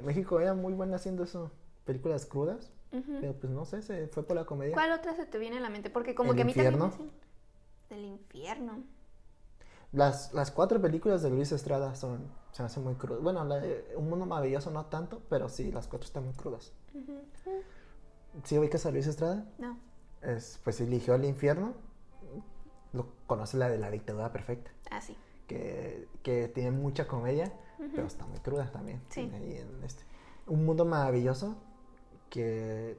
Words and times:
México 0.00 0.40
era 0.40 0.54
muy 0.54 0.72
bueno 0.72 0.94
haciendo 0.94 1.24
eso, 1.24 1.50
películas 1.84 2.26
crudas, 2.26 2.70
pero 2.90 3.34
pues 3.34 3.52
no 3.52 3.64
sé, 3.64 3.82
se 3.82 4.06
fue 4.08 4.22
por 4.22 4.36
la 4.36 4.44
comedia. 4.44 4.74
¿Cuál 4.74 4.92
otra 4.92 5.14
se 5.14 5.26
te 5.26 5.38
viene 5.38 5.58
a 5.58 5.60
la 5.60 5.70
mente? 5.70 5.90
Porque 5.90 6.14
como 6.14 6.30
El 6.30 6.36
que 6.36 6.42
a 6.42 6.44
mí 6.44 6.54
también 6.54 6.78
me 6.78 6.90
Del 7.96 8.04
infierno. 8.04 8.84
Las, 9.92 10.32
las 10.32 10.50
cuatro 10.50 10.80
películas 10.80 11.22
de 11.22 11.30
Luis 11.30 11.52
Estrada 11.52 11.94
son, 11.94 12.26
se 12.52 12.62
me 12.62 12.66
hacen 12.66 12.82
muy 12.82 12.94
crudas. 12.94 13.22
Bueno, 13.22 13.44
la 13.44 13.62
Un 13.96 14.08
Mundo 14.08 14.24
Maravilloso 14.24 14.70
no 14.70 14.86
tanto, 14.86 15.20
pero 15.28 15.48
sí, 15.48 15.70
las 15.70 15.86
cuatro 15.86 16.06
están 16.06 16.24
muy 16.24 16.32
crudas. 16.34 16.72
Ujú. 16.94 17.20
¿Sí 18.44 18.58
ubicas 18.58 18.86
a 18.86 18.90
Luis 18.90 19.06
Estrada? 19.06 19.44
No. 19.58 19.76
Es, 20.22 20.60
pues 20.64 20.80
eligió 20.80 21.14
el 21.14 21.24
infierno, 21.24 21.74
lo 22.92 23.06
conoce 23.26 23.56
la 23.56 23.68
de 23.68 23.78
la 23.78 23.90
dictadura 23.90 24.32
perfecta, 24.32 24.70
Ah, 24.90 25.00
sí. 25.00 25.16
que, 25.46 26.08
que 26.22 26.48
tiene 26.48 26.70
mucha 26.70 27.06
comedia, 27.06 27.52
Pero 27.90 28.06
está 28.06 28.26
muy 28.26 28.38
cruda 28.38 28.70
también. 28.70 29.00
Sí. 29.08 29.22
Tiene 29.28 29.36
ahí 29.36 29.56
en 29.58 29.82
este. 29.84 30.04
Un 30.46 30.64
Mundo 30.64 30.84
Maravilloso, 30.84 31.56
que, 32.30 32.98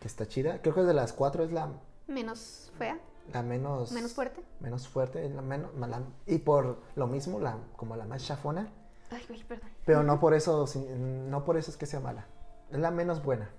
que 0.00 0.06
está 0.06 0.26
chida. 0.26 0.60
Creo 0.62 0.74
que 0.74 0.82
de 0.82 0.94
las 0.94 1.12
cuatro 1.12 1.44
es 1.44 1.52
la, 1.52 1.68
Menos 2.06 2.72
fea, 2.78 2.98
la 3.32 3.42
menos... 3.42 3.92
menos 3.92 4.14
fuerte. 4.14 4.42
Menos 4.60 4.88
fuerte, 4.88 5.28
la 5.28 5.42
menos, 5.42 5.74
la- 5.76 6.02
y 6.26 6.38
por 6.38 6.80
lo 6.96 7.06
mismo, 7.06 7.38
la, 7.40 7.58
como 7.76 7.96
la 7.96 8.06
más 8.06 8.24
chafona. 8.24 8.72
Ay, 9.10 9.22
güey, 9.28 9.42
perdón. 9.44 9.68
Pero 9.84 10.02
no 10.02 10.18
por 10.20 10.34
eso, 10.34 10.64
no 10.98 11.44
por 11.44 11.56
eso 11.56 11.70
es 11.70 11.76
que 11.76 11.86
sea 11.86 12.00
mala. 12.00 12.26
Es 12.70 12.78
la 12.78 12.90
menos 12.90 13.22
buena. 13.22 13.50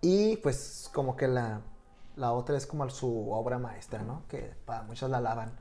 Y 0.00 0.36
pues 0.38 0.90
como 0.94 1.16
que 1.16 1.26
la, 1.28 1.60
la 2.16 2.32
otra 2.32 2.56
es 2.56 2.66
como 2.66 2.88
su 2.90 3.30
obra 3.30 3.58
maestra, 3.58 4.02
¿no? 4.02 4.22
Que 4.28 4.54
para 4.64 4.82
muchos 4.82 5.10
la 5.10 5.18
alaban. 5.18 5.56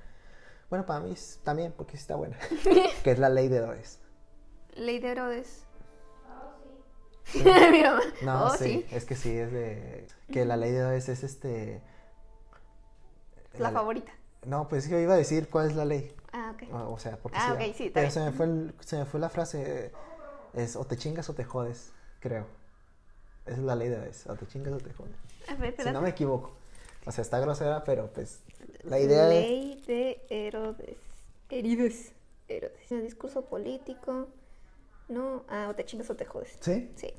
Bueno, 0.70 0.86
para 0.86 1.00
mí 1.00 1.12
es- 1.12 1.40
también, 1.44 1.72
porque 1.76 1.94
sí 1.98 2.02
está 2.02 2.16
buena. 2.16 2.38
que 3.04 3.12
es 3.12 3.20
la 3.20 3.30
ley 3.30 3.48
de 3.48 3.58
Herodes. 3.58 4.00
Ley 4.76 5.00
de 5.00 5.10
Herodes. 5.12 5.64
Mi 7.36 7.84
mamá. 7.84 8.02
No, 8.22 8.46
Oh, 8.46 8.50
sí, 8.52 8.86
es 8.92 9.06
que 9.06 9.16
sí, 9.16 9.38
es 9.38 9.52
de... 9.52 10.08
Que 10.32 10.46
la 10.46 10.56
ley 10.58 10.72
de 10.72 10.80
Herodes 10.80 11.10
es 11.10 11.24
este... 11.24 11.82
La 13.58 13.72
favorita. 13.72 14.12
No, 14.46 14.68
pues 14.68 14.88
yo 14.88 15.00
iba 15.00 15.14
a 15.14 15.18
decir 15.18 15.50
cuál 15.50 15.68
es 15.70 15.76
la 15.76 15.84
ley. 15.84 16.14
Ah, 16.32 16.54
ok. 16.54 16.74
O 16.74 16.94
o 16.94 17.00
sea, 17.00 17.18
porque 17.18 17.38
Ah, 17.40 17.56
sí, 17.60 17.74
sí, 17.76 17.84
está 17.88 18.00
Pero 18.02 18.12
se 18.12 18.20
me, 18.22 18.32
fue 18.32 18.46
el- 18.46 18.74
se 18.82 18.98
me 18.98 19.06
fue 19.06 19.20
la 19.20 19.30
frase, 19.30 19.92
es 20.54 20.76
o 20.76 20.86
te 20.86 20.96
chingas 20.96 21.30
o 21.30 21.34
te 21.34 21.44
jodes, 21.44 21.92
creo. 22.20 22.46
Esa 23.46 23.56
es 23.58 23.64
la 23.64 23.76
ley 23.76 23.90
de 23.90 23.96
Herodes, 23.96 24.28
o 24.28 24.36
te 24.36 24.46
chingas 24.48 24.74
o 24.74 24.78
te 24.78 24.94
jodes. 24.94 25.16
A 25.50 25.56
ver, 25.56 25.76
Si 25.82 25.90
no 25.92 26.02
me 26.02 26.10
equivoco. 26.10 26.52
O 27.06 27.12
sea, 27.12 27.24
está 27.24 27.40
grosera, 27.40 27.84
pero 27.84 28.12
pues 28.14 28.42
la 28.84 29.00
idea. 29.00 29.28
Ley 29.28 29.84
de 29.88 30.22
Herodes. 30.30 30.98
Herodes. 31.50 32.12
Herodes. 32.48 32.92
El 32.92 33.04
discurso 33.04 33.46
político. 33.46 34.28
No. 35.10 35.44
Ah, 35.50 35.68
o 35.70 35.76
te 35.76 35.86
chingas 35.86 36.10
o 36.10 36.16
te 36.16 36.26
jodes. 36.26 36.58
¿Sí? 36.60 36.92
Sí. 36.96 37.14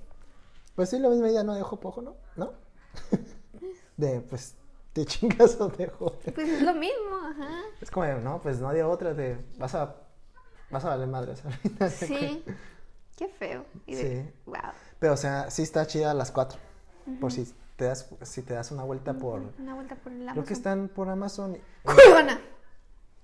Pues 0.75 0.91
sí, 0.91 0.99
la 0.99 1.09
misma 1.09 1.29
idea, 1.31 1.43
no 1.43 1.55
dejo 1.55 1.81
poco, 1.81 2.03
¿no? 2.03 2.17
¿No? 2.37 2.53
de, 3.97 4.21
pues, 4.21 4.55
te 4.93 5.05
chingas 5.05 5.61
o 5.61 5.69
te 5.69 5.89
jodes. 5.89 6.33
Pues 6.35 6.49
es 6.49 6.63
lo 6.63 6.75
mismo, 6.75 7.17
ajá. 7.31 7.63
Es 7.81 7.91
como, 7.91 8.07
no, 8.07 8.41
pues 8.41 8.61
no 8.61 8.73
de 8.73 8.83
otra, 8.85 9.15
de, 9.15 9.39
vas 9.57 9.75
a, 9.75 9.97
vas 10.71 10.85
a 10.85 10.89
valer 10.91 11.09
madres 11.09 11.43
de 11.79 11.91
Sí. 11.91 12.45
Qué 13.17 13.29
feo. 13.29 13.65
Y 13.87 13.97
de- 13.97 14.23
Sí. 14.25 14.31
Wow. 14.47 14.57
Pero, 15.01 15.15
o 15.15 15.17
sea, 15.17 15.51
sí 15.51 15.63
está 15.63 15.87
chida 15.87 16.15
las 16.15 16.31
cuatro. 16.31 16.59
Por 17.21 17.33
si 17.33 17.53
te 17.79 17.85
das, 17.85 18.09
si 18.23 18.43
te 18.43 18.55
das 18.55 18.73
una 18.73 18.83
vuelta 18.83 19.15
por... 19.15 19.41
Una 19.59 19.75
vuelta 19.77 19.95
por 19.95 20.11
el 20.11 20.19
Creo 20.19 20.31
Amazon. 20.33 20.45
que 20.47 20.53
están 20.53 20.89
por 20.89 21.09
Amazon. 21.09 21.55
y- 21.57 21.61
Cuevana. 21.85 22.41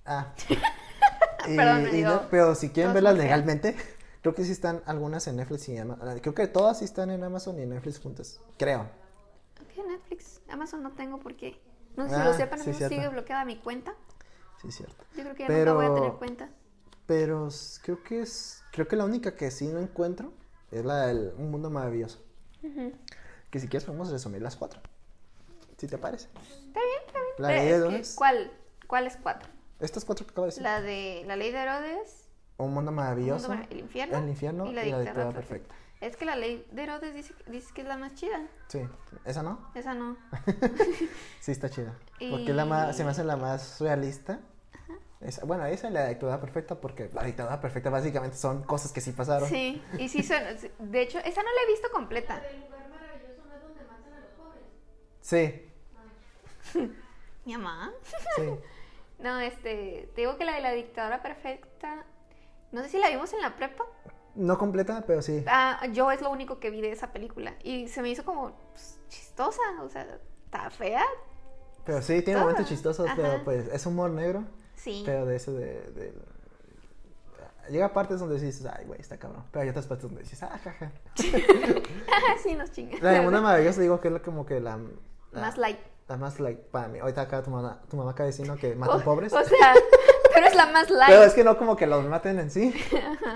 Ah. 0.05 0.33
Y- 1.47 1.55
Perdón, 1.57 1.83
me 1.83 1.89
y 1.89 1.91
digo, 1.97 2.09
no- 2.09 2.21
pero 2.31 2.55
si 2.55 2.69
quieren 2.69 2.91
verlas 2.93 3.15
legalmente, 3.17 3.75
creo 4.21 4.33
que 4.33 4.43
sí 4.45 4.51
están 4.51 4.81
algunas 4.87 5.27
en 5.27 5.35
Netflix 5.35 5.69
y 5.69 5.77
Amazon. 5.77 6.19
Creo 6.19 6.33
que 6.33 6.47
todas 6.47 6.79
sí 6.79 6.85
están 6.85 7.11
en 7.11 7.23
Amazon 7.23 7.59
y 7.59 7.63
en 7.63 7.69
Netflix 7.69 7.99
juntas. 7.99 8.39
Creo. 8.57 8.81
Ok, 9.61 9.85
Netflix. 9.87 10.41
Amazon 10.49 10.81
no 10.81 10.93
tengo 10.93 11.19
porque. 11.19 11.61
No 11.97 12.05
sé 12.09 12.15
si 12.15 12.21
Ah, 12.21 12.25
lo 12.25 12.33
sepan, 12.33 12.59
sí, 12.61 12.71
no 12.71 12.75
cierto. 12.77 12.95
sigue 12.95 13.07
bloqueada 13.09 13.45
mi 13.45 13.57
cuenta. 13.57 13.93
Sí, 14.61 14.71
cierto. 14.71 15.03
Yo 15.15 15.21
creo 15.23 15.35
que 15.35 15.43
ya 15.43 15.47
Pero- 15.47 15.73
nunca 15.75 15.87
voy 15.89 15.97
a 15.97 16.01
tener 16.01 16.17
cuenta. 16.17 16.49
Pero 17.05 17.49
creo 17.83 18.01
que 18.03 18.21
es. 18.21 18.63
Creo 18.71 18.87
que 18.87 18.95
la 18.95 19.05
única 19.05 19.35
que 19.35 19.51
sí 19.51 19.67
no 19.67 19.77
encuentro 19.79 20.31
es 20.71 20.83
la 20.83 21.05
del 21.07 21.31
Un 21.37 21.51
Mundo 21.51 21.69
Maravilloso. 21.69 22.23
Ujú. 22.63 22.91
Que 23.55 23.61
si 23.61 23.69
quieres 23.69 23.85
podemos 23.85 24.11
resumir 24.11 24.41
las 24.41 24.57
cuatro. 24.57 24.81
Si 25.77 25.87
te 25.87 25.97
parece. 25.97 26.25
Está 26.27 26.81
bien, 26.81 26.99
está 27.07 27.19
bien. 27.19 27.31
La 27.37 27.47
Pero 27.47 27.59
ley 27.61 27.67
de 27.67 27.71
es 27.71 27.79
que, 27.79 27.85
Herodes. 27.87 28.15
¿Cuál? 28.17 28.51
¿Cuál 28.85 29.07
es 29.07 29.15
cuatro? 29.23 29.49
Estas 29.79 30.03
cuatro 30.03 30.25
que 30.25 30.31
acabo 30.33 30.43
de 30.43 30.49
decir. 30.49 30.61
La 30.63 30.81
de 30.81 31.23
la 31.25 31.37
ley 31.37 31.53
de 31.53 31.59
Herodes, 31.59 32.27
Un 32.57 32.73
Mundo 32.73 32.91
Maravilloso. 32.91 33.47
Mundo 33.47 33.65
el 33.71 33.79
infierno, 33.79 34.17
El 34.17 34.27
infierno 34.27 34.65
y 34.65 34.69
y 34.71 34.73
la 34.73 34.81
la 34.83 34.99
dictadura 34.99 35.31
perfecta. 35.31 35.69
perfecta. 35.69 35.75
Es 36.01 36.17
que 36.17 36.25
la 36.25 36.35
ley 36.35 36.67
de 36.69 36.83
Herodes 36.83 37.15
dice, 37.15 37.33
dice 37.47 37.73
que 37.73 37.83
es 37.83 37.87
la 37.87 37.95
más 37.95 38.13
chida. 38.15 38.45
Sí. 38.67 38.81
¿Esa 39.23 39.41
no? 39.41 39.71
Esa 39.73 39.93
no. 39.93 40.17
Sí, 41.39 41.53
está 41.53 41.69
chida. 41.69 41.97
Porque 42.29 42.49
es 42.49 42.55
la 42.57 42.65
más, 42.65 42.93
se 42.97 43.05
me 43.05 43.11
hace 43.11 43.23
la 43.23 43.37
Y- 43.37 43.39
más 43.39 43.79
realista. 43.79 44.41
Esa- 45.21 45.45
bueno, 45.45 45.65
esa 45.65 45.87
es 45.87 45.93
la 45.93 46.09
dictadura 46.09 46.41
perfecta 46.41 46.75
porque 46.75 47.09
la 47.13 47.23
dictadura 47.23 47.61
perfecta 47.61 47.89
básicamente 47.89 48.35
son 48.35 48.63
cosas 48.63 48.91
que 48.91 48.99
sí 48.99 49.13
pasaron. 49.13 49.47
Sí, 49.47 49.81
y 49.97 50.09
sí 50.09 50.23
son. 50.23 50.39
De 50.91 51.01
hecho, 51.01 51.19
esa 51.19 51.41
no 51.41 51.47
la 51.55 51.61
he 51.63 51.71
visto 51.71 51.87
completa. 51.93 52.41
Sí, 55.25 55.59
Mi 57.45 57.53
mamá. 57.57 57.91
sí. 58.35 58.43
No, 59.17 59.39
este. 59.39 60.07
Te 60.13 60.21
digo 60.21 60.37
que 60.37 60.45
la 60.45 60.53
de 60.53 60.61
la 60.61 60.71
dictadura 60.71 61.23
perfecta. 61.23 62.05
No 62.71 62.83
sé 62.83 62.89
si 62.89 62.99
la 62.99 63.09
vimos 63.09 63.33
en 63.33 63.41
la 63.41 63.55
prepa. 63.55 63.85
No 64.35 64.59
completa, 64.59 65.03
pero 65.07 65.23
sí. 65.23 65.43
Ah, 65.47 65.87
yo 65.91 66.11
es 66.11 66.21
lo 66.21 66.29
único 66.29 66.59
que 66.59 66.69
vi 66.69 66.79
de 66.79 66.91
esa 66.91 67.11
película. 67.11 67.55
Y 67.63 67.87
se 67.87 68.03
me 68.03 68.09
hizo 68.09 68.23
como 68.23 68.51
pues, 68.71 68.99
chistosa. 69.07 69.63
O 69.81 69.89
sea, 69.89 70.05
está 70.45 70.69
fea. 70.69 71.03
Pero 71.85 72.03
sí, 72.03 72.21
tiene 72.21 72.41
momentos 72.41 72.67
chistosos, 72.67 73.09
pero 73.15 73.43
pues 73.43 73.67
es 73.69 73.83
humor 73.87 74.11
negro. 74.11 74.43
Sí. 74.75 75.01
Pero 75.07 75.25
de 75.25 75.37
ese 75.37 75.51
de, 75.51 75.91
de- 75.91 76.13
Llega 77.69 77.93
partes 77.93 78.19
donde 78.19 78.39
dices, 78.39 78.63
ay, 78.67 78.85
güey, 78.85 79.01
está 79.01 79.17
cabrón. 79.17 79.43
Pero 79.51 79.63
hay 79.63 79.69
otras 79.69 79.87
partes 79.87 80.03
donde 80.03 80.21
dices, 80.21 80.43
ah, 80.43 80.59
jaja. 80.63 80.91
sí, 82.43 82.53
nos 82.53 82.71
chingan. 82.71 83.01
La 83.01 83.11
de 83.11 83.21
Mundo 83.21 83.41
Maravilloso 83.41 83.81
digo 83.81 83.99
que 83.99 84.09
es 84.09 84.21
como 84.21 84.45
que 84.45 84.59
la... 84.59 84.77
la- 85.35 85.41
Más 85.41 85.57
light. 85.57 85.79
La 86.07 86.17
más 86.17 86.39
like 86.39 86.61
para 86.71 86.87
mí. 86.87 86.99
Ahorita 86.99 87.21
acá 87.21 87.41
tu 87.41 87.49
mamá, 87.49 87.81
tu 87.89 87.97
mamá 87.97 88.11
acaba 88.11 88.27
diciendo 88.27 88.55
que 88.57 88.75
matan 88.75 89.01
pobres. 89.01 89.33
O 89.33 89.43
sea, 89.43 89.73
pero 90.33 90.45
es 90.47 90.55
la 90.55 90.67
más 90.67 90.89
light. 90.91 91.09
Pero 91.09 91.23
es 91.23 91.33
que 91.33 91.43
no 91.43 91.57
como 91.57 91.75
que 91.75 91.87
los 91.87 92.05
maten 92.05 92.37
en 92.39 92.51
sí. 92.51 92.73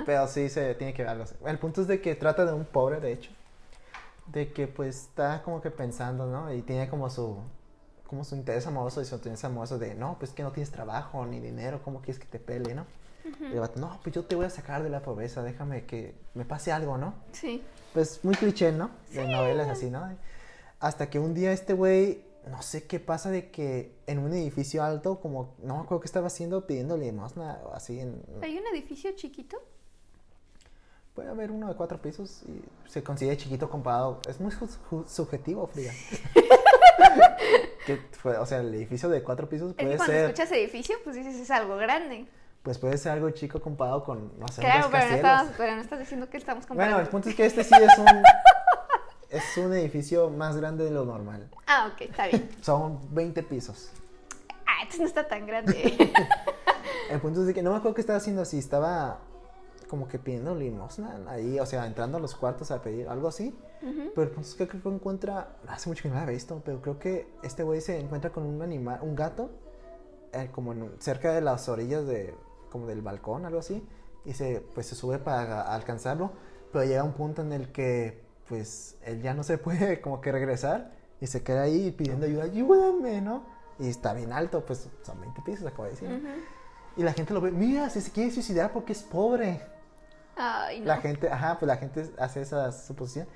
Pero 0.06 0.28
sí 0.28 0.50
se 0.50 0.76
tiene 0.76 0.94
que 0.94 1.02
ver 1.02 1.10
algo 1.12 1.24
así. 1.24 1.34
El 1.46 1.58
punto 1.58 1.82
es 1.82 1.88
de 1.88 2.00
que 2.00 2.14
trata 2.16 2.46
de 2.46 2.54
un 2.54 2.66
pobre, 2.66 3.00
de 3.00 3.12
hecho. 3.14 3.32
De 4.28 4.54
que 4.54 4.68
pues 4.68 4.96
está 5.08 5.42
como 5.42 5.62
que 5.62 5.72
pensando, 5.72 6.28
¿no? 6.28 6.54
Y 6.54 6.62
tiene 6.62 6.88
como 6.90 7.10
su 7.10 7.38
como 8.06 8.24
su 8.24 8.36
interés 8.36 8.66
amoroso 8.66 9.02
y 9.02 9.06
su 9.06 9.16
interés 9.16 9.44
amoroso 9.46 9.78
de, 9.78 9.94
no, 9.94 10.18
pues 10.18 10.32
que 10.32 10.42
no 10.42 10.52
tienes 10.52 10.72
trabajo 10.72 11.26
ni 11.28 11.40
dinero, 11.40 11.80
¿cómo 11.84 12.02
quieres 12.02 12.18
que 12.20 12.26
te 12.26 12.40
pele, 12.40 12.74
no? 12.74 12.86
Y 13.40 13.54
el 13.54 13.60
vato, 13.60 13.80
no, 13.80 14.00
pues 14.02 14.16
yo 14.16 14.24
te 14.26 14.36
voy 14.36 14.46
a 14.46 14.50
sacar 14.50 14.82
de 14.82 14.90
la 14.90 15.02
pobreza, 15.02 15.44
déjame 15.44 15.86
que 15.86 16.16
me 16.34 16.44
pase 16.44 16.72
algo, 16.72 16.98
¿no? 16.98 17.14
Sí. 17.34 17.64
Pues 17.94 18.24
muy 18.26 18.34
cliché, 18.34 18.72
¿no? 18.72 18.90
De 19.12 19.28
novelas 19.28 19.70
así, 19.70 19.92
¿no? 19.92 20.10
Hasta 20.80 21.10
que 21.10 21.20
un 21.20 21.34
día 21.34 21.52
este 21.52 21.74
güey, 21.74 22.24
no 22.48 22.62
sé 22.62 22.88
qué 22.88 23.00
pasa 23.00 23.30
de 23.30 23.52
que 23.52 23.94
en 24.08 24.20
un 24.20 24.34
edificio 24.34 24.84
alto, 24.84 25.20
como, 25.20 25.56
no 25.62 25.76
me 25.76 25.82
acuerdo 25.82 26.02
qué 26.02 26.06
estaba 26.08 26.28
haciendo, 26.28 26.66
pidiendo 26.66 26.96
limosna 26.98 27.60
o 27.66 27.74
así 27.74 28.00
en... 28.00 28.24
Hay 28.42 28.58
un 28.58 28.66
edificio 28.74 29.12
chiquito. 29.16 29.58
Puede 31.14 31.30
haber 31.30 31.52
uno 31.52 31.68
de 31.68 31.76
cuatro 31.76 32.02
pisos 32.02 32.44
y 32.48 32.62
se 32.90 33.04
considera 33.04 33.36
chiquito 33.36 33.70
comparado. 33.70 34.22
Es 34.30 34.40
muy 34.40 34.52
su- 34.52 34.68
su- 34.90 35.06
subjetivo, 35.06 35.68
Frida. 35.68 35.92
que 37.86 37.98
fue, 38.12 38.38
o 38.38 38.46
sea, 38.46 38.60
el 38.60 38.74
edificio 38.74 39.10
de 39.10 39.22
cuatro 39.24 39.50
pisos 39.50 39.72
Es 39.72 39.76
que 39.76 39.84
puede 39.86 39.98
cuando 39.98 40.14
ser, 40.14 40.26
escuchas 40.30 40.52
edificio, 40.54 40.96
pues 41.04 41.16
dices 41.18 41.36
es 41.36 41.52
algo 41.52 41.76
grande. 41.78 42.26
pues 42.64 42.78
puede 42.78 42.98
ser 42.98 43.12
algo 43.14 43.30
chico 43.32 43.60
comparado 43.62 44.04
con, 44.04 44.32
no 44.40 44.48
sé, 44.48 44.62
Claro, 44.62 44.88
pero 44.92 45.10
no, 45.10 45.16
estamos, 45.16 45.54
pero 45.58 45.76
no 45.76 45.82
estás 45.82 46.00
diciendo 46.00 46.30
que 46.30 46.38
estamos 46.38 46.66
comparando. 46.66 46.96
Bueno, 46.96 47.06
el 47.06 47.12
punto 47.12 47.30
es 47.30 47.36
que 47.36 47.46
este 47.46 47.64
sí 47.64 47.76
es 47.76 47.98
un, 47.98 48.06
es 49.30 49.58
un 49.58 49.74
edificio 49.74 50.30
más 50.30 50.58
grande 50.58 50.86
de 50.86 50.92
lo 50.92 51.06
normal. 51.06 51.50
Ah, 51.68 51.92
ok, 51.94 52.02
está 52.02 52.28
bien. 52.28 52.50
Son 52.62 53.00
20 53.14 53.44
pisos. 53.44 53.92
Ah, 54.66 54.82
entonces 54.82 55.00
no 55.02 55.06
está 55.08 55.28
tan 55.28 55.46
grande. 55.46 56.12
El 57.10 57.20
punto 57.20 57.42
es 57.42 57.48
de 57.48 57.54
que 57.54 57.64
no 57.64 57.72
me 57.72 57.78
acuerdo 57.78 57.96
qué 57.96 58.02
estaba 58.02 58.18
haciendo 58.18 58.42
así, 58.42 58.60
estaba 58.60 59.20
como 59.90 60.08
que 60.08 60.20
pidiendo 60.20 60.54
limosna 60.54 61.20
ahí, 61.28 61.60
o 61.60 61.66
sea, 61.66 61.88
entrando 61.88 62.20
a 62.20 62.22
los 62.22 62.36
cuartos 62.36 62.70
a 62.70 62.82
pedir 62.82 63.08
algo 63.08 63.28
así. 63.28 63.58
Ujú. 63.82 64.12
Pero 64.14 64.22
el 64.22 64.30
punto 64.30 64.48
es 64.48 64.56
que 64.56 64.68
creo 64.68 64.84
que 64.84 64.90
encuentra, 64.90 65.56
hace 65.68 65.90
mucho 65.90 66.04
que 66.04 66.10
no 66.10 66.16
la 66.16 66.24
he 66.24 66.34
visto, 66.34 66.62
pero 66.64 66.82
creo 66.82 67.00
que 67.00 67.28
este 67.42 67.64
güey 67.64 67.82
se 67.82 68.00
encuentra 68.00 68.32
con 68.32 68.46
un 68.46 68.62
animal, 68.62 69.00
un 69.02 69.16
gato, 69.16 69.50
eh, 70.32 70.50
como 70.52 70.74
en 70.74 70.92
cerca 71.00 71.34
de 71.34 71.42
las 71.42 71.68
orillas 71.70 72.06
de, 72.06 72.36
como 72.70 72.86
del 72.86 73.02
balcón, 73.02 73.46
algo 73.46 73.60
así, 73.60 73.84
y 74.26 74.34
se, 74.34 74.62
pues 74.76 74.86
se 74.86 74.96
sube 74.96 75.18
para 75.18 75.74
alcanzarlo, 75.74 76.32
pero 76.72 76.86
llega 76.86 77.04
un 77.04 77.14
punto 77.14 77.42
en 77.42 77.52
el 77.52 77.72
que, 77.72 78.22
pues, 78.50 78.98
él 79.06 79.22
ya 79.22 79.34
no 79.34 79.44
se 79.44 79.58
puede 79.58 80.02
como 80.02 80.20
que 80.20 80.32
regresar, 80.32 80.92
y 81.22 81.28
se 81.28 81.44
queda 81.44 81.64
ahí 81.64 81.92
pidiendo 81.92 82.26
ayuda, 82.26 82.44
ayúdame, 82.44 83.22
¿no? 83.22 83.44
Y 83.78 83.88
está 83.88 84.14
bien 84.14 84.34
alto, 84.34 84.66
pues 84.66 84.90
son 85.04 85.22
20 85.22 85.42
pisos, 85.42 85.66
acabo 85.66 85.86
de 85.86 85.92
decir. 85.92 86.10
Y 86.98 87.04
la 87.04 87.14
gente 87.14 87.34
lo 87.34 87.40
ve, 87.40 87.52
mira, 87.52 87.90
si 87.90 88.02
se 88.02 88.12
quiere 88.12 88.32
suicidar 88.32 88.74
porque 88.74 88.94
es 88.94 89.04
pobre. 89.04 89.62
Ay, 90.36 90.80
no. 90.80 90.88
La 90.88 90.98
gente, 90.98 91.30
ajá, 91.30 91.58
pues 91.60 91.68
la 91.68 91.78
gente 91.78 92.10
hace 92.18 92.42
esa 92.42 92.72
suposición. 92.72 93.28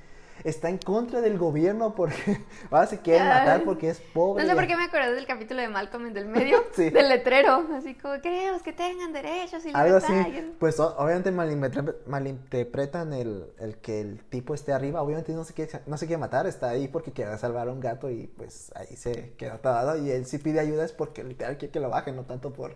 Está 0.43 0.67
en 0.69 0.77
contra 0.77 1.21
del 1.21 1.37
gobierno 1.37 1.95
porque 1.95 2.15
ahora 2.71 2.87
se 2.87 2.99
quieren 2.99 3.27
matar 3.27 3.63
porque 3.63 3.89
es 3.89 3.99
pobre. 3.99 4.43
No 4.43 4.49
sé 4.49 4.55
por 4.55 4.67
qué 4.67 4.75
me 4.75 4.83
acordé 4.83 5.13
del 5.13 5.25
capítulo 5.25 5.61
de 5.61 5.69
Malcolm 5.69 6.07
en 6.07 6.13
del 6.13 6.25
medio, 6.27 6.63
Sí. 6.73 6.89
del 6.89 7.07
letrero, 7.09 7.65
así 7.73 7.95
como 7.95 8.19
queremos 8.21 8.61
que 8.61 8.73
tengan 8.73 9.13
derechos 9.13 9.65
y 9.65 9.71
Algo 9.73 9.97
así. 9.97 10.13
Pues 10.59 10.79
obviamente 10.79 11.31
malinterpre- 11.31 11.95
malinterpretan 12.07 13.13
el, 13.13 13.45
el 13.59 13.77
que 13.77 14.01
el 14.01 14.23
tipo 14.25 14.53
esté 14.53 14.73
arriba. 14.73 15.01
Obviamente 15.01 15.31
no 15.33 15.43
se, 15.43 15.53
quiere, 15.53 15.71
no 15.85 15.97
se 15.97 16.07
quiere 16.07 16.19
matar, 16.19 16.45
está 16.47 16.69
ahí 16.69 16.87
porque 16.87 17.11
quiere 17.11 17.37
salvar 17.37 17.67
a 17.67 17.71
un 17.71 17.79
gato 17.79 18.09
y 18.09 18.27
pues 18.27 18.71
ahí 18.75 18.95
se 18.97 19.33
queda 19.37 19.55
atado. 19.55 19.97
Y 19.97 20.11
él 20.11 20.25
sí 20.25 20.39
pide 20.39 20.59
ayuda 20.59 20.83
es 20.83 20.91
porque 20.91 21.23
literal 21.23 21.57
quiere 21.57 21.71
que 21.71 21.79
lo 21.79 21.89
bajen, 21.89 22.15
no 22.15 22.23
tanto 22.23 22.51
por... 22.53 22.73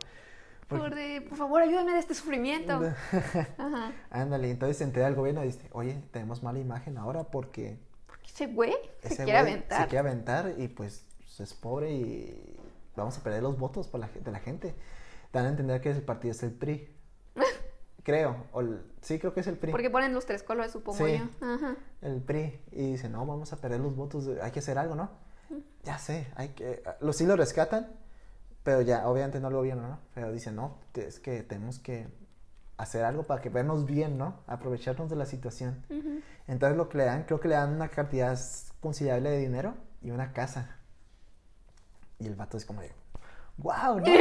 por- 0.68 0.80
Por, 0.80 0.96
de, 0.96 1.22
por 1.22 1.38
favor, 1.38 1.62
ayúdame 1.62 1.94
de 1.94 2.00
este 2.00 2.14
sufrimiento. 2.14 2.74
Ajá. 3.58 3.92
Ándale, 4.10 4.52
entonces 4.52 4.78
se 4.78 4.84
entera 4.84 5.08
el 5.08 5.16
gobierno 5.16 5.44
y 5.44 5.48
dice, 5.48 5.70
oye, 5.72 6.02
tenemos 6.12 6.44
mala 6.44 6.60
imagen 6.60 6.98
ahora 6.98 7.24
porque 7.26 7.80
Porque 8.06 8.28
ese 8.28 8.48
güey 8.48 8.76
se 9.02 9.16
quiere 9.16 9.32
güey 9.32 9.36
aventar. 9.54 9.82
Se 9.84 9.88
quiere 9.88 10.00
aventar 10.10 10.54
y 10.58 10.68
pues 10.68 11.06
es 11.40 11.54
pobre 11.54 11.92
y 11.94 12.58
vamos 12.96 13.18
a 13.18 13.24
perder 13.24 13.44
los 13.44 13.58
votos 13.60 13.88
por 13.88 14.00
la, 14.00 14.08
de 14.10 14.32
la 14.32 14.40
gente. 14.40 14.74
Dan 15.32 15.46
a 15.46 15.50
entender 15.50 15.80
que 15.82 15.92
el 15.92 16.02
partido 16.02 16.32
es 16.32 16.42
el 16.44 16.52
PRI. 16.52 16.90
creo. 18.04 18.46
O 18.52 18.62
el- 18.62 18.82
sí, 19.02 19.20
creo 19.20 19.34
que 19.34 19.42
es 19.42 19.48
el 19.48 19.58
PRI. 19.58 19.72
Porque 19.72 19.90
ponen 19.90 20.14
los 20.14 20.26
tres 20.26 20.42
colores, 20.44 20.72
supongo 20.72 21.06
Sí. 21.06 21.18
yo. 21.20 21.46
Ajá. 21.48 21.76
El 22.02 22.22
PRI. 22.22 22.60
Y 22.72 22.92
dice, 22.94 23.10
no, 23.10 23.26
vamos 23.26 23.54
a 23.54 23.58
perder 23.62 23.80
los 23.82 23.96
votos. 23.96 24.28
Hay 24.42 24.52
que 24.52 24.60
hacer 24.60 24.78
algo, 24.78 24.96
¿no? 24.96 25.10
Ya 25.84 25.98
sé, 25.98 26.28
hay 26.36 26.50
que... 26.50 26.84
Los 27.00 27.16
sí 27.16 27.26
lo 27.26 27.38
rescatan, 27.38 27.88
pero 28.68 28.82
ya, 28.82 29.08
obviamente 29.08 29.40
no 29.40 29.48
el 29.48 29.54
gobierno, 29.54 29.88
¿no? 29.88 30.00
Pero 30.14 30.30
dicen, 30.30 30.58
no, 30.58 30.76
es 30.94 31.22
que 31.22 31.42
tenemos 31.42 31.80
que 31.80 32.06
hacer 32.76 33.06
algo 33.06 33.24
para 33.24 33.42
que 33.42 33.48
vernos 33.48 33.86
bien, 33.86 34.18
¿no? 34.18 34.42
Aprovecharnos 34.46 35.10
de 35.10 35.16
la 35.16 35.26
situación. 35.26 35.86
Entonces 36.50 36.76
lo 36.78 36.90
que 36.90 36.98
le 36.98 37.06
dan, 37.06 37.24
creo 37.24 37.40
que 37.40 37.48
le 37.48 37.56
dan 37.56 37.72
una 37.74 37.88
cantidad 37.88 38.38
considerable 38.82 39.30
de 39.30 39.38
dinero 39.38 39.74
y 40.02 40.12
una 40.12 40.34
casa. 40.34 40.76
Y 42.20 42.28
el 42.28 42.36
vato 42.36 42.58
es 42.58 42.66
como 42.66 42.82
de, 42.82 42.92
wow, 43.56 44.02
¿no? 44.02 44.06
Yo 44.06 44.14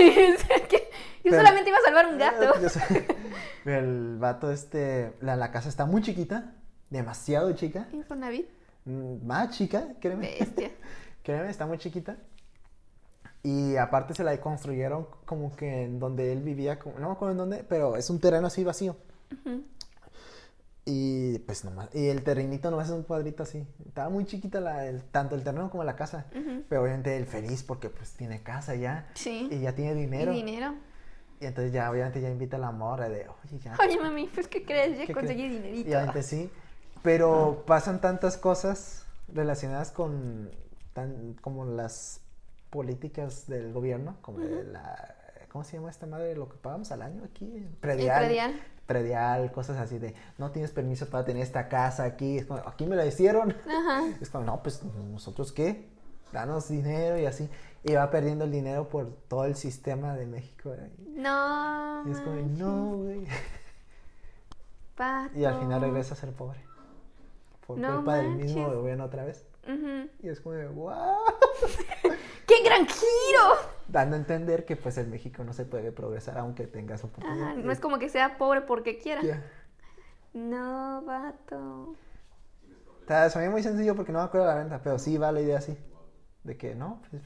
Pero- 1.25 1.37
solamente 1.38 1.70
iba 1.70 1.78
a 1.78 1.82
salvar 1.84 2.06
un 2.06 2.16
gato. 2.16 2.52
Yo 3.64 3.72
el 3.72 4.16
vato 4.19 4.52
este, 4.52 5.12
la, 5.22 5.34
la 5.34 5.50
casa 5.50 5.69
está 5.69 5.87
muy 5.87 6.02
chiquita, 6.02 6.52
demasiado 6.88 7.50
chica, 7.54 7.88
Infonavit. 7.92 8.49
mm, 8.84 9.26
más 9.26 9.50
chica, 9.58 9.88
créeme, 10.00 10.37
Bestia. 10.38 10.70
créeme, 11.25 11.50
está 11.50 11.66
muy 11.66 11.78
chiquita. 11.78 12.16
Y 13.46 13.76
aparte 13.76 14.12
se 14.12 14.25
la 14.25 14.37
construyeron 14.40 15.06
como 15.25 15.54
que 15.54 15.84
en 15.84 16.00
donde 16.00 16.32
él 16.32 16.43
vivía, 16.43 16.81
como- 16.81 16.98
no 16.98 17.06
me 17.08 17.12
acuerdo 17.12 17.31
en 17.32 17.38
dónde, 17.38 17.64
pero 17.69 17.94
es 17.94 18.10
un 18.10 18.19
terreno 18.19 18.48
así 18.48 18.64
vacío. 18.64 18.96
Y 20.84 21.38
pues 21.40 21.64
nomás, 21.64 21.93
y 21.94 22.08
el 22.08 22.22
terrenito 22.22 22.70
nomás 22.70 22.88
es 22.88 22.94
un 22.94 23.02
cuadrito 23.02 23.43
así. 23.43 23.66
Estaba 23.87 24.08
muy 24.08 24.25
chiquita 24.25 24.60
la, 24.60 24.87
el- 24.87 25.02
tanto 25.02 25.34
el 25.34 25.43
terreno 25.43 25.69
como 25.70 25.82
la 25.84 25.94
casa. 25.96 26.26
Pero 26.69 26.82
obviamente 26.82 27.16
él 27.16 27.26
feliz 27.26 27.62
porque 27.64 27.88
pues 27.90 28.12
tiene 28.14 28.43
casa 28.43 28.75
ya. 28.76 29.08
Sí. 29.14 29.49
Y 29.50 29.60
ya 29.60 29.75
tiene 29.75 29.94
dinero. 29.94 30.32
Y 30.32 30.37
dinero. 30.37 30.75
Y 31.40 31.46
entonces 31.46 31.72
ya 31.72 31.90
obviamente 31.90 32.20
ya 32.20 32.31
invita 32.31 32.56
a 32.56 32.60
la 32.60 32.70
morra 32.72 33.08
de, 33.08 33.26
oye, 33.28 33.58
ya. 33.58 33.76
Oye, 33.81 33.99
mami, 34.00 34.28
pues, 34.32 34.49
¿qué 34.49 34.64
crees? 34.64 34.99
Ya 34.99 35.06
¿qué 35.06 35.12
conseguí 35.12 35.46
crees?". 35.49 35.62
dinerito. 35.62 35.88
Y 35.90 35.92
obviamente 35.94 36.22
sí. 36.22 36.50
Pero 37.02 37.64
pasan 37.66 38.00
tantas 38.00 38.37
cosas 38.38 39.06
relacionadas 39.32 39.90
con 39.90 40.50
tan, 40.94 41.34
como 41.40 41.64
las 41.64 42.20
políticas 42.70 43.46
del 43.46 43.72
gobierno, 43.72 44.16
como 44.22 44.38
de 44.40 44.64
la 44.64 45.16
¿cómo 45.56 45.64
se 45.64 45.78
llama 45.78 45.88
esta 45.88 46.04
madre? 46.04 46.36
Lo 46.36 46.50
que 46.50 46.58
pagamos 46.58 46.92
al 46.92 47.00
año 47.00 47.24
aquí, 47.24 47.50
El 47.56 47.64
predial. 47.80 48.26
predial. 48.26 48.60
Predial, 48.86 49.52
cosas 49.52 49.78
así 49.78 49.98
de 49.98 50.14
no 50.36 50.50
tienes 50.50 50.70
permiso 50.70 51.08
para 51.08 51.24
tener 51.24 51.42
esta 51.42 51.68
casa 51.70 52.04
aquí, 52.04 52.36
es 52.36 52.44
como, 52.44 52.60
aquí 52.66 52.84
me 52.84 52.94
la 52.94 53.06
hicieron. 53.06 53.56
Ajá. 53.66 54.02
Es 54.20 54.28
como, 54.28 54.44
no, 54.44 54.62
pues 54.62 54.82
nosotros 54.84 55.52
qué, 55.52 55.88
danos 56.30 56.68
dinero 56.68 57.18
y 57.18 57.24
así. 57.24 57.48
Y 57.84 57.94
va 57.94 58.10
perdiendo 58.10 58.44
el 58.44 58.52
dinero 58.52 58.90
por 58.90 59.10
todo 59.28 59.46
el 59.46 59.54
sistema 59.54 60.14
de 60.14 60.26
México. 60.26 60.74
¿eh? 60.74 60.90
No. 61.06 62.06
Y 62.06 62.10
es 62.10 62.20
como, 62.20 62.36
no, 62.36 62.96
güey. 62.98 63.26
pato. 64.94 65.38
Y 65.38 65.46
al 65.46 65.58
final 65.58 65.80
regresa 65.80 66.12
a 66.12 66.16
ser 66.18 66.32
pobre. 66.32 66.60
Por 67.66 67.78
No 67.78 67.96
culpa 67.96 68.16
del 68.16 68.32
mismo 68.32 68.70
gobierno 68.70 69.04
otra 69.04 69.24
vez. 69.24 69.46
Y 70.22 70.28
es 70.28 70.40
como 70.40 70.54
wow. 70.74 70.92
¡Qué 72.76 72.82
gran 72.82 72.87
giro! 72.87 73.76
Dando 73.88 74.17
a 74.17 74.19
entender 74.19 74.64
que 74.64 74.76
pues 74.76 74.99
en 74.99 75.11
México 75.11 75.44
no 75.44 75.52
se 75.52 75.64
puede 75.64 75.93
progresar 75.93 76.38
aunque 76.38 76.67
tengas 76.67 77.05
oportunidad. 77.05 77.49
Ajá, 77.49 77.55
no 77.55 77.73
es 77.73 77.81
como 77.81 77.99
que 77.99 78.08
sea 78.08 78.37
pobre 78.37 78.62
porque 78.62 78.99
quiera. 78.99 79.23
Ya. 79.23 79.43
No, 80.34 81.02
vato. 81.02 81.94
Se 83.31 83.38
me 83.38 83.50
muy 83.50 83.62
sencillo 83.62 83.94
porque 83.94 84.12
no 84.12 84.19
me 84.19 84.25
acuerdo 84.25 84.49
de 84.49 84.52
la 84.52 84.58
venta, 84.58 84.81
pero 84.82 84.99
sí 84.99 85.17
va 85.17 85.31
la 85.32 85.40
idea 85.40 85.58
así. 85.58 85.78
De 86.43 86.56
que 86.56 86.75
no, 86.75 87.00
pues 87.11 87.23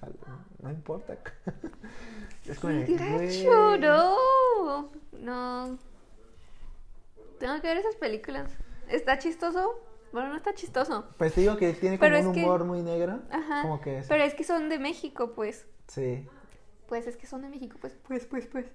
no 0.60 0.70
importa. 0.70 1.16
es 2.46 2.58
como. 2.58 2.72
No. 5.12 5.78
Tengo 7.38 7.60
que 7.60 7.68
ver 7.68 7.78
esas 7.78 7.96
películas. 7.96 8.50
¿Está 8.88 9.18
chistoso? 9.18 9.80
Bueno, 10.12 10.30
no 10.30 10.36
está 10.36 10.54
chistoso. 10.54 11.04
Pues 11.18 11.34
te 11.34 11.40
digo 11.42 11.56
que 11.56 11.72
tiene 11.74 11.98
como 11.98 12.10
Pero 12.10 12.28
un 12.28 12.34
que- 12.34 12.44
humor 12.44 12.64
muy 12.64 12.82
negro. 12.82 13.20
Ajá. 13.30 13.62
Como 13.62 13.80
que 13.80 13.98
es. 13.98 14.08
Pero 14.08 14.24
es 14.24 14.34
que 14.34 14.44
son 14.44 14.68
de 14.68 14.78
México, 14.78 15.32
pues. 15.34 15.66
Sí. 15.88 16.26
Pues 16.88 17.06
es 17.06 17.16
que 17.16 17.26
son 17.26 17.42
de 17.42 17.48
México, 17.48 17.76
pues, 17.80 17.96
pues, 18.06 18.26
pues, 18.26 18.46
pues. 18.46 18.66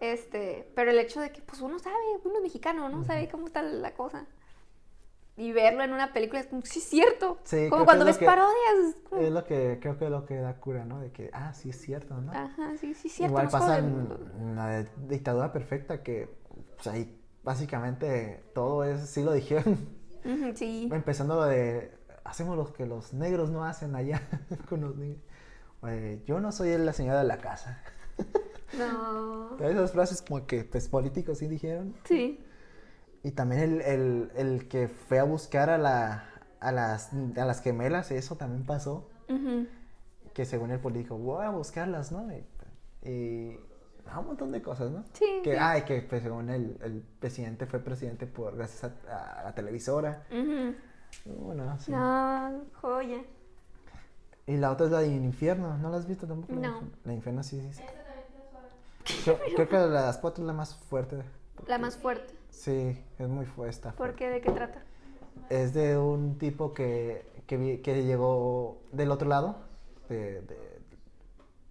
Este, 0.00 0.70
pero 0.74 0.90
el 0.90 0.98
hecho 0.98 1.20
de 1.20 1.30
que, 1.32 1.40
pues, 1.42 1.60
uno 1.60 1.78
sabe, 1.78 1.96
uno 2.24 2.36
es 2.36 2.42
mexicano, 2.42 2.86
uno 2.86 3.04
sabe 3.04 3.28
cómo 3.28 3.46
está 3.46 3.62
la 3.62 3.94
cosa. 3.94 4.26
Y 5.36 5.50
verlo 5.50 5.82
en 5.82 5.92
una 5.92 6.12
película 6.12 6.38
es 6.40 6.46
como, 6.46 6.62
sí, 6.62 6.78
es 6.78 6.84
cierto. 6.84 7.38
Sí, 7.42 7.68
como 7.68 7.84
cuando 7.84 8.04
ves 8.04 8.18
que- 8.18 8.24
parodias. 8.26 8.94
es 9.18 9.32
lo 9.32 9.44
que 9.44 9.78
creo 9.80 9.98
que 9.98 10.04
es 10.04 10.10
lo 10.10 10.24
que 10.26 10.36
da 10.36 10.60
cura, 10.60 10.84
¿no? 10.84 11.00
De 11.00 11.10
que, 11.10 11.30
ah, 11.32 11.52
sí 11.54 11.70
es 11.70 11.80
cierto, 11.80 12.14
¿no? 12.20 12.30
Ajá, 12.32 12.76
sí, 12.78 12.94
sí, 12.94 13.08
es 13.08 13.14
cierto. 13.14 13.32
Igual 13.32 13.46
no 13.46 13.50
pasa 13.50 13.78
en, 13.78 14.54
la 14.54 14.84
dictadura 15.08 15.52
perfecta 15.52 16.04
que 16.04 16.28
pues 16.76 16.86
ahí 16.86 17.20
básicamente 17.42 18.44
todo 18.54 18.84
es, 18.84 19.08
sí 19.10 19.24
lo 19.24 19.32
dijeron, 19.32 19.76
sí. 20.54 20.88
empezando 20.92 21.36
lo 21.36 21.44
de 21.44 21.92
hacemos 22.24 22.56
lo 22.56 22.72
que 22.72 22.86
los 22.86 23.12
negros 23.12 23.50
no 23.50 23.64
hacen 23.64 23.94
allá 23.94 24.22
con 24.68 24.80
los 24.80 24.96
niños. 24.96 25.20
Oye, 25.82 26.22
yo 26.26 26.40
no 26.40 26.52
soy 26.52 26.76
la 26.78 26.92
señora 26.92 27.18
de 27.18 27.24
la 27.26 27.38
casa. 27.38 27.82
No. 28.78 29.56
Esas 29.60 29.92
frases 29.92 30.20
como 30.20 30.48
que 30.48 30.64
pues 30.64 30.88
políticos 30.88 31.38
sí 31.38 31.46
dijeron. 31.46 31.94
Sí. 32.02 32.44
Y 33.22 33.30
también 33.30 33.62
el, 33.62 33.80
el, 33.82 34.32
el 34.34 34.68
que 34.68 34.88
fue 34.88 35.20
a 35.20 35.22
buscar 35.22 35.70
a, 35.70 35.78
la, 35.78 36.28
a, 36.58 36.72
las, 36.72 37.10
a 37.12 37.44
las 37.44 37.62
gemelas, 37.62 38.10
eso 38.10 38.36
también 38.36 38.66
pasó. 38.66 39.08
Que 40.32 40.44
según 40.44 40.72
el 40.72 40.80
político, 40.80 41.16
voy 41.16 41.44
a 41.44 41.50
buscarlas, 41.50 42.10
¿no? 42.10 42.28
Y, 42.32 43.08
y 43.08 43.60
ah, 44.10 44.20
un 44.20 44.26
montón 44.26 44.52
de 44.52 44.62
cosas, 44.62 44.90
¿no? 44.90 45.04
Sí, 45.12 45.40
Que, 45.42 45.52
sí. 45.52 45.58
ah, 45.60 45.78
y 45.78 45.82
que 45.82 46.02
pues, 46.02 46.22
según 46.22 46.50
el, 46.50 46.76
el 46.82 47.02
presidente 47.20 47.66
fue 47.66 47.80
presidente 47.80 48.26
por 48.26 48.56
gracias 48.56 48.92
a, 49.08 49.40
a 49.40 49.44
la 49.44 49.54
televisora. 49.54 50.24
Ujú. 50.30 50.74
Bueno, 51.44 51.78
sí. 51.78 51.90
No, 51.92 52.62
joya. 52.80 53.18
Y 54.46 54.56
la 54.56 54.72
otra 54.72 54.86
es 54.86 54.92
la 54.92 54.98
de 55.00 55.08
Infierno, 55.08 55.78
¿no 55.78 55.90
la 55.90 55.96
has 55.96 56.06
visto 56.06 56.26
tampoco? 56.26 56.52
No. 56.54 56.80
La 57.04 57.12
Infierno 57.14 57.42
sí, 57.42 57.60
sí. 57.60 57.72
sí. 57.72 57.82
Creo, 59.24 59.38
creo 59.54 59.68
que 59.68 59.76
de 59.76 59.88
las 59.88 60.18
cuatro 60.18 60.42
es 60.42 60.46
la 60.46 60.52
más 60.52 60.74
fuerte. 60.74 61.22
La 61.66 61.78
más 61.78 61.96
fuerte. 61.96 62.34
Sí, 62.50 63.02
es 63.18 63.28
muy 63.28 63.46
fuerte. 63.46 63.90
¿Por 63.96 64.14
qué? 64.14 64.28
¿De 64.28 64.40
qué 64.40 64.50
trata? 64.50 64.82
Es 65.50 65.72
de 65.74 65.96
un 65.98 66.38
tipo 66.38 66.72
que, 66.74 67.26
que, 67.46 67.56
vi- 67.56 67.78
que 67.78 68.02
llegó 68.04 68.80
del 68.92 69.10
otro 69.10 69.28
lado, 69.28 69.56
de, 70.08 70.40
de, 70.42 70.80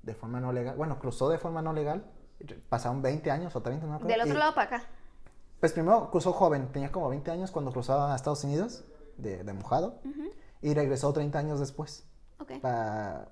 de 0.04 0.14
forma 0.16 0.40
no 0.40 0.52
legal. 0.52 0.76
Bueno, 0.76 1.00
cruzó 1.00 1.30
de 1.30 1.38
forma 1.38 1.62
no 1.62 1.74
legal. 1.74 2.04
Pasaron 2.70 3.02
20 3.02 3.32
años 3.32 3.56
o 3.56 3.62
30, 3.62 3.86
no. 3.86 4.00
Del 4.00 4.22
otro 4.22 4.34
y- 4.34 4.38
lado 4.38 4.54
para 4.56 4.78
acá. 4.78 4.84
Pues 5.60 5.72
primero 5.72 6.10
cruzó 6.12 6.34
joven, 6.34 6.68
tenía 6.74 6.92
como 6.92 7.08
20 7.10 7.32
años 7.32 7.52
cuando 7.52 7.72
cruzó 7.72 8.02
a 8.04 8.16
Estados 8.16 8.44
Unidos, 8.44 8.84
de, 9.18 9.44
de 9.44 9.54
mojado, 9.54 10.02
y 10.62 10.74
regresó 10.74 11.14
30 11.14 11.40
años 11.40 11.60
después 11.60 12.06
Ok. 12.40 12.60
para 12.62 13.30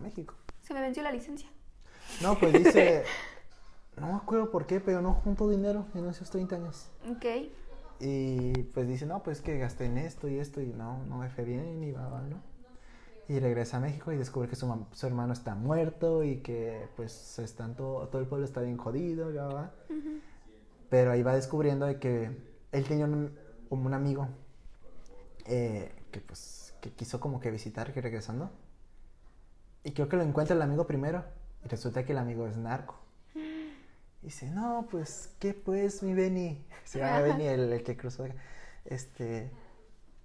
México. 0.00 0.34
Se 0.62 0.72
me 0.72 0.80
venció 0.80 1.02
la 1.02 1.12
licencia. 1.12 1.48
No, 2.22 2.38
pues 2.38 2.52
dice, 2.54 3.04
no 3.98 4.06
me 4.06 4.14
acuerdo 4.14 4.50
por 4.50 4.66
qué, 4.66 4.80
pero 4.80 5.02
no 5.02 5.12
junto 5.14 5.48
dinero 5.50 5.84
en 5.94 6.08
esos 6.08 6.30
30 6.30 6.56
años. 6.56 6.88
Ok. 7.10 7.24
Y 8.00 8.62
pues 8.74 8.88
dice, 8.88 9.04
no, 9.04 9.22
pues 9.22 9.40
que 9.42 9.58
gasté 9.58 9.84
en 9.86 9.98
esto 9.98 10.28
y 10.28 10.38
esto 10.38 10.60
y 10.62 10.66
no, 10.72 11.04
no 11.04 11.18
me 11.18 11.28
fue 11.28 11.44
bien 11.44 11.82
y 11.84 11.92
va, 11.92 12.08
va, 12.08 12.22
¿no? 12.22 12.38
Y 13.28 13.38
regresa 13.38 13.78
a 13.78 13.80
México 13.80 14.12
y 14.12 14.16
descubre 14.16 14.48
que 14.48 14.56
su, 14.56 14.86
su 14.92 15.06
hermano 15.06 15.32
está 15.32 15.54
muerto 15.54 16.24
y 16.24 16.38
que 16.38 16.88
pues 16.96 17.38
están 17.38 17.74
todo, 17.74 18.06
todo 18.08 18.20
el 18.20 18.28
pueblo 18.28 18.44
está 18.44 18.60
bien 18.60 18.76
jodido 18.76 19.32
y 19.32 19.36
va. 19.36 19.72
Ujú. 19.88 20.20
Pero 20.90 21.12
ahí 21.12 21.22
va 21.22 21.34
descubriendo 21.34 21.86
de 21.86 21.98
que 21.98 22.36
él 22.72 22.84
tenía 22.84 23.06
un, 23.06 23.34
un 23.70 23.94
amigo 23.94 24.28
eh, 25.46 25.92
que 26.10 26.20
pues 26.20 26.74
que 26.80 26.92
quiso 26.92 27.18
como 27.18 27.40
que 27.40 27.50
visitar 27.50 27.94
que 27.94 28.02
regresando. 28.02 28.50
Y 29.84 29.92
creo 29.92 30.08
que 30.08 30.16
lo 30.16 30.22
encuentra 30.22 30.54
el 30.54 30.60
amigo 30.60 30.86
primero 30.86 31.24
y 31.64 31.68
resulta 31.68 32.04
que 32.04 32.12
el 32.12 32.18
amigo 32.18 32.46
es 32.46 32.58
narco. 32.58 32.98
dice, 34.20 34.50
no, 34.50 34.86
pues, 34.90 35.34
¿qué 35.38 35.54
pues, 35.54 36.02
mi 36.02 36.12
Benny? 36.12 36.62
Se 36.84 36.98
llama 36.98 37.20
Benny, 37.20 37.46
el, 37.46 37.72
el, 37.72 37.82
que 37.82 37.96
cruzó. 37.96 38.26
Este, 38.84 39.50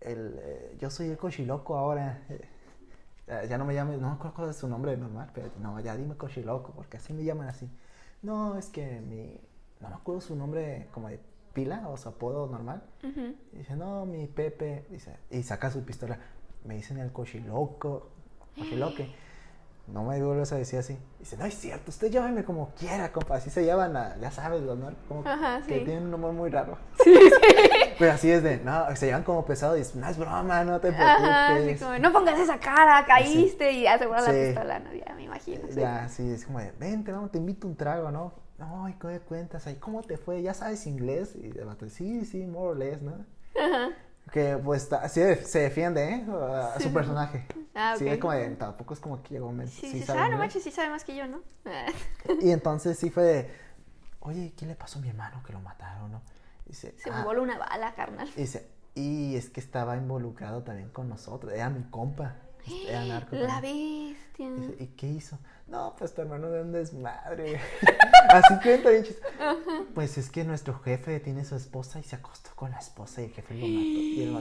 el, 0.02 0.38
eh, 0.42 0.76
yo 0.80 0.90
soy 0.90 1.10
el 1.10 1.18
cochiloco 1.18 1.78
ahora. 1.78 2.26
Eh, 3.30 3.48
ya 3.48 3.58
no 3.60 3.66
me 3.66 3.76
llames, 3.76 4.00
no 4.00 4.10
me 4.10 4.16
acuerdo 4.16 4.48
de 4.48 4.54
su 4.54 4.68
nombre 4.68 4.98
normal, 4.98 5.30
pero 5.34 5.52
no, 5.60 5.80
ya 5.80 5.96
dime 5.96 6.16
cochiloco, 6.18 6.72
porque 6.74 6.98
así 6.98 7.14
me 7.14 7.24
llaman 7.24 7.48
así. 7.48 7.70
No, 8.24 8.58
es 8.58 8.70
que 8.70 9.02
mi, 9.02 9.40
no 9.80 9.90
me 9.90 9.96
acuerdo 9.96 10.20
su 10.20 10.36
nombre 10.36 10.88
como 10.92 11.10
de 11.10 11.20
pila 11.54 11.88
o 11.88 11.98
su 11.98 12.10
apodo 12.10 12.48
normal. 12.48 12.84
dice, 13.52 13.76
no, 13.76 14.06
mi 14.06 14.26
Pepe, 14.28 14.88
dice, 14.90 15.18
y 15.30 15.44
saca 15.44 15.70
su 15.70 15.84
pistola. 15.84 16.20
Me 16.66 16.76
dicen 16.76 16.98
el 16.98 17.12
cochiloco, 17.12 18.10
cochiloque 18.58 19.14
no 19.94 20.04
me 20.04 20.22
vuelves 20.24 20.52
a 20.52 20.56
decir 20.58 20.80
así. 20.80 20.98
Dice, 21.20 21.38
no 21.38 21.46
es 21.46 21.54
cierto, 21.54 21.90
usted 21.90 22.10
llámeme 22.10 22.44
como 22.44 22.70
quiera, 22.76 23.12
compa. 23.12 23.36
Así 23.36 23.50
se 23.50 23.66
llaman, 23.66 23.94
ya 24.22 24.32
sabes, 24.32 24.62
¿no? 24.62 24.92
Como 25.08 25.24
que 25.68 25.80
tienen 25.80 26.04
un 26.04 26.12
nombre 26.12 26.32
muy 26.32 26.50
raro. 26.50 26.78
Sí, 27.04 27.14
Pero 27.98 28.12
así 28.14 28.30
es 28.30 28.44
de, 28.44 28.58
no, 28.58 28.96
se 28.96 29.08
llaman 29.08 29.24
como 29.24 29.46
pesado 29.46 29.76
y 29.76 29.80
dice, 29.80 29.98
no 29.98 30.08
es 30.08 30.18
broma, 30.18 30.64
no 30.64 30.80
te 30.80 30.92
preocupes. 30.92 31.82
como, 31.82 31.98
no 31.98 32.14
pongas 32.14 32.40
esa 32.40 32.60
cara, 32.60 33.06
caíste 33.06 33.72
y 33.72 33.88
asegura 33.88 34.22
la 34.22 34.32
pistola, 34.32 34.80
no, 34.80 34.94
ya 34.94 35.14
me 35.16 35.24
imagino. 35.24 35.68
Ya, 35.70 36.08
sí, 36.10 36.30
es 36.30 36.46
como 36.46 36.60
de, 36.60 36.72
vente, 36.80 37.12
vamos, 37.12 37.32
te 37.32 37.38
invito 37.38 37.68
un 37.68 37.76
trago, 37.76 38.12
¿no? 38.12 38.34
No, 38.58 38.90
y 38.90 38.94
¿qué 38.94 39.20
cuentas 39.22 39.68
ahí? 39.68 39.76
¿Cómo 39.76 40.02
te 40.04 40.18
fue? 40.18 40.42
¿Ya 40.42 40.54
sabes 40.54 40.86
inglés? 40.86 41.36
Y 41.36 41.58
el 41.58 41.66
vato, 41.66 41.88
sí, 41.90 42.26
sí, 42.26 42.46
more 42.46 42.72
or 42.72 42.78
less, 42.78 43.02
¿no? 43.02 43.26
Ajá. 43.58 43.90
Que 44.32 44.58
pues 44.58 44.90
sí, 45.10 45.22
se 45.44 45.60
defiende, 45.60 46.08
¿eh? 46.10 46.26
A 46.76 46.80
su 46.80 46.94
personaje. 46.94 47.46
Ah, 47.74 47.96
Sí, 47.98 48.08
es 48.08 48.18
como 48.20 48.34
de, 48.34 48.50
tampoco 48.52 48.94
es 48.94 49.00
como 49.00 49.22
que 49.24 49.36
llegó 49.36 49.48
un 49.48 49.68
Sí, 49.68 49.90
sí, 49.92 50.04
sabe, 50.04 50.20
ah, 50.20 50.30
no 50.30 50.38
manches, 50.38 50.64
sí 50.64 50.72
sabe 50.72 50.90
más 50.90 51.04
que 51.04 51.16
yo, 51.16 51.28
¿no? 51.28 51.42
y 52.42 52.52
entonces 52.52 52.98
sí 52.98 53.10
fue 53.10 53.24
de, 53.24 53.52
oye, 54.20 54.54
¿qué 54.58 54.66
le 54.66 54.76
pasó 54.76 55.00
a 55.00 55.02
mi 55.02 55.10
hermano 55.10 55.42
que 55.44 55.54
lo 55.54 55.60
mataron, 55.62 56.12
no? 56.12 56.22
Dice, 56.66 56.94
se 56.98 57.10
me 57.10 57.18
ah". 57.18 57.24
voló 57.24 57.42
una 57.42 57.58
bala, 57.58 57.94
carnal. 57.96 58.30
Dice, 58.36 58.70
y 58.96 59.36
es 59.36 59.50
que 59.50 59.60
estaba 59.60 59.96
involucrado 59.96 60.64
también 60.64 60.90
con 60.90 61.10
nosotros, 61.10 61.54
era 61.54 61.70
mi 61.70 61.84
compa. 61.84 62.36
Era 62.88 63.06
narco. 63.06 63.36
La 63.36 63.62
bestia. 63.62 64.50
¿Y 64.80 64.88
qué 64.96 65.08
hizo? 65.08 65.38
No, 65.68 65.96
pues 65.98 66.14
tu 66.14 66.22
hermano 66.22 66.50
de 66.50 66.62
un 66.62 66.72
desmadre. 66.72 67.60
Así 68.30 68.54
cuenta 68.64 68.90
bien 68.90 69.06
Pues 69.94 70.18
es 70.18 70.30
que 70.30 70.44
nuestro 70.44 70.80
jefe 70.80 71.20
tiene 71.20 71.46
su 71.46 71.56
esposa 71.56 72.00
y 72.00 72.04
se 72.04 72.16
acostó 72.16 72.50
con 72.56 72.72
la 72.72 72.80
esposa 72.80 73.22
y 73.22 73.26
el 73.26 73.32
jefe 73.32 73.54
lo 73.54 73.68
mató. 73.68 73.78
Y 73.78 74.24
el 74.24 74.32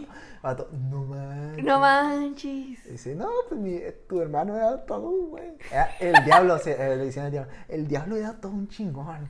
mató. 0.42 0.68
no 0.72 1.02
manches. 1.04 1.64
No 1.64 1.80
manches. 1.80 2.90
dice, 2.90 3.14
no, 3.14 3.28
pues 3.48 3.60
mi, 3.60 3.80
tu 4.08 4.20
hermano 4.22 4.56
era 4.56 4.86
todo 4.86 5.08
un 5.08 5.30
güey. 5.30 5.52
El 6.00 6.24
diablo, 6.24 6.56
eh, 6.64 6.96
le 6.96 7.04
decían 7.04 7.26
al 7.26 7.32
diablo, 7.32 7.52
el 7.68 7.88
diablo 7.88 8.16
era 8.16 8.40
todo 8.40 8.52
un 8.52 8.68
chingón. 8.68 9.28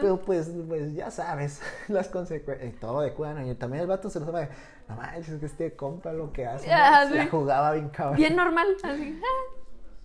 Pero 0.00 0.20
pues, 0.20 0.50
pues 0.68 0.94
ya 0.94 1.10
sabes, 1.10 1.60
las 1.88 2.08
consecuencias. 2.08 2.74
Todo 2.80 3.00
de 3.00 3.12
cuidado. 3.12 3.50
Y 3.50 3.54
también 3.54 3.82
el 3.82 3.86
vato 3.86 4.10
se 4.10 4.20
lo 4.20 4.26
sabe. 4.26 4.48
No 4.90 4.96
manches, 4.96 5.38
que 5.38 5.46
este 5.46 5.76
compa 5.76 6.12
lo 6.12 6.32
que 6.32 6.46
hace. 6.46 6.66
Ya, 6.66 7.04
La 7.04 7.26
jugaba 7.26 7.72
bien 7.72 7.88
cabrón. 7.88 8.16
Bien 8.16 8.36
normal, 8.36 8.76
así. 8.82 9.20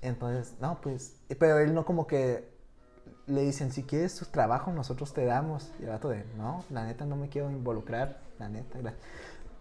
Entonces, 0.01 0.55
no, 0.59 0.79
pues, 0.81 1.17
pero 1.39 1.59
él 1.59 1.73
no 1.73 1.85
como 1.85 2.05
que 2.05 2.47
le 3.27 3.41
dicen, 3.41 3.71
si 3.71 3.83
quieres 3.83 4.15
tu 4.15 4.25
trabajo, 4.25 4.71
nosotros 4.71 5.13
te 5.13 5.25
damos. 5.25 5.71
Y 5.79 5.83
el 5.83 5.89
vato 5.89 6.09
de, 6.09 6.23
no, 6.37 6.63
la 6.69 6.85
neta 6.85 7.05
no 7.05 7.15
me 7.15 7.29
quiero 7.29 7.49
involucrar, 7.49 8.19
la 8.37 8.49
neta. 8.49 8.79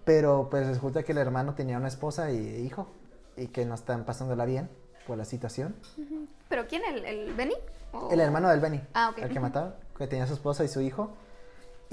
Pero 0.05 0.49
pues 0.51 0.67
resulta 0.67 1.03
que 1.03 1.13
el 1.13 1.19
hermano 1.19 1.55
tenía 1.55 1.79
una 1.79 1.89
esposa 1.89 2.31
y 2.31 2.37
hijo 2.37 2.89
y 3.37 3.49
que 3.49 3.65
no 3.65 3.75
están 3.75 4.05
pasándola 4.05 4.45
bien 4.45 4.69
por 5.07 5.17
la 5.17 5.25
situación. 5.25 5.75
¿Pero 6.49 6.67
quién? 6.67 6.83
¿El, 6.85 7.05
el 7.05 7.35
Benny? 7.35 7.55
El 8.11 8.21
hermano 8.21 8.51
del 8.51 8.61
Benny. 8.61 8.83
Ah, 8.93 9.11
ok. 9.11 9.19
El 9.19 9.31
que 9.31 9.41
mataron, 9.41 9.75
que 9.97 10.07
tenía 10.07 10.27
su 10.27 10.35
esposa 10.35 10.65
y 10.65 10.69
su 10.69 10.81
hijo 10.83 11.13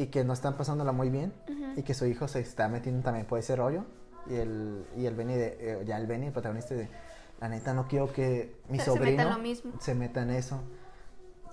y 0.01 0.07
que 0.07 0.23
no 0.23 0.33
están 0.33 0.57
pasándola 0.57 0.91
muy 0.91 1.09
bien 1.09 1.31
y 1.75 1.83
que 1.83 1.93
su 1.93 2.05
hijo 2.05 2.27
se 2.27 2.39
está 2.39 2.67
metiendo 2.67 3.03
también 3.03 3.25
por 3.25 3.37
ese 3.39 3.55
rollo. 3.55 3.85
Y 4.27 4.35
el, 4.35 4.85
y 4.97 5.05
el 5.05 5.15
Benny, 5.15 5.35
de, 5.35 5.57
eh, 5.59 5.83
ya 5.85 5.97
el 5.97 6.07
Benny, 6.07 6.27
el 6.27 6.33
protagonista 6.33 6.75
de 6.75 6.87
la 7.39 7.49
neta 7.49 7.73
no 7.73 7.87
quiero 7.87 8.11
que 8.11 8.55
mi 8.69 8.79
sobrino 8.79 9.23
se 9.79 9.95
meta, 9.95 10.21
en 10.23 10.31
eso. 10.31 10.61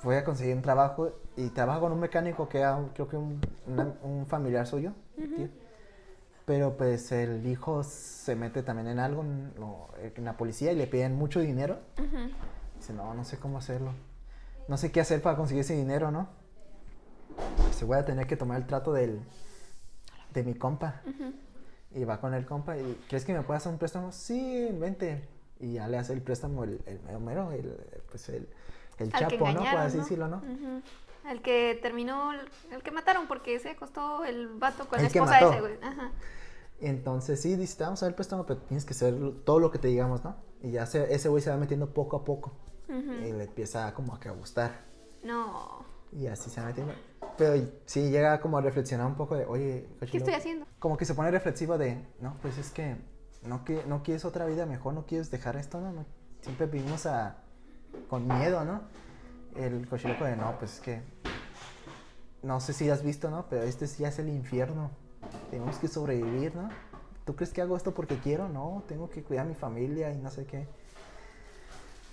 Voy 0.02 0.16
a 0.16 0.24
conseguir 0.24 0.54
un 0.54 0.62
trabajo 0.62 1.12
y 1.36 1.48
trabajo 1.48 1.80
con 1.80 1.92
un 1.92 2.00
mecánico 2.00 2.48
que 2.48 2.58
era, 2.58 2.78
creo 2.94 3.08
que 3.08 3.16
un, 3.16 3.40
un 4.02 4.26
familiar 4.26 4.66
suyo, 4.66 4.92
Pero 6.44 6.76
pues 6.76 7.12
el 7.12 7.46
hijo 7.46 7.82
se 7.82 8.34
mete 8.34 8.62
también 8.62 8.88
en 8.88 8.98
algo, 8.98 9.22
en, 9.22 10.24
la 10.24 10.36
policía, 10.36 10.72
y 10.72 10.76
le 10.76 10.86
piden 10.86 11.16
mucho 11.16 11.40
dinero. 11.40 11.78
Dice, 12.76 12.92
no, 12.92 13.12
no 13.12 13.24
sé 13.24 13.38
cómo 13.38 13.58
hacerlo. 13.58 13.92
No 14.68 14.76
sé 14.76 14.92
qué 14.92 15.00
hacer 15.00 15.20
para 15.20 15.36
conseguir 15.36 15.62
ese 15.62 15.74
dinero, 15.74 16.10
¿no? 16.10 16.37
Se 17.72 17.84
voy 17.84 17.96
a 17.96 18.04
tener 18.04 18.26
que 18.26 18.36
tomar 18.36 18.58
el 18.58 18.66
trato 18.66 18.92
del, 18.92 19.20
de 20.32 20.42
mi 20.42 20.54
compa. 20.54 21.02
Y 21.94 22.04
va 22.04 22.20
con 22.20 22.34
el 22.34 22.44
compa 22.44 22.76
y, 22.76 23.00
¿crees 23.08 23.24
que 23.24 23.32
me 23.32 23.42
puede 23.42 23.58
hacer 23.58 23.72
un 23.72 23.78
préstamo? 23.78 24.12
Sí, 24.12 24.68
vente 24.72 25.26
y 25.60 25.74
ya 25.74 25.88
le 25.88 25.98
hace 25.98 26.12
el 26.12 26.22
préstamo 26.22 26.64
el, 26.64 26.80
el 26.86 27.20
mero, 27.20 27.50
el, 27.52 27.74
pues 28.10 28.28
el, 28.28 28.48
el 28.98 29.12
chapo, 29.12 29.50
¿no? 29.50 29.60
Por 29.60 29.78
así 29.78 29.98
decirlo, 29.98 30.28
¿no? 30.28 30.42
El 31.28 31.42
que 31.42 31.78
terminó, 31.82 32.32
el 32.32 32.82
que 32.82 32.90
mataron 32.90 33.26
porque 33.26 33.58
se 33.58 33.70
acostó 33.70 34.24
el 34.24 34.48
vato 34.48 34.88
con 34.88 35.00
la 35.00 35.08
esposa 35.08 35.40
ese, 35.40 35.60
güey. 35.60 35.78
Ajá. 35.82 36.10
Entonces 36.80 37.40
sí, 37.40 37.56
dice, 37.56 37.76
te 37.76 37.84
vamos 37.84 38.02
a 38.02 38.06
dar 38.06 38.12
el 38.12 38.14
préstamo, 38.14 38.46
pero 38.46 38.60
tienes 38.60 38.84
que 38.84 38.92
hacer 38.92 39.14
todo 39.44 39.58
lo 39.58 39.70
que 39.70 39.78
te 39.78 39.88
digamos, 39.88 40.22
¿no? 40.24 40.36
Y 40.62 40.70
ya 40.70 40.86
se, 40.86 41.12
ese 41.12 41.28
güey 41.28 41.42
se 41.42 41.50
va 41.50 41.56
metiendo 41.56 41.92
poco 41.92 42.16
a 42.16 42.24
poco. 42.24 42.52
Y 42.88 43.32
le 43.32 43.44
empieza 43.44 43.92
como 43.92 44.14
a 44.14 44.20
que 44.20 44.30
a 44.30 44.32
gustar. 44.32 44.86
No. 45.22 45.77
Y 46.12 46.26
así 46.26 46.50
se 46.50 46.60
va 46.60 46.68
metiendo. 46.68 46.94
Pero 47.36 47.68
sí 47.86 48.10
llega 48.10 48.40
como 48.40 48.58
a 48.58 48.60
reflexionar 48.60 49.06
un 49.06 49.14
poco 49.14 49.36
de, 49.36 49.46
oye, 49.46 49.88
¿qué 50.10 50.18
estoy 50.18 50.34
haciendo? 50.34 50.66
Como 50.78 50.96
que 50.96 51.04
se 51.04 51.14
pone 51.14 51.30
reflexivo 51.30 51.78
de, 51.78 52.04
no, 52.20 52.36
pues 52.42 52.58
es 52.58 52.70
que 52.70 52.96
no, 53.42 53.64
que, 53.64 53.84
no 53.86 54.02
quieres 54.02 54.24
otra 54.24 54.46
vida 54.46 54.66
mejor, 54.66 54.94
no 54.94 55.06
quieres 55.06 55.30
dejar 55.30 55.56
esto, 55.56 55.80
¿no? 55.80 56.04
siempre 56.40 56.66
vivimos 56.66 57.06
a, 57.06 57.36
con 58.08 58.26
miedo, 58.26 58.64
¿no? 58.64 58.82
El 59.56 59.88
cochiloco 59.88 60.24
de, 60.24 60.36
no, 60.36 60.56
pues 60.58 60.74
es 60.74 60.80
que, 60.80 61.02
no 62.42 62.60
sé 62.60 62.72
si 62.72 62.88
has 62.90 63.02
visto, 63.02 63.30
¿no? 63.30 63.46
Pero 63.48 63.62
este 63.62 63.86
ya 63.86 64.08
es 64.08 64.18
el 64.18 64.28
infierno, 64.28 64.90
tenemos 65.50 65.76
que 65.78 65.88
sobrevivir, 65.88 66.54
¿no? 66.54 66.68
¿Tú 67.24 67.36
crees 67.36 67.52
que 67.52 67.60
hago 67.60 67.76
esto 67.76 67.92
porque 67.92 68.18
quiero? 68.18 68.48
No, 68.48 68.82
tengo 68.88 69.10
que 69.10 69.22
cuidar 69.22 69.44
a 69.44 69.48
mi 69.48 69.54
familia 69.54 70.12
y 70.12 70.18
no 70.18 70.30
sé 70.30 70.46
qué. 70.46 70.66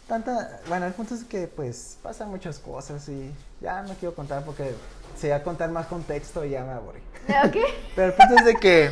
Tanta, 0.07 0.61
bueno, 0.67 0.85
el 0.85 0.93
punto 0.93 1.15
es 1.15 1.23
que 1.23 1.47
pues 1.47 1.97
pasan 2.03 2.29
muchas 2.29 2.59
cosas 2.59 3.07
y 3.09 3.33
ya 3.59 3.81
no 3.81 3.93
quiero 3.95 4.13
contar 4.13 4.43
porque 4.45 4.75
si 5.15 5.27
voy 5.27 5.35
a 5.35 5.43
contar 5.43 5.71
más 5.71 5.87
contexto 5.87 6.45
y 6.45 6.51
ya 6.51 6.63
me 6.63 6.73
aburrí. 6.73 6.99
Pero 7.95 8.07
el 8.07 8.13
punto 8.13 8.35
es 8.35 8.45
de 8.45 8.55
que 8.55 8.89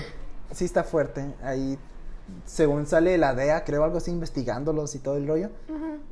sí 0.52 0.66
está 0.66 0.84
fuerte. 0.84 1.34
Ahí 1.44 1.78
según 2.46 2.88
sale 2.88 3.18
la 3.18 3.34
DEA, 3.34 3.64
creo 3.64 3.84
algo 3.84 3.98
así, 3.98 4.12
investigándolos 4.12 4.96
y 4.96 5.00
todo 5.00 5.18
el 5.18 5.28
rollo. 5.28 5.50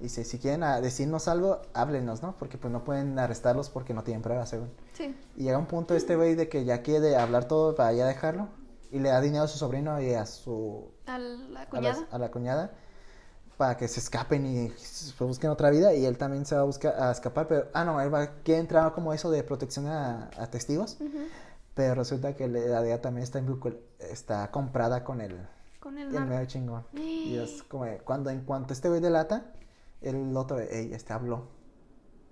Y 0.01 0.09
si, 0.09 0.23
si 0.23 0.39
quieren 0.39 0.61
decirnos 0.81 1.27
algo, 1.27 1.61
háblenos, 1.73 2.23
¿no? 2.23 2.35
Porque 2.37 2.57
pues 2.57 2.73
no 2.73 2.83
pueden 2.83 3.19
arrestarlos 3.19 3.69
porque 3.69 3.93
no 3.93 4.03
tienen 4.03 4.21
pruebas, 4.21 4.49
según. 4.49 4.71
Sí. 4.93 5.15
Y 5.37 5.43
llega 5.43 5.57
un 5.57 5.67
punto 5.67 5.95
este 5.95 6.15
güey 6.15 6.35
de 6.35 6.49
que 6.49 6.65
ya 6.65 6.81
quiere 6.81 7.15
hablar 7.15 7.45
todo 7.45 7.75
para 7.75 7.93
ya 7.93 8.05
dejarlo. 8.05 8.49
Y 8.91 8.99
le 8.99 9.09
da 9.09 9.21
dinero 9.21 9.43
a 9.43 9.47
su 9.47 9.57
sobrino 9.57 10.01
y 10.01 10.13
a 10.13 10.25
su... 10.25 10.91
A 11.05 11.17
la 11.17 11.65
cuñada. 11.67 12.07
A, 12.11 12.17
la 12.17 12.31
cuñada. 12.31 12.71
Para 13.61 13.77
que 13.77 13.87
se 13.87 13.99
escapen 13.99 14.43
y 14.47 14.73
busquen 15.19 15.51
otra 15.51 15.69
vida. 15.69 15.93
Y 15.93 16.03
él 16.03 16.17
también 16.17 16.47
se 16.47 16.55
va 16.55 16.61
a 16.61 16.63
buscar 16.63 16.95
a 16.99 17.11
escapar. 17.11 17.47
Pero, 17.47 17.67
ah, 17.75 17.85
no, 17.85 18.01
él 18.01 18.11
va 18.11 18.21
a 18.21 18.31
entrar 18.47 18.91
como 18.91 19.13
eso 19.13 19.29
de 19.29 19.43
protección 19.43 19.85
a, 19.85 20.31
testigos. 20.49 20.97
Pero 21.75 21.93
resulta 21.93 22.35
que 22.35 22.47
la 22.47 22.81
DEA 22.81 23.03
también 23.03 23.21
está, 23.21 23.37
en, 23.37 23.55
está 23.99 24.49
comprada 24.49 25.03
con 25.03 25.21
el 25.21 25.47
con 25.79 25.99
el, 25.99 26.11
y 26.11 26.47
chingón. 26.47 26.87
Y 26.93 27.37
es 27.37 27.61
como, 27.61 27.85
cuando 28.03 28.31
en 28.31 28.41
cuanto 28.45 28.73
este 28.73 28.89
güey 28.89 28.99
delata, 28.99 29.53
el 30.01 30.35
otro, 30.35 30.59
ey, 30.59 30.91
este 30.91 31.13
habló. 31.13 31.43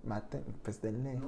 Maten, 0.04 0.44
pues 0.64 0.82
denle. 0.82 1.22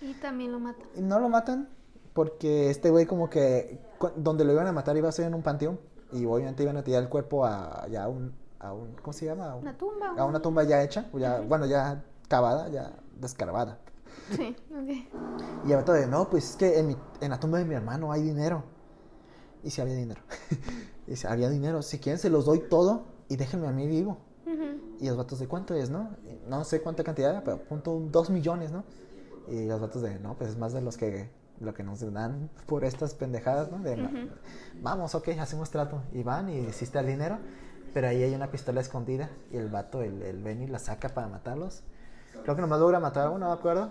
Y 0.00 0.14
también 0.14 0.52
lo 0.52 0.60
matan. 0.60 0.86
No 0.96 1.20
lo 1.20 1.28
matan 1.28 1.68
porque 2.14 2.70
este 2.70 2.88
güey 2.88 3.04
como 3.04 3.28
que 3.28 3.80
donde 4.16 4.46
lo 4.46 4.52
iban 4.52 4.66
a 4.66 4.72
matar 4.72 4.96
iba 4.96 5.10
a 5.10 5.12
ser 5.12 5.26
en 5.26 5.34
un 5.34 5.42
panteón 5.42 5.78
y 6.10 6.24
obviamente 6.24 6.62
iban 6.62 6.78
a 6.78 6.82
tirar 6.82 7.02
el 7.02 7.10
cuerpo 7.10 7.44
a 7.44 7.86
ya 7.88 8.08
un, 8.08 8.32
a 8.60 8.72
un 8.72 8.94
¿cómo 9.02 9.12
se 9.12 9.26
llama? 9.26 9.50
A 9.50 9.56
una 9.56 9.76
tumba. 9.76 10.14
A 10.16 10.24
una 10.24 10.40
tumba 10.40 10.64
ya 10.64 10.82
hecha, 10.82 11.08
ya, 11.14 11.40
bueno, 11.40 11.66
ya 11.66 12.04
cavada, 12.28 12.68
ya 12.68 12.92
descarvada. 13.18 13.78
Sí, 14.36 14.56
ok. 14.70 15.66
Y 15.66 15.72
el 15.72 15.84
de, 15.84 16.06
no, 16.06 16.30
pues 16.30 16.50
es 16.50 16.56
que 16.56 16.78
en, 16.78 16.88
mi, 16.88 16.96
en 17.20 17.30
la 17.30 17.40
tumba 17.40 17.58
de 17.58 17.64
mi 17.64 17.74
hermano 17.74 18.12
hay 18.12 18.22
dinero. 18.22 18.62
Y 19.62 19.70
si 19.70 19.80
había 19.80 19.94
dinero. 19.94 20.20
Dice, 21.06 21.26
había 21.26 21.48
dinero, 21.50 21.82
si 21.82 21.98
quieren 21.98 22.18
se 22.18 22.30
los 22.30 22.44
doy 22.44 22.60
todo 22.60 23.02
y 23.28 23.36
déjenme 23.36 23.66
a 23.66 23.72
mí 23.72 23.86
vivo. 23.86 24.18
Y 25.00 25.08
los 25.08 25.16
vatos 25.16 25.38
de 25.38 25.48
cuánto 25.48 25.74
es, 25.74 25.88
¿no? 25.88 26.10
No 26.46 26.62
sé 26.64 26.82
cuánta 26.82 27.02
cantidad, 27.02 27.42
pero 27.42 27.58
punto 27.64 27.98
dos 28.10 28.28
millones, 28.28 28.70
¿no? 28.70 28.84
Y 29.48 29.64
los 29.64 29.80
vatos 29.80 30.02
de, 30.02 30.18
no, 30.18 30.36
pues 30.36 30.50
es 30.50 30.58
más 30.58 30.74
de 30.74 30.82
los 30.82 30.98
que 30.98 31.30
lo 31.60 31.74
que 31.74 31.82
nos 31.82 32.00
dan 32.12 32.50
por 32.66 32.84
estas 32.84 33.14
pendejadas, 33.14 33.70
¿no? 33.70 33.78
De, 33.78 34.28
Vamos, 34.82 35.14
ok, 35.14 35.28
hacemos 35.38 35.70
trato. 35.70 36.02
Y 36.12 36.22
van 36.22 36.48
y 36.48 36.58
hiciste 36.58 36.98
el 36.98 37.06
dinero, 37.06 37.38
pero 37.92 38.08
ahí 38.08 38.22
hay 38.22 38.34
una 38.34 38.50
pistola 38.50 38.80
escondida 38.80 39.30
y 39.50 39.56
el 39.56 39.68
vato, 39.68 40.02
el, 40.02 40.22
el 40.22 40.42
Benny, 40.42 40.66
la 40.66 40.78
saca 40.78 41.08
para 41.10 41.28
matarlos. 41.28 41.82
Creo 42.42 42.54
que 42.54 42.62
nomás 42.62 42.80
logra 42.80 43.00
matar 43.00 43.26
a 43.26 43.30
uno, 43.30 43.40
no 43.40 43.48
me 43.48 43.58
acuerdo. 43.58 43.90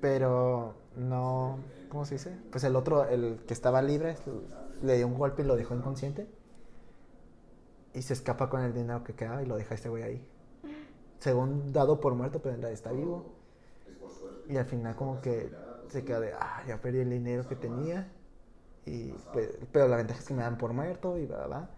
Pero 0.00 0.74
no, 0.96 1.58
¿cómo 1.88 2.04
se 2.04 2.14
dice? 2.14 2.36
Pues 2.50 2.64
el 2.64 2.76
otro, 2.76 3.04
el 3.08 3.40
que 3.46 3.54
estaba 3.54 3.82
libre, 3.82 4.16
le 4.82 4.96
dio 4.96 5.06
un 5.06 5.16
golpe 5.16 5.42
y 5.42 5.46
lo 5.46 5.56
dejó 5.56 5.74
inconsciente. 5.74 6.28
Y 7.94 8.02
se 8.02 8.12
escapa 8.12 8.48
con 8.48 8.62
el 8.62 8.74
dinero 8.74 9.02
que 9.02 9.14
quedaba 9.14 9.42
y 9.42 9.46
lo 9.46 9.56
deja 9.56 9.74
este 9.74 9.88
güey 9.88 10.02
ahí. 10.02 10.28
Según 11.18 11.72
dado 11.72 12.00
por 12.00 12.14
muerto, 12.14 12.40
pero 12.40 12.54
en 12.54 12.62
realidad 12.62 12.74
está 12.78 12.92
vivo. 12.92 13.34
Y 14.48 14.56
al 14.56 14.66
final 14.66 14.94
como 14.94 15.20
que 15.20 15.50
se 15.88 16.04
queda 16.04 16.20
de, 16.20 16.32
ah, 16.32 16.62
ya 16.66 16.80
perdí 16.80 17.00
el 17.00 17.10
dinero 17.10 17.46
que 17.48 17.56
tenía. 17.56 18.12
Y, 18.84 19.10
pues, 19.32 19.58
pero 19.72 19.88
la 19.88 19.96
ventaja 19.96 20.20
es 20.20 20.26
que 20.26 20.34
me 20.34 20.42
dan 20.42 20.56
por 20.56 20.72
muerto 20.72 21.18
y 21.18 21.26
bla, 21.26 21.46
bla. 21.46 21.70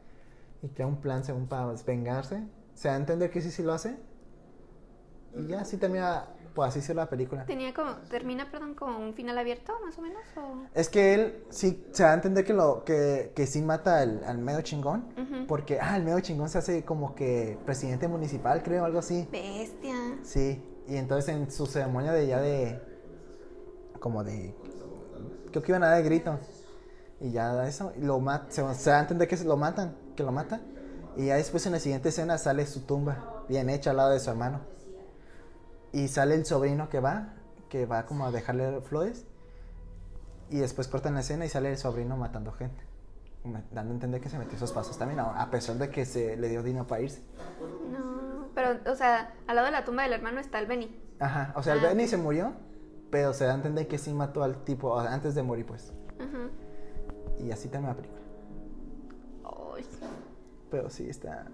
Y 0.62 0.68
crea 0.68 0.86
un 0.86 1.00
plan 1.00 1.24
según 1.24 1.46
para 1.46 1.72
vengarse. 1.86 2.42
Se 2.74 2.88
da 2.88 2.94
a 2.94 2.96
entender 2.98 3.30
que 3.30 3.40
sí, 3.40 3.50
sí 3.50 3.62
lo 3.62 3.72
hace. 3.72 3.96
Y 5.36 5.46
ya 5.46 5.60
así 5.60 5.76
termina, 5.76 6.26
pues 6.54 6.70
así 6.70 6.80
se 6.80 6.92
la 6.94 7.08
película. 7.08 7.44
Tenía 7.46 7.72
como, 7.72 7.92
termina, 8.10 8.50
perdón, 8.50 8.74
como 8.74 8.98
un 8.98 9.14
final 9.14 9.38
abierto, 9.38 9.72
más 9.84 9.96
o 9.98 10.02
menos, 10.02 10.22
o... 10.36 10.66
Es 10.74 10.88
que 10.88 11.14
él 11.14 11.44
sí 11.50 11.86
se 11.92 12.02
da 12.02 12.10
a 12.10 12.14
entender 12.14 12.44
que 12.44 12.52
lo 12.52 12.84
que, 12.84 13.32
que 13.34 13.46
sí 13.46 13.62
mata 13.62 14.00
al, 14.00 14.22
al 14.24 14.38
medio 14.38 14.60
chingón. 14.62 15.14
Porque, 15.46 15.78
ah, 15.80 15.96
el 15.96 16.04
medio 16.04 16.20
chingón 16.20 16.48
se 16.48 16.58
hace 16.58 16.84
como 16.84 17.14
que 17.14 17.58
presidente 17.64 18.08
municipal, 18.08 18.62
creo, 18.62 18.84
algo 18.84 18.98
así. 18.98 19.28
Bestia. 19.30 20.18
Sí, 20.22 20.62
y 20.88 20.96
entonces 20.96 21.34
en 21.34 21.50
su 21.50 21.66
ceremonia 21.66 22.12
de 22.12 22.26
ya 22.26 22.40
de. 22.40 22.80
como 24.00 24.24
de. 24.24 24.54
creo 25.50 25.62
que 25.62 25.72
iban 25.72 25.84
a 25.84 25.90
dar 25.90 25.98
el 25.98 26.04
grito. 26.04 26.38
Y 27.20 27.32
ya 27.32 27.52
da 27.52 27.68
eso, 27.68 27.92
y 27.96 28.00
lo 28.00 28.18
mat, 28.18 28.50
se, 28.50 28.74
se 28.74 28.90
da 28.90 28.98
a 28.98 29.00
entender 29.02 29.28
que 29.28 29.36
se 29.36 29.44
lo 29.44 29.58
matan, 29.58 29.94
que 30.20 30.26
lo 30.26 30.32
mata. 30.32 30.60
Y 31.16 31.26
ya 31.26 31.36
después 31.36 31.64
en 31.66 31.72
la 31.72 31.80
siguiente 31.80 32.10
escena 32.10 32.38
sale 32.38 32.66
su 32.66 32.82
tumba, 32.82 33.44
bien 33.48 33.68
hecha 33.70 33.90
al 33.90 33.96
lado 33.96 34.10
de 34.10 34.20
su 34.20 34.30
hermano. 34.30 34.60
Y 35.92 36.08
sale 36.08 36.34
el 36.34 36.46
sobrino 36.46 36.88
que 36.88 37.00
va, 37.00 37.34
que 37.68 37.86
va 37.86 38.06
como 38.06 38.26
a 38.26 38.30
dejarle 38.30 38.80
flores. 38.82 39.24
Y 40.50 40.58
después 40.58 40.88
cortan 40.88 41.14
la 41.14 41.20
escena 41.20 41.44
y 41.44 41.48
sale 41.48 41.70
el 41.70 41.78
sobrino 41.78 42.16
matando 42.16 42.52
gente. 42.52 42.84
Dando 43.72 43.92
a 43.92 43.94
entender 43.94 44.20
que 44.20 44.28
se 44.28 44.38
metió 44.38 44.56
esos 44.56 44.72
pasos 44.72 44.98
también, 44.98 45.20
a 45.20 45.50
pesar 45.50 45.76
de 45.76 45.88
que 45.88 46.04
se 46.04 46.36
le 46.36 46.48
dio 46.48 46.62
dinero 46.62 46.86
para 46.86 47.00
irse. 47.00 47.22
No, 47.90 48.48
pero, 48.54 48.78
o 48.90 48.94
sea, 48.94 49.34
al 49.46 49.56
lado 49.56 49.66
de 49.66 49.72
la 49.72 49.84
tumba 49.84 50.02
del 50.02 50.12
hermano 50.12 50.40
está 50.40 50.58
el 50.58 50.66
Benny. 50.66 50.94
Ajá, 51.18 51.52
o 51.56 51.62
sea, 51.62 51.72
el 51.74 51.80
Ah, 51.80 51.88
Benny 51.88 52.06
se 52.06 52.18
murió, 52.18 52.52
pero 53.10 53.32
se 53.32 53.44
da 53.46 53.52
a 53.52 53.54
entender 53.54 53.88
que 53.88 53.96
sí 53.96 54.12
mató 54.12 54.42
al 54.42 54.62
tipo 54.64 54.98
antes 54.98 55.34
de 55.34 55.42
morir, 55.42 55.64
pues. 55.64 55.92
Ajá. 56.18 56.50
Y 57.38 57.50
así 57.50 57.68
termina 57.68 57.92
la 57.92 57.96
película. 57.96 58.19
Pero 60.70 60.90
sí, 60.90 61.08
está, 61.08 61.46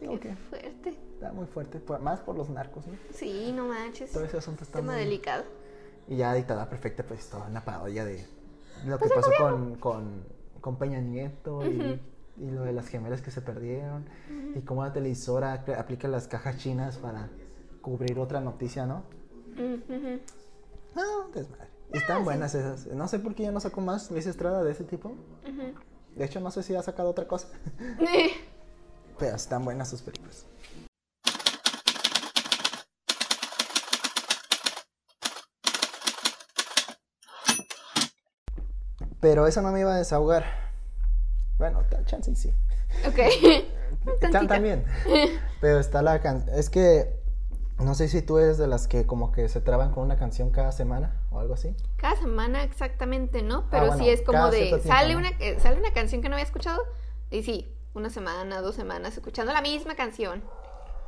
qué 0.00 0.36
fuerte. 0.36 0.90
está 0.90 1.32
muy 1.32 1.46
fuerte, 1.46 1.80
más 2.00 2.20
por 2.20 2.36
los 2.36 2.50
narcos, 2.50 2.86
¿no? 2.86 2.94
Sí, 3.12 3.52
no 3.54 3.68
manches. 3.68 4.12
Todo 4.12 4.24
ese 4.24 4.38
asunto 4.38 4.64
está 4.64 4.80
Tema 4.80 4.92
muy... 4.92 5.02
delicado. 5.02 5.44
Y 6.08 6.16
ya 6.16 6.34
Dictadura 6.34 6.68
Perfecta, 6.68 7.02
pues, 7.04 7.28
toda 7.30 7.46
una 7.46 7.64
parodia 7.64 8.04
de 8.04 8.26
lo 8.84 8.98
Pues 8.98 9.10
que 9.10 9.16
pasó 9.16 9.30
con, 9.38 9.76
con, 9.76 10.24
con 10.60 10.76
Peña 10.76 11.00
Nieto 11.00 11.64
y, 11.64 12.00
lo 12.36 12.64
de 12.64 12.72
las 12.72 12.88
gemelas 12.88 13.22
que 13.22 13.30
se 13.30 13.40
perdieron. 13.40 14.06
Y 14.54 14.60
cómo 14.62 14.84
la 14.84 14.92
televisora 14.92 15.64
aplica 15.78 16.08
las 16.08 16.26
cajas 16.26 16.58
chinas 16.58 16.98
para 16.98 17.28
cubrir 17.80 18.18
otra 18.18 18.40
noticia, 18.40 18.86
¿no? 18.86 19.04
No, 19.56 21.28
desmadre. 21.32 21.68
Y 21.92 21.98
están 21.98 22.24
buenas 22.24 22.54
esas. 22.54 22.86
No 22.88 23.06
sé 23.06 23.20
por 23.20 23.34
qué 23.36 23.44
ya 23.44 23.52
no 23.52 23.60
sacó 23.60 23.80
más 23.80 24.10
Luis 24.10 24.26
Estrada 24.26 24.64
de 24.64 24.72
ese 24.72 24.82
tipo. 24.84 25.14
De 26.16 26.24
hecho, 26.24 26.40
no 26.40 26.50
sé 26.50 26.62
si 26.62 26.74
ha 26.74 26.82
sacado 26.82 27.10
otra 27.10 27.26
cosa. 27.26 27.48
Están 29.28 29.64
buenas 29.64 29.88
sus 29.88 30.02
películas. 30.02 30.44
Pero 39.20 39.46
eso 39.46 39.62
no 39.62 39.72
me 39.72 39.80
iba 39.80 39.94
a 39.94 39.98
desahogar. 39.98 40.44
Bueno, 41.58 41.82
tal 41.90 42.04
chance 42.04 42.30
y 42.30 42.36
sí. 42.36 42.52
Ok. 43.06 43.18
Tan-. 44.32 44.46
También. 44.48 44.84
Pero 45.60 45.78
está 45.78 46.02
la 46.02 46.20
canción. 46.20 46.56
Es 46.58 46.68
que 46.68 47.22
no 47.78 47.94
sé 47.94 48.08
si 48.08 48.22
tú 48.22 48.38
eres 48.38 48.58
de 48.58 48.66
las 48.66 48.86
que 48.86 49.06
como 49.06 49.32
que 49.32 49.48
se 49.48 49.60
traban 49.60 49.92
con 49.92 50.04
una 50.04 50.16
canción 50.18 50.50
cada 50.50 50.72
semana 50.72 51.20
o 51.30 51.40
algo 51.40 51.54
así. 51.54 51.74
Cada 51.96 52.16
semana 52.16 52.62
exactamente, 52.62 53.42
¿no? 53.42 53.68
Pero 53.70 53.84
Ah, 53.84 53.86
bueno, 53.88 54.04
sí 54.04 54.10
es 54.10 54.22
como 54.22 54.50
de 54.50 54.66
tiempo, 54.66 54.86
sale 54.86 55.12
¿no? 55.14 55.18
una 55.20 55.28
eh, 55.40 55.58
sale 55.60 55.78
una 55.80 55.92
canción 55.92 56.20
que 56.22 56.28
no 56.28 56.34
había 56.34 56.44
escuchado 56.44 56.80
y 57.30 57.42
sí, 57.42 57.73
una 57.94 58.10
semana, 58.10 58.60
dos 58.60 58.74
semanas 58.74 59.14
escuchando 59.14 59.52
la 59.52 59.62
misma 59.62 59.94
canción. 59.94 60.42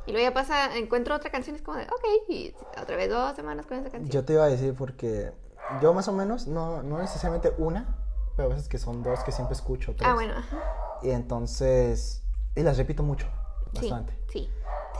Y 0.05 0.11
luego 0.13 0.27
ya 0.29 0.33
pasa, 0.33 0.77
encuentro 0.77 1.15
otra 1.15 1.29
canción 1.29 1.55
y 1.55 1.59
es 1.59 1.63
como 1.63 1.77
de, 1.77 1.83
ok, 1.83 2.29
y 2.29 2.55
otra 2.81 2.95
vez 2.95 3.09
dos 3.09 3.35
semanas 3.35 3.65
con 3.65 3.77
esa 3.77 3.89
canción. 3.89 4.09
Yo 4.09 4.23
te 4.23 4.33
iba 4.33 4.43
a 4.45 4.47
decir 4.47 4.73
porque 4.73 5.33
yo 5.81 5.93
más 5.93 6.07
o 6.07 6.13
menos, 6.13 6.47
no, 6.47 6.81
no 6.81 6.97
necesariamente 6.99 7.53
una, 7.57 7.97
pero 8.37 8.49
a 8.49 8.53
veces 8.53 8.69
que 8.69 8.77
son 8.77 9.03
dos 9.03 9.21
que 9.25 9.31
siempre 9.33 9.53
escucho. 9.55 9.93
Tres. 9.95 10.07
ah, 10.09 10.13
bueno, 10.13 10.33
ajá. 10.37 10.57
Y 11.03 11.09
entonces, 11.11 12.23
y 12.55 12.63
las 12.63 12.77
repito 12.77 13.03
mucho, 13.03 13.27
Sí, 13.73 13.89
bastante. 13.89 14.17
sí. 14.31 14.49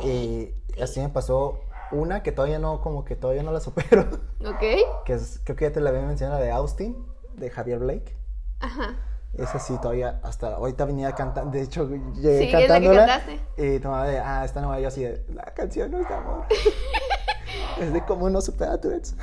Y 0.03 0.53
así 0.81 0.99
me 0.99 1.09
pasó 1.09 1.61
una 1.91 2.21
que 2.21 2.33
todavía 2.33 2.59
no, 2.59 2.81
como 2.81 3.05
que 3.05 3.15
todavía 3.15 3.43
no 3.43 3.51
la 3.53 3.61
supero, 3.61 4.09
Ok. 4.45 4.59
que 5.05 5.13
es, 5.13 5.39
creo 5.45 5.55
que 5.55 5.65
ya 5.65 5.71
te 5.71 5.79
la 5.79 5.89
había 5.91 6.01
mencionado, 6.01 6.39
la 6.39 6.45
de 6.45 6.51
Austin, 6.51 6.97
de 7.35 7.49
Javier 7.49 7.79
Blake. 7.79 8.17
Ajá. 8.59 8.95
Esa 9.33 9.59
sí, 9.59 9.75
todavía, 9.81 10.19
hasta 10.23 10.55
ahorita 10.55 10.85
venía 10.85 11.11
cantando, 11.11 11.51
de 11.51 11.61
hecho, 11.61 11.87
llegué 11.87 12.39
Sí, 12.39 12.45
es 12.45 12.53
la 12.53 12.59
que 12.59 12.67
cantándola. 12.67 13.05
cantaste. 13.05 13.75
Y 13.75 13.79
tomaba 13.79 14.07
de, 14.07 14.19
ah, 14.19 14.43
esta 14.45 14.61
no 14.61 14.69
va 14.69 14.79
yo 14.79 14.87
así 14.87 15.03
de, 15.03 15.23
la 15.33 15.43
canción 15.53 15.91
no 15.91 15.99
es 15.99 16.07
de 16.07 16.13
amor. 16.15 16.45
es 17.79 17.93
de 17.93 18.05
cómo 18.05 18.29
no 18.29 18.41
supera 18.41 18.79
tu 18.81 18.89
ex. 18.91 19.15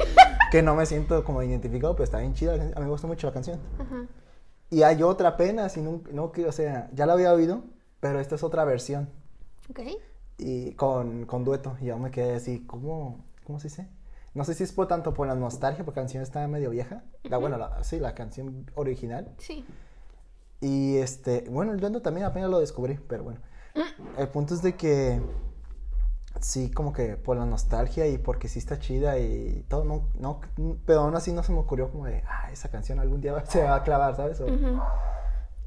que 0.50 0.62
no 0.62 0.74
me 0.74 0.86
siento 0.86 1.22
como 1.24 1.42
identificado, 1.42 1.94
pero 1.94 2.04
está 2.04 2.18
bien 2.18 2.34
chida, 2.34 2.54
a 2.54 2.56
mí 2.56 2.84
me 2.84 2.88
gusta 2.88 3.06
mucho 3.06 3.26
la 3.28 3.32
canción. 3.32 3.60
Ajá. 3.78 4.06
Y 4.70 4.82
hay 4.82 5.02
otra 5.02 5.30
apenas, 5.30 5.76
y 5.76 5.82
no, 5.82 6.00
no, 6.12 6.32
o 6.46 6.52
sea, 6.52 6.88
ya 6.92 7.06
la 7.06 7.12
había 7.12 7.32
oído, 7.32 7.62
pero 8.00 8.20
esta 8.20 8.36
es 8.36 8.42
otra 8.42 8.64
versión. 8.64 9.08
Ok. 9.68 9.80
Y 10.38 10.72
con, 10.72 11.26
con 11.26 11.44
dueto, 11.44 11.76
y 11.80 11.86
yo 11.86 11.98
me 11.98 12.10
quedé 12.10 12.36
así, 12.36 12.64
¿cómo, 12.66 13.24
cómo 13.44 13.60
se 13.60 13.68
dice? 13.68 13.88
No 14.34 14.44
sé 14.44 14.54
si 14.54 14.62
es 14.64 14.72
por 14.72 14.86
tanto 14.86 15.12
por 15.12 15.26
la 15.26 15.34
nostalgia, 15.34 15.84
porque 15.84 16.00
la 16.00 16.04
canción 16.04 16.22
está 16.22 16.46
medio 16.46 16.70
vieja. 16.70 17.02
La, 17.24 17.36
bueno, 17.38 17.58
la- 17.58 17.82
sí, 17.82 17.98
la 17.98 18.14
canción 18.14 18.70
original. 18.74 19.34
Sí. 19.38 19.64
Y 20.60 20.98
este, 20.98 21.44
bueno, 21.50 21.72
el 21.72 21.80
dueto 21.80 22.00
también 22.02 22.26
apenas 22.26 22.50
lo 22.50 22.60
descubrí, 22.60 22.98
pero 23.08 23.24
bueno. 23.24 23.40
El 24.18 24.28
punto 24.28 24.54
es 24.54 24.62
de 24.62 24.76
que 24.76 25.20
sí, 26.40 26.70
como 26.70 26.92
que 26.92 27.16
por 27.16 27.36
la 27.36 27.46
nostalgia 27.46 28.06
y 28.06 28.18
porque 28.18 28.48
sí 28.48 28.58
está 28.58 28.78
chida 28.78 29.18
y 29.18 29.64
todo, 29.68 29.84
no, 29.84 30.08
no, 30.18 30.40
pero 30.86 31.00
aún 31.00 31.14
así 31.16 31.32
no 31.32 31.42
se 31.42 31.52
me 31.52 31.58
ocurrió 31.58 31.90
como 31.90 32.06
de, 32.06 32.22
ah, 32.26 32.50
esa 32.52 32.70
canción 32.70 32.98
algún 33.00 33.20
día 33.20 33.44
se 33.46 33.62
va 33.64 33.76
a 33.76 33.82
clavar, 33.82 34.16
¿sabes? 34.16 34.40
O-. 34.40 34.46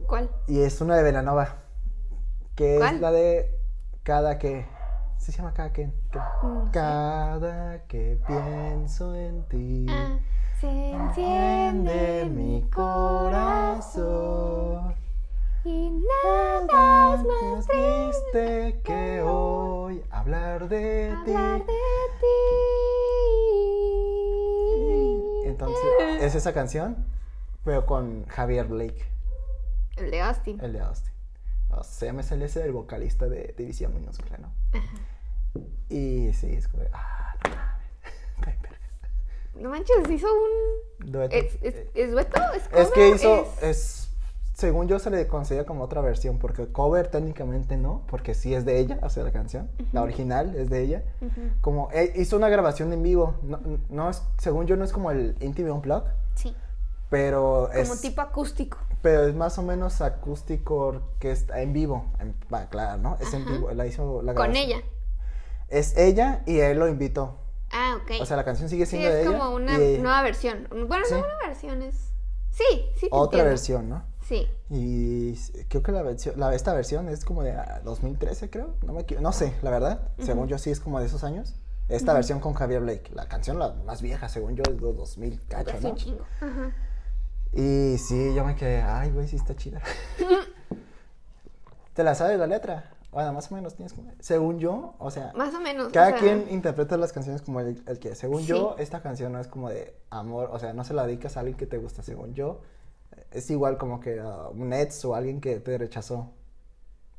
¿Cuál? 0.08 0.30
Y 0.47 0.62
es 0.62 0.80
una 0.82 0.95
de 0.95 1.04
Velanova, 1.04 1.63
que 2.56 2.78
¿Cuál? 2.78 2.95
es 2.95 3.02
la 3.02 3.12
de 3.12 3.58
cada 4.04 4.38
que, 4.38 4.62
¿sí 4.62 4.67
se 5.17 5.32
llama 5.32 5.54
cada 5.54 5.71
que? 5.73 5.91
que- 6.12 6.19
No 6.43 6.65
sé. 6.65 6.71
Cada 6.71 7.80
que 7.88 8.19
pienso 8.28 9.15
en 9.15 9.43
ti. 9.47 9.86
Ah, 9.89 10.17
se 10.60 10.91
enciende 10.91 12.26
mi 12.30 12.62
corazón 12.69 14.04
y 15.65 15.89
nada 16.23 17.15
es 17.15 17.23
más 17.26 17.65
triste 17.67 18.82
que 18.84 19.21
hoy 19.21 20.04
hablar 20.12 20.67
de 20.69 21.12
hablar 21.12 21.60
ti. 21.62 21.65
de 21.67 21.73
ti. 24.84 25.47
Entonces, 25.49 25.78
es 26.21 26.36
esa 26.36 26.54
canción, 26.54 27.06
pero 27.63 27.86
con 27.86 28.26
Javier 28.28 28.65
Blake, 28.67 29.06
El 29.97 30.12
de 30.12 30.21
Austin. 30.21 30.60
el 30.62 30.73
de 30.73 30.82
Austin. 30.82 31.12
O 31.80 31.84
sea, 31.84 32.14
me 32.14 32.24
sale 32.24 32.46
ese 32.46 32.62
del 32.62 32.72
vocalista 32.72 33.28
de 33.28 33.54
División 33.58 33.94
Minúscula, 33.94 34.38
¿no? 34.38 34.52
Y 35.90 36.32
sí, 36.34 36.48
es 36.54 36.68
como, 36.68 36.84
ah, 36.94 37.36
no 37.44 37.50
mames. 37.56 38.58
No 39.56 39.70
manches, 39.70 40.10
hizo 40.10 40.28
un. 40.28 41.12
Dueto. 41.12 41.36
¿Es, 41.36 41.58
es, 41.62 41.76
es 41.94 42.12
dueto? 42.12 42.42
¿Es, 42.56 42.64
Es 42.76 42.88
que 42.90 43.02
cover? 43.02 43.16
hizo, 43.16 43.48
Es- 43.62 44.10
según 44.56 44.88
yo 44.88 44.98
se 45.00 45.10
le 45.12 45.28
considera 45.28 45.66
como 45.66 45.84
otra 45.84 46.02
versión, 46.02 46.40
porque 46.40 46.68
cover 46.72 47.08
técnicamente 47.10 47.76
no, 47.78 48.02
porque 48.08 48.34
sí 48.34 48.54
es 48.56 48.66
de 48.66 48.80
ella, 48.80 49.00
o 49.04 49.10
sea, 49.10 49.24
la 49.24 49.32
canción, 49.32 49.70
la 49.92 50.02
original 50.04 50.56
es 50.56 50.70
de 50.72 50.82
ella. 50.82 51.04
Como 51.62 51.90
eh, 51.92 52.14
hizo 52.16 52.38
una 52.38 52.50
grabación 52.50 52.92
en 52.94 53.02
vivo, 53.04 53.36
no, 53.44 53.60
no 53.90 54.10
es, 54.10 54.24
según 54.40 54.66
yo 54.68 54.76
no 54.76 54.86
es 54.86 54.92
como 54.94 55.12
el 55.12 55.36
Intimate 55.40 55.72
Unplugged, 55.72 56.12
Sí, 56.36 56.56
pero 57.10 57.70
como 57.72 57.94
es, 57.94 58.02
tipo 58.02 58.22
acústico. 58.22 58.78
pero 59.02 59.26
es 59.28 59.36
más 59.36 59.58
o 59.58 59.62
menos 59.63 60.02
acústico 60.02 61.02
que 61.20 61.32
está 61.32 61.62
en 61.62 61.74
vivo, 61.74 62.12
en- 62.20 62.36
¿no? 63.02 63.18
Es 63.20 63.34
en 63.34 63.46
vivo, 63.46 63.72
la 63.72 63.86
hizo 63.86 64.22
la 64.22 64.34
Con 64.34 64.52
grabación. 64.52 64.56
ella. 64.80 64.84
Es 65.70 65.98
ella 65.98 66.44
y 66.46 66.60
él 66.60 66.80
lo 66.80 66.88
invitó. 66.88 67.38
Ah, 67.72 67.98
ok. 68.02 68.12
O 68.22 68.26
sea, 68.26 68.38
la 68.38 68.46
canción 68.46 68.70
sigue 68.70 68.86
sí, 68.86 68.92
siendo 68.98 69.10
de 69.10 69.22
es 69.22 69.28
ella. 69.28 69.38
como 69.39 69.56
una 69.56 69.74
y 69.80 69.98
nueva 69.98 70.22
versión. 70.22 70.68
Bueno, 70.88 71.06
Sí. 71.08 71.13
no 71.13 71.20
una 71.20 71.48
versión, 71.48 71.82
es. 71.82 72.12
Sí, 72.52 72.63
sí. 72.96 73.02
te 73.02 73.08
otra 73.12 73.39
entiendo. 73.39 73.50
versión, 73.50 73.89
¿no? 73.89 74.04
Sí. 74.22 74.48
Y 74.70 75.34
creo 75.70 75.82
que 75.82 75.92
la 75.92 76.04
versión, 76.04 76.39
la, 76.39 76.54
esta 76.54 76.74
versión 76.74 77.10
es 77.10 77.26
como 77.26 77.42
de 77.44 77.52
ah, 77.54 77.82
2013, 77.84 78.50
creo. 78.52 78.76
No, 78.86 78.94
me, 78.94 79.04
no 79.20 79.32
sé, 79.34 79.56
la 79.63 79.72
verdad. 79.72 80.08
Según 80.20 80.48
yo 80.48 80.58
sí 80.60 80.70
es 80.70 80.80
como 80.80 81.00
de 81.00 81.08
esos 81.08 81.24
años. 81.24 81.56
Esta 81.89 82.13
versión 82.13 82.39
con 82.39 82.54
Javier 82.54 82.82
Blake. 82.82 83.12
La 83.13 83.28
canción 83.28 83.58
la 83.60 83.74
más 83.86 84.02
vieja, 84.02 84.30
según 84.30 84.56
yo, 84.56 84.63
es 84.70 84.80
de 84.80 84.94
2000 84.94 85.42
cacho, 85.48 85.72
Es 85.76 85.82
¿no? 85.82 85.89
un 85.89 85.96
chingo. 85.96 86.26
Ajá. 86.39 86.72
Y 87.54 87.98
sí, 88.00 88.34
yo 88.34 88.44
me 88.44 88.56
quedé, 88.56 88.82
ay, 88.82 89.12
güey, 89.12 89.28
sí 89.28 89.36
está 89.36 89.56
chida. 89.56 89.82
¿Te 91.94 92.04
la 92.04 92.16
sabes 92.16 92.39
la 92.39 92.48
letra? 92.48 92.89
Bueno, 93.12 93.32
más 93.34 93.52
o 93.52 93.56
menos 93.56 93.76
tienes 93.76 93.94
como... 93.94 94.12
Según 94.20 94.58
yo, 94.58 94.96
o 94.98 95.12
sea, 95.12 95.32
Más 95.36 95.54
o 95.54 95.60
menos. 95.60 95.89
o 95.89 95.92
cada 95.92 96.10
sea, 96.12 96.18
quien 96.20 96.48
interpreta 96.50 96.98
las 96.98 97.13
canciones 97.13 97.44
como 97.44 97.60
el, 97.60 97.84
el 97.86 98.00
que. 98.00 98.16
Según 98.16 98.42
Sí. 98.42 98.48
yo, 98.48 98.76
esta 98.80 99.04
canción 99.04 99.32
no 99.32 99.39
es 99.39 99.48
como 99.48 99.70
de 99.70 99.96
amor, 100.10 100.50
o 100.52 100.58
sea, 100.58 100.74
no 100.74 100.84
se 100.84 100.96
la 100.96 101.06
dedicas 101.06 101.38
a 101.38 101.42
alguien 101.42 101.56
que 101.56 101.68
te 101.68 101.78
gusta. 101.78 102.02
Según 102.02 102.34
yo, 102.34 102.62
es 103.30 103.52
igual 103.52 103.78
como 103.78 104.00
que 104.00 104.20
a 104.20 104.48
un 104.48 104.74
ex 104.74 105.06
o 105.06 105.13
alguien 105.13 105.39
que 105.42 105.60
te 105.60 105.78
rechazó. 105.78 106.32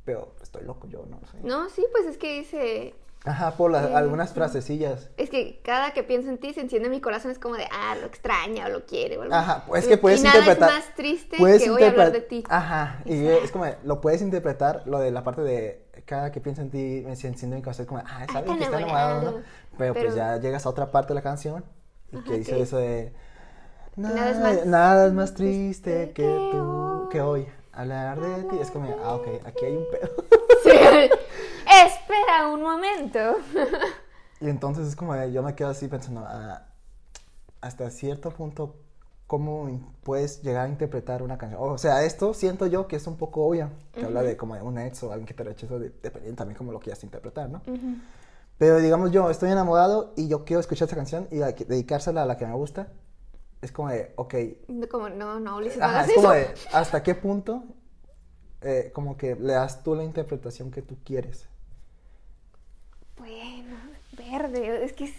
Pero 0.05 0.35
estoy 0.43 0.65
loco 0.65 0.89
yo, 0.89 1.07
no 1.09 1.21
sé. 1.31 1.39
No, 1.45 1.69
sí, 1.71 1.87
pues 1.93 2.07
es 2.07 2.19
que 2.19 2.39
dice. 2.41 2.95
Ajá, 3.27 3.53
por 3.53 3.71
las- 3.71 3.91
algunas 3.91 4.35
frasecillas. 4.35 5.09
Es 5.17 5.31
que 5.31 5.61
cada 5.65 5.95
que 5.95 6.03
pienso 6.03 6.29
en 6.29 6.37
ti 6.37 6.53
se 6.53 6.61
enciende 6.61 6.91
mi 6.91 7.01
corazón, 7.01 7.31
es 7.31 7.39
como 7.39 7.55
de, 7.55 7.67
ah, 7.73 7.97
lo 7.99 8.07
extraña 8.07 8.67
o 8.67 8.69
lo 8.69 8.85
quiere 8.85 9.17
o 9.17 9.23
algo. 9.23 9.35
Ajá, 9.35 9.65
pues 9.67 9.85
es 9.85 9.89
que 9.89 9.97
puedes 9.97 10.21
y 10.21 10.25
nada 10.25 10.41
interpretar. 10.41 10.69
es 10.79 10.85
más 10.87 10.95
triste 10.95 11.37
puedes 11.39 11.63
que 11.63 11.71
voy 11.71 11.83
a 11.83 11.89
hablar 11.89 12.13
de 12.13 12.21
ti. 12.21 12.45
Ajá, 12.51 13.01
y 13.07 13.27
es 13.27 13.51
como, 13.51 13.65
de, 13.65 13.77
lo 13.83 14.03
puedes 14.03 14.21
interpretar, 14.21 14.83
lo 14.85 14.99
de 14.99 15.11
la 15.11 15.25
parte 15.25 15.41
de 15.41 15.87
cada 16.05 16.31
que 16.33 16.43
pienso 16.43 16.61
en 16.61 16.71
ti, 16.71 17.03
me 17.03 17.13
enciende 17.13 17.57
mi 17.57 17.63
corazón, 17.63 17.85
es 17.85 17.89
como, 17.89 18.03
ah, 18.05 18.25
es 18.29 18.35
alguien 18.37 18.59
que 18.59 18.65
está 18.65 18.77
enamorado. 18.77 19.41
Pero, 19.79 19.95
pues 19.95 20.15
ya 20.15 20.37
llegas 20.37 20.67
a 20.67 20.69
otra 20.69 20.93
parte 20.93 21.09
de 21.09 21.15
la 21.15 21.23
canción 21.23 21.65
y 22.13 22.17
Ajá, 22.17 22.25
que 22.27 22.39
dice 22.39 22.61
eso 22.61 22.77
de. 22.77 23.13
Nada, 23.97 24.15
Nada 24.17 24.31
es 24.31 24.39
más 24.39 24.67
nada 24.67 25.07
es 25.07 25.13
más 25.15 25.35
triste 25.35 26.11
que 26.15 26.23
que 26.25 26.51
tú, 26.51 27.09
que 27.11 27.21
hoy 27.23 27.41
hoy. 27.43 27.49
Hablar 27.73 28.21
de 28.21 28.45
ti 28.45 28.57
es 28.61 28.71
como, 28.71 28.95
ah, 29.03 29.15
ok, 29.15 29.27
aquí 29.47 29.65
hay 29.65 29.77
un 29.77 29.87
pedo. 29.91 30.11
Sí. 30.63 30.71
Espera 31.67 32.49
un 32.49 32.63
momento. 32.63 33.19
Y 34.41 34.49
entonces 34.51 34.87
es 34.89 34.97
como, 34.97 35.15
yo 35.27 35.43
me 35.43 35.55
quedo 35.55 35.69
así 35.71 35.89
pensando, 35.89 36.23
ah, 36.27 36.67
hasta 37.63 37.89
cierto 37.91 38.31
punto, 38.31 38.77
¿cómo 39.27 39.95
puedes 40.03 40.43
llegar 40.43 40.67
a 40.67 40.69
interpretar 40.69 41.23
una 41.23 41.39
canción? 41.39 41.63
O 41.63 41.79
sea, 41.79 42.05
esto 42.05 42.35
siento 42.35 42.67
yo 42.67 42.87
que 42.87 42.97
es 42.97 43.07
un 43.07 43.17
poco 43.17 43.47
obvio, 43.47 43.71
que 43.93 44.05
habla 44.05 44.23
de 44.23 44.37
como 44.37 44.55
de 44.55 44.61
un 44.61 44.77
ex 44.79 45.03
o 45.03 45.13
alguien 45.13 45.27
que 45.27 45.33
te 45.33 45.45
rechazó, 45.45 45.79
de- 45.79 45.91
dependiendo 46.03 46.37
también 46.37 46.59
cómo 46.59 46.73
lo 46.73 46.81
quieras 46.81 47.03
interpretar, 47.05 47.49
¿no? 47.49 47.63
Pero 48.59 48.79
digamos 48.79 49.13
yo 49.13 49.31
estoy 49.31 49.51
enamorado 49.51 50.13
y 50.17 50.29
yo 50.29 50.45
quiero 50.45 50.61
escuchar 50.61 50.87
esta 50.87 50.97
canción 50.97 51.27
y 51.31 51.37
dedicársela 51.39 52.25
a 52.25 52.27
la 52.27 52.37
que 52.37 52.45
me 52.47 52.55
gusta. 52.55 52.89
Es 53.63 53.73
como 53.73 53.89
de, 53.89 54.13
ok, 54.17 54.35
Como, 54.91 55.09
no, 55.09 55.41
no, 55.41 55.57
Ulises, 55.57 55.79
no 55.79 55.85
ajá, 55.87 56.01
hagas 56.01 56.09
es 56.11 56.15
como 56.17 56.33
eso. 56.33 56.51
de, 56.51 56.55
¿hasta 56.77 57.03
qué 57.03 57.15
punto 57.15 57.65
eh, 58.61 58.91
como 58.95 59.17
que 59.17 59.37
le 59.37 59.55
das 59.55 59.83
tú 59.83 59.95
la 59.95 60.05
interpretación 60.05 60.71
que 60.71 60.83
tú 60.83 60.99
quieres? 61.03 61.49
Bueno, 63.19 63.77
verde, 64.17 64.85
es 64.85 64.93
que 64.93 65.05
es- 65.05 65.15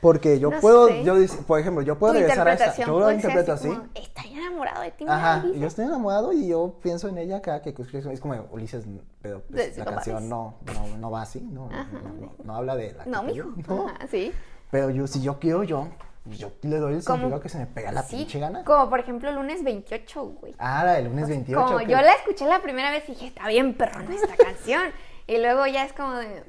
Porque 0.00 0.38
yo 0.38 0.50
No 0.50 0.60
puedo, 0.60 0.86
sé. 0.86 1.02
yo, 1.02 1.14
por 1.46 1.58
ejemplo, 1.58 1.82
yo 1.82 1.98
puedo 1.98 2.12
tu 2.12 2.20
regresar 2.20 2.46
a 2.46 2.52
esa, 2.52 2.76
yo 2.76 3.00
lo 3.00 3.10
interpreto 3.10 3.52
así. 3.52 3.66
así. 3.68 3.76
como, 3.76 3.88
Está 3.96 4.22
enamorado 4.22 4.82
de 4.82 4.90
ti, 4.92 5.04
Ajá, 5.08 5.42
yo 5.42 5.48
Ulises". 5.50 5.66
estoy 5.66 5.84
enamorado 5.86 6.32
y 6.32 6.46
yo 6.46 6.76
pienso 6.82 7.08
en 7.08 7.18
ella 7.18 7.42
cada 7.42 7.62
que 7.62 7.70
escucho 7.70 7.98
es 8.10 8.20
como 8.20 8.34
Ulises, 8.52 8.84
pero 9.20 9.42
pues, 9.50 9.76
la 9.76 9.84
canción 9.84 10.28
no, 10.28 10.54
no, 10.72 10.96
no 10.98 11.10
va 11.10 11.22
así, 11.22 11.40
no, 11.40 11.68
no, 11.68 12.32
no, 12.44 12.54
habla 12.54 12.76
de 12.76 12.92
la 12.92 13.06
No, 13.06 13.24
mijo. 13.24 13.48
no. 13.66 13.88
Ajá, 13.88 14.06
sí. 14.08 14.32
Pero 14.70 14.90
yo, 14.90 15.06
si 15.08 15.20
yo 15.20 15.40
quiero, 15.40 15.64
yo, 15.64 15.88
yo 16.26 16.52
le 16.62 16.76
doy 16.78 16.94
el 16.94 17.02
significado 17.02 17.40
que 17.40 17.48
se 17.48 17.58
me 17.58 17.66
pega 17.66 17.90
la 17.90 18.02
Sí, 18.02 18.16
pinche 18.18 18.38
gana. 18.38 18.62
Como 18.64 18.88
por 18.88 19.00
ejemplo 19.00 19.32
lunes 19.32 19.64
28, 19.64 20.24
güey. 20.40 20.54
Ah, 20.58 20.84
la 20.84 20.92
del 20.92 21.06
lunes 21.06 21.26
28. 21.28 21.60
Como 21.66 21.78
que- 21.78 21.86
yo 21.86 21.96
la 22.00 22.12
escuché 22.12 22.46
la 22.46 22.60
primera 22.62 22.90
vez 22.92 23.02
y 23.08 23.12
dije, 23.12 23.26
está 23.28 23.48
bien 23.48 23.74
perrona 23.74 24.14
esta 24.14 24.36
canción. 24.36 24.82
Y 25.26 25.38
luego 25.38 25.66
ya 25.66 25.84
es 25.84 25.92
como 25.92 26.14
de, 26.14 26.44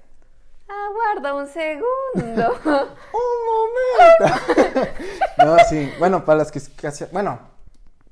aguarda 0.69 1.33
un 1.35 1.47
segundo. 1.47 2.59
¡Un 3.13 3.39
momento! 4.25 4.91
no, 5.45 5.57
sí, 5.69 5.91
bueno, 5.99 6.23
para 6.25 6.39
los 6.39 6.51
que 6.51 6.61
casi, 6.81 7.05
bueno, 7.11 7.39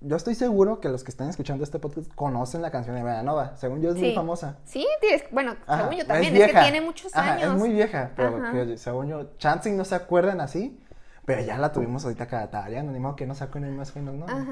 yo 0.02 0.16
estoy 0.16 0.36
seguro 0.36 0.80
que 0.80 0.90
los 0.90 1.04
que 1.04 1.12
están 1.12 1.30
escuchando 1.30 1.64
este 1.64 1.80
podcast 1.80 2.14
conocen 2.14 2.62
la 2.62 2.72
canción 2.72 2.96
de 2.96 3.04
Veranova. 3.04 3.56
Según 3.58 3.82
yo 3.82 3.90
es 3.90 3.96
muy 3.96 4.10
Sí. 4.10 4.16
famosa. 4.16 4.58
Sí, 4.66 4.86
tienes, 5.02 5.24
bueno, 5.32 5.56
Ajá, 5.66 5.84
según 5.84 5.98
yo 6.00 6.06
también, 6.06 6.34
es, 6.34 6.40
vieja. 6.46 6.60
que 6.60 6.72
tiene 6.72 6.86
muchos 6.86 7.16
Ajá, 7.16 7.34
años. 7.34 7.54
es 7.54 7.60
muy 7.60 7.70
vieja, 7.72 8.12
pero 8.16 8.40
que 8.52 8.78
según 8.78 9.08
yo, 9.08 9.38
Chancing 9.38 9.76
no 9.78 9.86
se 9.86 9.96
acuerdan 9.96 10.40
así, 10.42 10.80
pero 11.26 11.42
ya 11.42 11.58
la 11.58 11.72
tuvimos 11.72 12.04
ahorita 12.06 12.28
cada 12.28 12.50
tarea, 12.50 12.84
ni 12.84 13.00
modo 13.00 13.16
que 13.16 13.26
no 13.26 13.36
sacó 13.36 13.60
ni 13.60 13.70
más 13.72 13.96
menos, 13.96 14.16
¿no? 14.16 14.26
Ajá. 14.26 14.46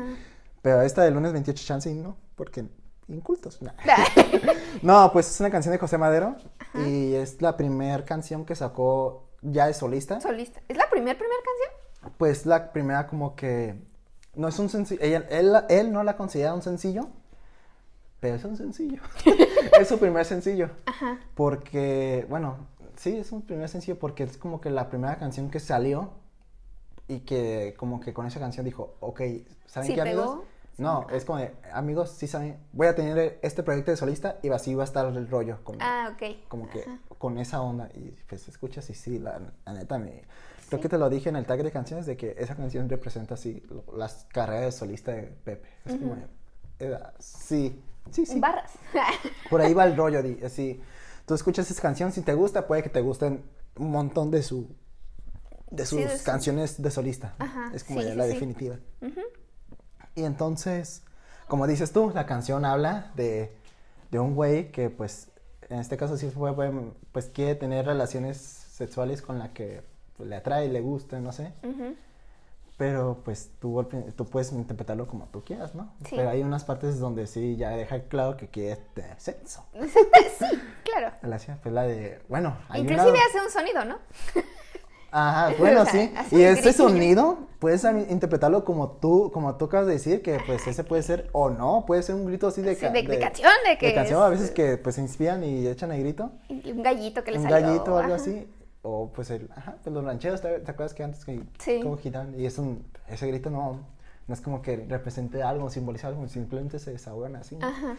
Pero 0.61 0.81
esta 0.81 1.03
del 1.03 1.13
lunes 1.13 1.31
28 1.31 1.63
Chancing 1.65 2.01
no, 2.01 2.17
porque 2.35 2.65
incultos. 3.07 3.61
nah. 3.61 3.71
no, 4.81 5.11
pues 5.13 5.29
es 5.29 5.39
una 5.39 5.51
canción 5.51 5.71
de 5.71 5.77
José 5.77 5.99
Madero 5.99 6.35
y 6.85 7.15
es 7.15 7.41
la 7.41 7.57
primera 7.57 8.03
canción 8.05 8.45
que 8.45 8.55
sacó 8.55 9.25
ya 9.41 9.67
de 9.67 9.73
solista. 9.73 10.19
Solista. 10.19 10.61
¿Es 10.67 10.77
la 10.77 10.89
primera, 10.89 11.17
primera 11.17 11.39
canción? 11.43 12.13
Pues 12.17 12.45
la 12.45 12.71
primera 12.71 13.07
como 13.07 13.35
que 13.35 13.75
no 14.35 14.47
es 14.47 14.59
un 14.59 14.69
sencillo, 14.69 15.01
él, 15.01 15.53
él 15.69 15.91
no 15.91 16.03
la 16.03 16.17
considera 16.17 16.53
un 16.53 16.61
sencillo, 16.61 17.07
pero 18.19 18.35
es 18.35 18.43
un 18.43 18.57
sencillo. 18.57 19.01
es 19.79 19.87
su 19.87 19.97
primer 19.97 20.25
sencillo. 20.25 20.69
Ajá. 20.85 21.19
Porque, 21.35 22.25
bueno, 22.29 22.67
sí, 22.95 23.17
es 23.17 23.31
un 23.31 23.41
primer 23.43 23.69
sencillo 23.69 23.97
porque 23.99 24.23
es 24.23 24.37
como 24.37 24.61
que 24.61 24.69
la 24.69 24.89
primera 24.89 25.17
canción 25.17 25.49
que 25.49 25.59
salió 25.59 26.11
y 27.07 27.19
que 27.19 27.75
como 27.77 27.99
que 27.99 28.13
con 28.13 28.25
esa 28.25 28.39
canción 28.39 28.65
dijo, 28.65 28.95
ok, 28.99 29.21
¿saben 29.67 29.87
Sí 29.87 29.95
qué 29.95 30.01
amigos? 30.01 30.39
No, 30.77 31.07
es 31.09 31.23
como 31.23 31.39
de, 31.39 31.53
amigos, 31.71 32.11
sí 32.11 32.27
saben, 32.27 32.57
voy 32.73 32.87
a 32.87 32.95
tener 32.95 33.39
este 33.41 33.63
proyecto 33.63 33.91
de 33.91 33.97
solista 33.97 34.39
y 34.43 34.49
así 34.49 34.75
va 34.75 34.83
a 34.83 34.85
estar 34.85 35.05
el 35.05 35.29
rollo. 35.29 35.63
Con, 35.63 35.77
Ah, 35.81 36.11
ok. 36.13 36.47
como 36.49 36.69
que 36.69 36.83
con 37.17 37.37
esa 37.37 37.61
onda 37.61 37.89
y 37.93 38.11
pues 38.27 38.47
escuchas 38.49 38.89
y 38.89 38.93
sí, 38.93 39.19
la, 39.19 39.39
la 39.65 39.73
neta 39.73 39.97
me... 39.97 40.23
Creo 40.67 40.81
que 40.81 40.89
te 40.89 40.97
lo 40.97 41.09
dije 41.09 41.29
en 41.29 41.35
el 41.37 41.45
tag 41.45 41.63
de 41.63 41.71
canciones 41.71 42.05
de 42.07 42.17
que 42.17 42.35
esa 42.39 42.55
canción 42.55 42.89
representa 42.89 43.35
así 43.35 43.63
lo- 43.69 43.85
las 43.95 44.25
carreras 44.33 44.65
de 44.65 44.71
solista 44.71 45.11
de 45.13 45.21
Pepe. 45.23 45.67
Es 45.85 45.93
como, 45.95 46.15
de, 46.15 46.25
eh, 46.79 46.97
sí, 47.19 47.81
sí, 48.09 48.25
sí. 48.25 48.39
Barras. 48.39 48.71
Por 49.49 49.61
ahí 49.61 49.73
va 49.75 49.85
el 49.85 49.95
rollo, 49.95 50.21
di- 50.23 50.43
así. 50.43 50.81
Tú 51.27 51.35
escuchas 51.35 51.69
esa 51.71 51.81
canción, 51.81 52.11
si 52.11 52.21
te 52.21 52.33
gusta, 52.33 52.65
puede 52.67 52.81
que 52.83 52.89
te 52.89 52.99
gusten 53.01 53.43
un 53.77 53.91
montón 53.91 54.31
de 54.31 54.41
su 54.43 54.67
de 55.71 55.85
sus 55.85 55.99
Sí, 55.99 56.03
de 56.05 56.17
su- 56.17 56.23
canciones 56.25 56.81
de 56.81 56.89
solista. 56.91 57.35
Ajá, 57.37 57.71
es 57.73 57.83
como 57.83 58.01
sí, 58.01 58.07
sí, 58.09 58.15
la 58.15 58.25
sí. 58.25 58.31
Y 60.15 60.23
entonces, 60.23 61.03
como 61.47 61.67
dices 61.67 61.91
tú, 61.91 62.11
la 62.13 62.25
canción 62.25 62.65
habla 62.65 63.11
de, 63.15 63.55
de 64.11 64.19
un 64.19 64.35
güey 64.35 64.71
que 64.71 64.89
pues 64.89 65.29
en 65.69 65.79
este 65.79 65.97
caso 65.97 66.17
sí 66.17 66.29
fue, 66.29 66.53
pues 67.11 67.27
quiere 67.27 67.55
tener 67.55 67.85
relaciones 67.85 68.37
sexuales 68.37 69.21
con 69.21 69.39
la 69.39 69.53
que 69.53 69.83
pues, 70.17 70.29
le 70.29 70.35
atrae, 70.35 70.69
le 70.69 70.81
gusta, 70.81 71.19
no 71.19 71.31
sé. 71.31 71.53
Pero 72.77 73.21
pues 73.23 73.51
tú, 73.59 73.87
tú 74.15 74.25
puedes 74.25 74.51
interpretarlo 74.51 75.07
como 75.07 75.27
tú 75.27 75.43
quieras, 75.43 75.75
¿no? 75.75 75.93
Sí. 76.09 76.15
Pero 76.17 76.29
hay 76.29 76.43
unas 76.43 76.65
partes 76.65 76.99
donde 76.99 77.25
sí 77.25 77.55
ya 77.55 77.69
deja 77.69 78.01
claro 78.03 78.35
que 78.35 78.49
quiere 78.49 78.75
tener 78.93 79.19
sexo. 79.19 79.63
sí, 80.39 80.45
claro. 80.83 81.15
Relación, 81.21 81.57
pues 81.63 81.73
la 81.73 81.83
de, 81.83 82.21
bueno, 82.27 82.57
hay 82.67 82.81
Inclusive 82.81 83.11
una... 83.11 83.19
hace 83.29 83.41
un 83.41 83.51
sonido, 83.51 83.85
¿no? 83.85 83.97
Ajá, 85.17 85.53
bueno, 85.59 85.81
O 85.81 85.85
sea, 85.85 85.91
sí. 85.93 86.11
Y 86.31 86.35
un 86.35 86.41
ese 86.41 86.61
gritillo. 86.61 86.73
sonido 86.89 87.37
puedes 87.59 87.83
interpretarlo 87.85 88.65
como 88.65 88.89
tú, 88.91 89.31
como 89.33 89.55
tú 89.55 89.65
acabas 89.65 89.87
de 89.87 89.93
decir, 89.93 90.21
que 90.21 90.39
pues 90.45 90.67
ese 90.67 90.83
puede 90.83 91.03
ser 91.03 91.29
o 91.31 91.49
no, 91.49 91.85
puede 91.87 92.03
ser 92.03 92.15
un 92.15 92.25
grito 92.25 92.47
así 92.47 92.61
de, 92.61 92.75
Sí, 92.75 92.85
de- 92.87 93.01
de 93.03 93.19
canción, 93.19 93.51
de 93.65 93.77
que 93.77 93.93
canción, 93.93 94.19
es- 94.19 94.25
a 94.25 94.29
veces 94.29 94.51
que 94.51 94.77
pues 94.77 94.95
se 94.95 95.01
inspiran 95.01 95.43
y 95.43 95.65
echan 95.67 95.91
el 95.91 96.01
grito, 96.01 96.31
Y 96.49 96.71
un 96.71 96.83
gallito 96.83 97.23
que 97.23 97.31
le 97.31 97.37
un 97.39 97.49
salió. 97.49 97.67
gallito 97.67 97.93
o 97.95 97.97
algo 97.97 98.13
ajá. 98.13 98.21
así, 98.21 98.47
o 98.81 99.09
pues 99.15 99.29
el, 99.31 99.49
ajá, 99.55 99.77
pues 99.81 99.93
los 99.93 100.03
rancheros, 100.03 100.41
¿te, 100.41 100.59
te 100.59 100.71
acuerdas 100.71 100.93
que 100.93 101.03
antes 101.03 101.23
que 101.25 101.41
Sí. 101.59 101.79
como? 101.81 101.97
Y 102.37 102.45
es 102.45 102.57
un, 102.59 102.85
ese 103.07 103.25
grito 103.27 103.49
no, 103.49 103.79
no 104.27 104.33
es 104.33 104.41
como 104.41 104.61
que 104.61 104.85
represente 104.89 105.41
algo, 105.41 105.69
simboliza 105.69 106.07
algo, 106.09 106.27
simplemente 106.27 106.77
se 106.77 106.91
desahogan 106.91 107.35
así. 107.37 107.57
Ajá. 107.61 107.95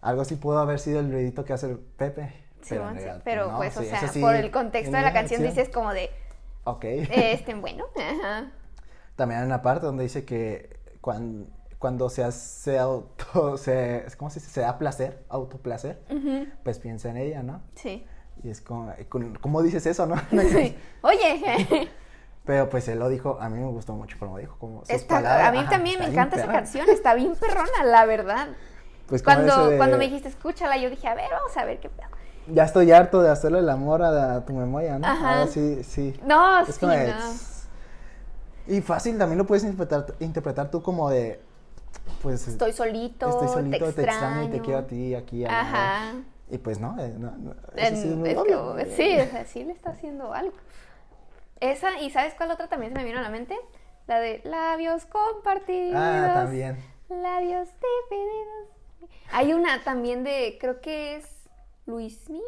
Algo 0.00 0.20
así 0.22 0.36
pudo 0.36 0.58
haber 0.58 0.78
sido 0.78 1.00
el 1.00 1.10
ruidito 1.10 1.44
que 1.44 1.54
hace 1.54 1.70
el 1.70 1.78
Pepe. 1.78 2.32
Sí, 2.60 2.74
realidad, 2.76 3.20
pero 3.24 3.52
no, 3.52 3.56
pues, 3.56 3.76
o 3.76 3.82
sea, 3.84 4.00
por 4.20 4.34
el 4.34 4.50
contexto 4.50 4.96
de 4.96 5.02
la 5.02 5.12
canción 5.12 5.42
dices 5.42 5.68
como 5.68 5.92
de, 5.92 6.10
Ok. 6.70 6.84
este, 6.84 7.54
bueno, 7.60 7.86
ajá. 7.96 8.50
También 9.16 9.40
hay 9.40 9.46
una 9.46 9.62
parte 9.62 9.86
donde 9.86 10.04
dice 10.04 10.24
que 10.24 10.78
cuando, 11.00 11.46
cuando 11.78 12.08
se 12.10 12.22
hace 12.24 12.78
auto, 12.78 13.56
se, 13.56 14.04
¿cómo 14.16 14.30
se 14.30 14.40
dice? 14.40 14.50
Se 14.52 14.60
da 14.60 14.78
placer, 14.78 15.24
autoplacer, 15.28 16.02
pues 16.62 16.78
piensa 16.78 17.10
en 17.10 17.16
ella, 17.16 17.42
¿no? 17.42 17.62
Sí. 17.74 18.06
Y 18.42 18.50
es 18.50 18.60
como, 18.60 18.92
¿cómo 19.40 19.62
dices 19.62 19.86
eso, 19.86 20.06
no? 20.06 20.16
Sí. 20.50 20.76
Oye, 21.02 21.88
Pero 22.44 22.70
pues 22.70 22.88
él 22.88 22.98
lo 22.98 23.08
dijo, 23.10 23.38
a 23.40 23.50
mí 23.50 23.58
me 23.58 23.66
gustó 23.66 23.92
mucho 23.92 24.16
como 24.18 24.38
dijo, 24.38 24.56
como 24.58 24.80
sus 24.80 24.90
está- 24.90 25.16
palabras, 25.16 25.48
a 25.48 25.52
mí 25.52 25.58
ajá, 25.58 25.70
también 25.70 25.98
me 25.98 26.06
encanta 26.06 26.36
esa 26.36 26.50
canción, 26.50 26.88
está 26.88 27.12
bien 27.14 27.34
perrona, 27.36 27.84
la 27.84 28.06
verdad. 28.06 28.48
Pues 29.06 29.22
Cuando, 29.22 29.68
de, 29.70 29.76
cuando 29.76 29.98
me 29.98 30.04
dijiste, 30.04 30.28
escúchala, 30.28 30.76
yo 30.78 30.88
dije, 30.90 31.08
a 31.08 31.14
ver, 31.14 31.30
vamos 31.30 31.54
a 31.56 31.64
ver 31.64 31.78
qué 31.80 31.88
pedo. 31.90 32.08
Ya 32.52 32.64
estoy 32.64 32.90
harto 32.92 33.20
de 33.22 33.30
hacerle 33.30 33.58
el 33.60 33.68
amor 33.68 34.02
a, 34.02 34.36
a 34.36 34.44
tu 34.44 34.52
memoria, 34.52 34.98
¿no? 34.98 35.06
Ajá. 35.06 35.38
Ahora 35.40 35.46
sí, 35.50 35.82
sí. 35.84 36.18
No, 36.24 36.60
Es 36.60 36.74
sí, 36.74 36.80
como 36.80 36.92
de- 36.92 37.08
no. 37.08 37.32
Y 38.68 38.80
fácil, 38.82 39.16
también 39.18 39.38
lo 39.38 39.46
puedes 39.46 39.64
interpretar, 39.64 40.14
interpretar 40.20 40.70
tú 40.70 40.82
como 40.82 41.08
de, 41.08 41.40
pues... 42.22 42.46
Estoy 42.48 42.72
solito, 42.72 43.28
Estoy 43.28 43.48
solito, 43.48 43.86
te 43.86 43.92
te 43.94 44.02
extraño 44.02 44.42
y 44.44 44.48
te 44.48 44.60
quiero 44.60 44.80
a 44.80 44.86
ti, 44.86 45.14
aquí, 45.14 45.44
allá. 45.44 45.60
Ajá. 45.60 46.12
Y 46.50 46.58
pues 46.58 46.78
no, 46.80 46.96
eh, 46.98 47.14
no, 47.18 47.30
no, 47.32 47.54
eso 47.76 47.96
sí 47.96 48.08
es 48.08 48.14
muy 48.16 48.30
es 48.30 48.36
obvio. 48.38 48.74
sí, 48.96 49.18
o 49.20 49.26
sea, 49.30 49.44
sí 49.46 49.64
le 49.64 49.72
está 49.72 49.90
haciendo 49.90 50.32
algo. 50.32 50.54
Esa, 51.60 51.98
¿y 52.00 52.10
sabes 52.10 52.34
cuál 52.34 52.50
otra 52.50 52.68
también 52.68 52.92
se 52.92 52.98
me 52.98 53.04
vino 53.04 53.18
a 53.18 53.22
la 53.22 53.30
mente? 53.30 53.56
La 54.06 54.20
de 54.20 54.40
labios 54.44 55.04
compartidos. 55.06 55.94
Ah, 55.96 56.30
también. 56.34 56.78
Labios 57.10 57.68
divididos. 58.10 58.68
Hay 59.32 59.52
una 59.52 59.82
también 59.84 60.24
de, 60.24 60.56
creo 60.60 60.80
que 60.80 61.16
es 61.16 61.26
Luismi. 61.88 62.42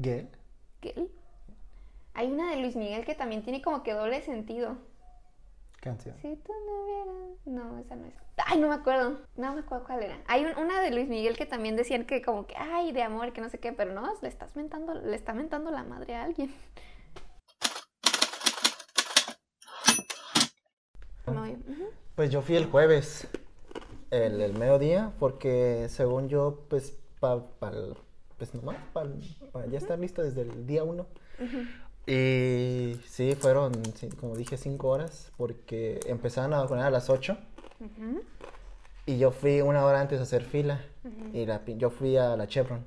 ¿Qué? 0.00 0.28
¿Qué? 0.80 1.08
Hay 2.14 2.30
una 2.30 2.50
de 2.50 2.56
Luis 2.58 2.76
Miguel 2.76 3.04
que 3.04 3.16
también 3.16 3.42
tiene 3.42 3.60
como 3.62 3.82
que 3.82 3.92
doble 3.94 4.22
sentido. 4.22 4.78
Canción. 5.80 6.16
Si 6.22 6.36
tú 6.36 6.52
no 6.66 6.82
hubieras... 6.84 7.46
No, 7.46 7.78
esa 7.78 7.96
no 7.96 8.06
es. 8.06 8.14
Ay, 8.46 8.60
no 8.60 8.68
me 8.68 8.76
acuerdo. 8.76 9.18
No 9.36 9.52
me 9.54 9.60
acuerdo 9.60 9.84
cuál 9.86 10.04
era. 10.04 10.22
Hay 10.28 10.44
un- 10.44 10.56
una 10.56 10.80
de 10.80 10.92
Luis 10.92 11.08
Miguel 11.08 11.36
que 11.36 11.46
también 11.46 11.74
decían 11.74 12.06
que 12.06 12.22
como 12.22 12.46
que, 12.46 12.54
ay, 12.56 12.92
de 12.92 13.02
amor, 13.02 13.32
que 13.32 13.40
no 13.40 13.48
sé 13.48 13.58
qué, 13.58 13.72
pero 13.72 13.92
no, 13.92 14.08
le 14.22 14.28
estás 14.28 14.54
mentando, 14.54 14.94
le 14.94 15.16
está 15.16 15.34
mentando 15.34 15.72
la 15.72 15.82
madre 15.82 16.14
a 16.14 16.22
alguien. 16.22 16.54
No, 21.26 21.42
ujú. 21.42 21.90
Pues 22.14 22.30
yo 22.30 22.40
fui 22.40 22.54
el 22.54 22.66
jueves, 22.66 23.26
el, 24.12 24.40
el 24.40 24.52
mediodía, 24.54 25.12
porque 25.18 25.88
según 25.90 26.28
yo, 26.28 26.66
pues, 26.70 26.96
para 27.58 27.78
pues 28.38 28.54
nomás, 28.54 28.76
para 28.92 29.66
ya 29.66 29.78
estar 29.78 29.98
listo 29.98 30.22
desde 30.22 30.42
el 30.42 30.66
día 30.66 30.84
uno. 30.84 31.06
Y 32.06 33.00
sí, 33.06 33.34
fueron, 33.34 33.72
sí, 33.94 34.08
como 34.08 34.36
dije, 34.36 34.56
cinco 34.56 34.88
horas, 34.88 35.32
porque 35.36 36.00
empezaron 36.06 36.54
a 36.54 36.60
vacunar 36.60 36.86
a 36.86 36.90
las 36.90 37.10
ocho. 37.10 37.36
Ujú. 37.80 38.22
Y 39.06 39.18
yo 39.18 39.30
fui 39.30 39.60
una 39.60 39.84
hora 39.84 40.00
antes 40.00 40.20
a 40.20 40.24
hacer 40.24 40.42
fila. 40.42 40.84
Y 41.32 41.46
la, 41.46 41.64
yo 41.64 41.90
fui 41.90 42.16
a 42.16 42.36
la 42.36 42.46
Chevron. 42.46 42.84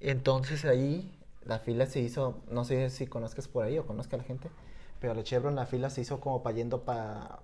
Entonces 0.00 0.64
ahí 0.64 1.16
la 1.44 1.58
fila 1.58 1.86
se 1.86 2.00
hizo, 2.00 2.42
no 2.50 2.64
sé 2.64 2.90
si 2.90 3.06
conozcas 3.06 3.48
por 3.48 3.64
ahí 3.64 3.78
o 3.78 3.86
conozca 3.86 4.16
a 4.16 4.18
la 4.18 4.24
gente, 4.24 4.50
pero 5.00 5.14
la 5.14 5.22
Chevron 5.22 5.54
la 5.54 5.66
fila 5.66 5.90
se 5.90 6.00
hizo 6.00 6.20
como 6.20 6.42
para 6.42 6.56
yendo 6.56 6.82
para 6.82 7.38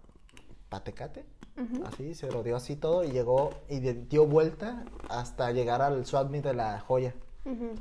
pa 0.68 0.82
Tecate. 0.82 1.24
Ujú. 1.56 1.84
Así, 1.86 2.14
se 2.14 2.30
rodeó 2.30 2.56
así 2.56 2.76
todo 2.76 3.04
y 3.04 3.10
llegó 3.12 3.50
y 3.68 3.80
dio 3.80 4.26
vuelta 4.26 4.84
hasta 5.08 5.50
llegar 5.52 5.82
al 5.82 6.04
swap 6.06 6.30
meet 6.30 6.44
de 6.44 6.54
la 6.54 6.80
joya. 6.80 7.14
Ujú. 7.44 7.74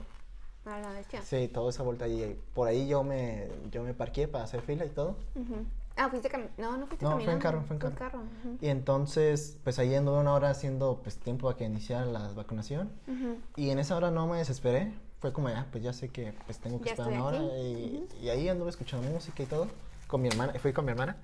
A 0.66 0.80
la 0.80 0.92
bestia. 0.92 1.22
Sí, 1.24 1.48
toda 1.48 1.70
esa 1.70 1.82
vuelta 1.84 2.08
y 2.08 2.38
por 2.54 2.68
ahí 2.68 2.88
yo 2.88 3.04
me, 3.04 3.48
yo 3.72 3.82
me 3.84 3.94
parqué 3.94 4.28
para 4.28 4.44
hacer 4.44 4.62
fila 4.62 4.86
y 4.86 4.90
todo. 4.90 5.16
Ujú. 5.36 5.66
Ah, 5.98 6.10
fuiste 6.10 6.30
caminando. 6.30 6.62
No, 6.62 6.78
no 6.78 6.88
fuiste 6.88 7.04
No, 7.04 7.12
fue 7.20 7.34
en 7.34 7.40
caminando. 7.40 7.44
carro, 7.44 7.64
fue 7.68 7.76
en 7.76 7.82
Fue 7.82 7.92
carro. 7.94 8.20
ujú. 8.20 8.58
Y 8.62 8.68
entonces, 8.68 9.58
pues 9.64 9.80
ahí 9.80 9.94
anduve 9.96 10.20
una 10.20 10.34
hora 10.34 10.50
haciendo 10.50 11.00
pues 11.02 11.18
tiempo 11.18 11.48
para 11.48 11.58
que 11.58 11.66
iniciara 11.66 12.06
la 12.06 12.28
vacunación. 12.34 12.92
Ujú. 13.08 13.38
Y 13.56 13.70
en 13.72 13.80
esa 13.80 13.96
hora 13.96 14.12
no 14.12 14.28
me 14.28 14.38
desesperé. 14.38 14.94
Fue 15.20 15.34
como, 15.34 15.50
ya, 15.50 15.68
pues 15.72 15.84
ya 15.84 15.94
sé 15.94 16.10
que 16.10 16.34
pues 16.46 16.60
tengo 16.60 16.80
que 16.80 16.86
Ya 16.86 16.92
esperar 16.94 17.12
una 17.14 17.26
hora. 17.26 17.38
Y, 17.60 18.08
y 18.22 18.30
ahí 18.30 18.48
anduve 18.50 18.70
escuchando 18.70 19.10
música 19.10 19.44
y 19.44 19.46
todo. 19.46 19.68
Con 20.08 20.22
mi 20.22 20.28
hermana, 20.30 20.54
fui 20.60 20.74
con 20.74 20.86
mi 20.86 20.92
hermana. 20.92 21.18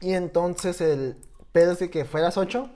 Y 0.00 0.14
entonces 0.14 0.80
el 0.80 1.16
pedo 1.52 1.72
es 1.72 1.78
de 1.80 1.90
que 1.90 2.04
fue 2.04 2.20
a 2.20 2.24
las 2.24 2.36
8 2.36 2.68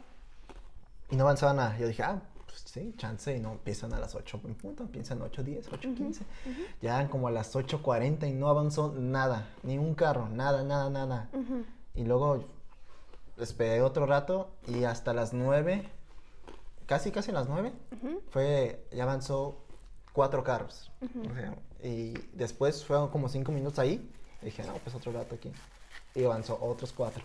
y 1.10 1.16
no 1.16 1.24
avanzaba 1.24 1.52
nada. 1.54 1.78
Yo 1.78 1.86
dije, 1.86 2.02
ah, 2.02 2.20
pues 2.46 2.60
sí, 2.66 2.94
chance. 2.98 3.34
Y 3.34 3.40
no 3.40 3.52
empiezan 3.52 3.92
a 3.94 3.98
las 3.98 4.14
8 4.14 4.40
en 4.44 4.54
punto, 4.54 4.82
empiezan 4.82 5.22
8, 5.22 5.42
10, 5.42 5.68
8, 5.72 5.88
15. 5.96 6.24
Ya 6.82 6.96
eran 6.96 7.08
como 7.08 7.28
a 7.28 7.30
las 7.30 7.54
8.40 7.54 8.28
y 8.28 8.32
no 8.32 8.48
avanzó 8.48 8.92
nada, 8.96 9.48
ni 9.62 9.78
un 9.78 9.94
carro, 9.94 10.28
nada, 10.28 10.62
nada, 10.64 10.90
nada. 10.90 11.28
Ujú. 11.32 11.64
Y 11.94 12.04
luego 12.04 12.44
esperé 13.38 13.80
otro 13.82 14.06
rato 14.06 14.50
y 14.68 14.84
hasta 14.84 15.12
las 15.14 15.32
9, 15.32 15.88
casi, 16.86 17.10
casi 17.10 17.32
las 17.32 17.48
9, 17.48 17.72
Ujú. 17.92 18.20
fue, 18.30 18.84
ya 18.92 19.04
avanzó 19.04 19.60
cuatro 20.12 20.44
carros. 20.44 20.90
O 21.02 21.34
sea, 21.34 21.54
y 21.82 22.14
después 22.32 22.84
fueron 22.84 23.08
como 23.08 23.28
cinco 23.28 23.50
minutos 23.52 23.78
ahí. 23.78 24.10
Y 24.42 24.46
dije, 24.46 24.62
no, 24.64 24.74
pues 24.74 24.94
otro 24.94 25.10
rato 25.12 25.34
aquí. 25.34 25.50
Y 26.14 26.24
avanzó 26.24 26.58
otros 26.60 26.92
cuatro. 26.92 27.22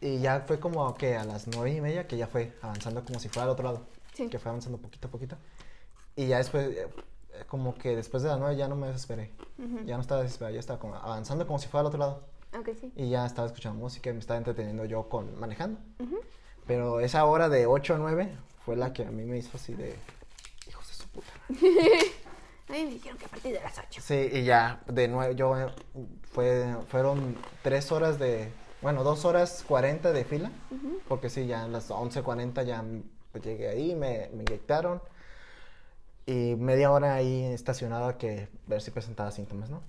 Y 0.00 0.18
ya 0.18 0.44
fue 0.46 0.60
como 0.60 0.94
que 0.94 1.16
a 1.16 1.24
las 1.24 1.46
nueve 1.46 1.72
y 1.72 1.80
media 1.80 2.06
que 2.06 2.16
ya 2.16 2.26
fue 2.26 2.52
avanzando 2.60 3.04
como 3.04 3.18
si 3.18 3.28
fuera 3.28 3.44
al 3.44 3.50
otro 3.50 3.64
lado. 3.64 3.86
Sí. 4.12 4.28
Que 4.28 4.38
fue 4.38 4.50
avanzando 4.50 4.78
poquito 4.78 5.08
a 5.08 5.10
poquito. 5.10 5.36
Y 6.16 6.28
ya 6.28 6.38
después, 6.38 6.68
eh, 6.68 6.88
como 7.48 7.74
que 7.74 7.96
después 7.96 8.22
de 8.22 8.28
las 8.28 8.38
nueve 8.38 8.56
ya 8.56 8.68
no 8.68 8.76
me 8.76 8.86
desesperé. 8.88 9.32
Ya 9.86 9.96
no 9.96 10.02
estaba 10.02 10.22
desesperado, 10.22 10.54
ya 10.54 10.60
estaba 10.60 10.78
como 10.78 10.94
avanzando 10.94 11.46
como 11.46 11.58
si 11.58 11.68
fuera 11.68 11.80
al 11.80 11.86
otro 11.86 11.98
lado. 11.98 12.22
Ok, 12.58 12.70
sí. 12.80 12.92
Y 12.96 13.08
ya 13.08 13.26
estaba 13.26 13.48
escuchando 13.48 13.78
música 13.80 14.10
y 14.10 14.12
me 14.12 14.20
estaba 14.20 14.38
entreteniendo 14.38 14.84
yo 14.84 15.08
con 15.08 15.38
manejando. 15.38 15.80
Ujú. 15.98 16.20
Pero 16.66 17.00
esa 17.00 17.24
hora 17.24 17.48
de 17.48 17.66
8 17.66 17.94
a 17.94 17.98
9 17.98 18.36
fue 18.64 18.76
la 18.76 18.92
que 18.92 19.04
a 19.04 19.10
mí 19.10 19.24
me 19.24 19.38
hizo 19.38 19.50
así 19.56 19.74
de 19.74 19.96
hijos 20.68 20.86
de 20.88 20.94
su 20.94 21.08
puta. 21.08 21.32
A 22.68 22.72
mí 22.72 22.84
me 22.84 22.90
dijeron 22.92 23.18
que 23.18 23.26
a 23.26 23.28
partir 23.28 23.52
de 23.52 23.60
las 23.60 23.78
8. 23.78 24.00
Sí, 24.02 24.28
y 24.32 24.44
ya 24.44 24.82
de 24.86 25.08
nuevo 25.08 25.32
yo 25.34 25.58
eh, 25.58 25.66
fue 26.22 26.74
fueron 26.88 27.36
tres 27.62 27.92
horas 27.92 28.18
de 28.18 28.50
bueno, 28.82 29.02
dos 29.04 29.24
horas 29.24 29.64
40 29.66 30.12
de 30.12 30.24
fila, 30.24 30.50
porque 31.08 31.30
sí, 31.30 31.46
ya 31.46 31.64
a 31.64 31.68
las 31.68 31.90
11.40 31.90 32.64
ya 32.64 32.84
llegué 33.42 33.68
ahí, 33.68 33.94
me, 33.94 34.28
me 34.34 34.42
inyectaron 34.42 35.00
y 36.26 36.54
media 36.56 36.90
hora 36.90 37.14
ahí 37.14 37.44
estacionado 37.44 38.06
a 38.06 38.18
que 38.18 38.48
ver 38.66 38.80
si 38.82 38.90
presentaba 38.90 39.30
síntomas, 39.30 39.70
¿no? 39.70 39.82